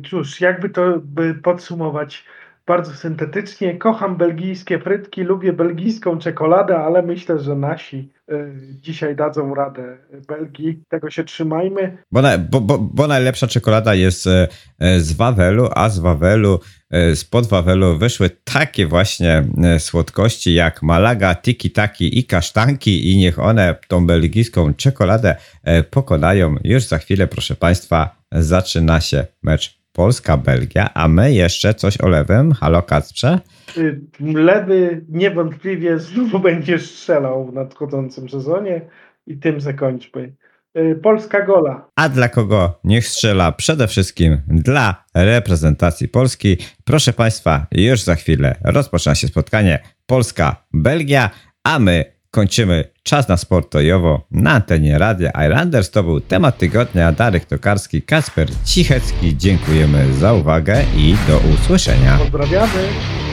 Cóż, 0.09 0.41
jakby 0.41 0.69
to 0.69 0.99
by 1.03 1.35
podsumować 1.35 2.25
bardzo 2.69 2.93
syntetycznie, 2.93 3.77
kocham 3.77 4.17
belgijskie 4.17 4.79
frytki, 4.79 5.21
lubię 5.23 5.53
belgijską 5.53 6.17
czekoladę, 6.17 6.77
ale 6.77 7.01
myślę, 7.01 7.39
że 7.39 7.55
nasi 7.55 8.13
y, 8.31 8.53
dzisiaj 8.81 9.15
dadzą 9.15 9.55
radę 9.55 9.97
Belgii. 10.27 10.83
Tego 10.89 11.09
się 11.09 11.23
trzymajmy. 11.23 11.97
Bo, 12.11 12.21
na, 12.21 12.37
bo, 12.37 12.61
bo, 12.61 12.77
bo 12.77 13.07
najlepsza 13.07 13.47
czekolada 13.47 13.95
jest 13.95 14.27
e, 14.27 14.47
e, 14.79 14.99
z 14.99 15.13
Wawelu, 15.13 15.69
a 15.75 15.89
z 15.89 15.99
Wawelu, 15.99 16.59
spod 17.15 17.47
Wawelu 17.47 17.97
wyszły 17.97 18.29
takie 18.43 18.87
właśnie 18.87 19.45
e, 19.63 19.79
słodkości 19.79 20.53
jak 20.53 20.83
Malaga, 20.83 21.35
Tiki 21.35 21.71
Taki 21.71 22.19
i 22.19 22.23
kasztanki 22.23 23.11
i 23.11 23.17
niech 23.17 23.39
one 23.39 23.75
tą 23.87 24.07
belgijską 24.07 24.73
czekoladę 24.73 25.35
e, 25.63 25.83
pokonają. 25.83 26.55
Już 26.63 26.83
za 26.83 26.97
chwilę, 26.97 27.27
proszę 27.27 27.55
Państwa, 27.55 28.15
zaczyna 28.31 29.01
się 29.01 29.25
mecz 29.43 29.79
Polska-Belgia, 29.93 30.93
a 30.93 31.07
my 31.07 31.33
jeszcze 31.33 31.73
coś 31.73 32.01
o 32.01 32.07
lewym. 32.07 32.51
Halo 32.51 32.81
Kacprze? 32.81 33.39
Y, 33.77 34.01
Lewy 34.19 35.05
niewątpliwie 35.09 35.99
znowu 35.99 36.39
będzie 36.49 36.79
strzelał 36.79 37.45
w 37.45 37.53
nadchodzącym 37.53 38.29
sezonie 38.29 38.81
i 39.27 39.37
tym 39.37 39.61
zakończmy. 39.61 40.35
Y, 40.79 40.95
Polska 40.95 41.45
gola. 41.45 41.89
A 41.95 42.09
dla 42.09 42.29
kogo 42.29 42.79
niech 42.83 43.07
strzela? 43.07 43.51
Przede 43.51 43.87
wszystkim 43.87 44.41
dla 44.47 45.03
reprezentacji 45.15 46.07
Polski. 46.07 46.57
Proszę 46.83 47.13
Państwa, 47.13 47.67
już 47.71 48.01
za 48.01 48.15
chwilę 48.15 48.55
rozpoczyna 48.63 49.15
się 49.15 49.27
spotkanie 49.27 49.79
Polska-Belgia, 50.05 51.29
a 51.63 51.79
my 51.79 52.05
kończymy 52.31 52.83
czas 53.03 53.27
na 53.27 53.37
sport 53.37 53.71
tojowo 53.71 54.27
na 54.31 54.51
antenie 54.51 54.97
Radia 54.97 55.31
Islanders. 55.45 55.91
To 55.91 56.03
był 56.03 56.21
temat 56.21 56.57
tygodnia. 56.57 57.11
Darek 57.11 57.45
Tokarski, 57.45 58.01
Kasper 58.01 58.47
Cichecki. 58.65 59.37
Dziękujemy 59.37 60.13
za 60.13 60.33
uwagę 60.33 60.83
i 60.97 61.15
do 61.27 61.39
usłyszenia. 61.53 62.17
Pozdrawiamy. 62.17 63.28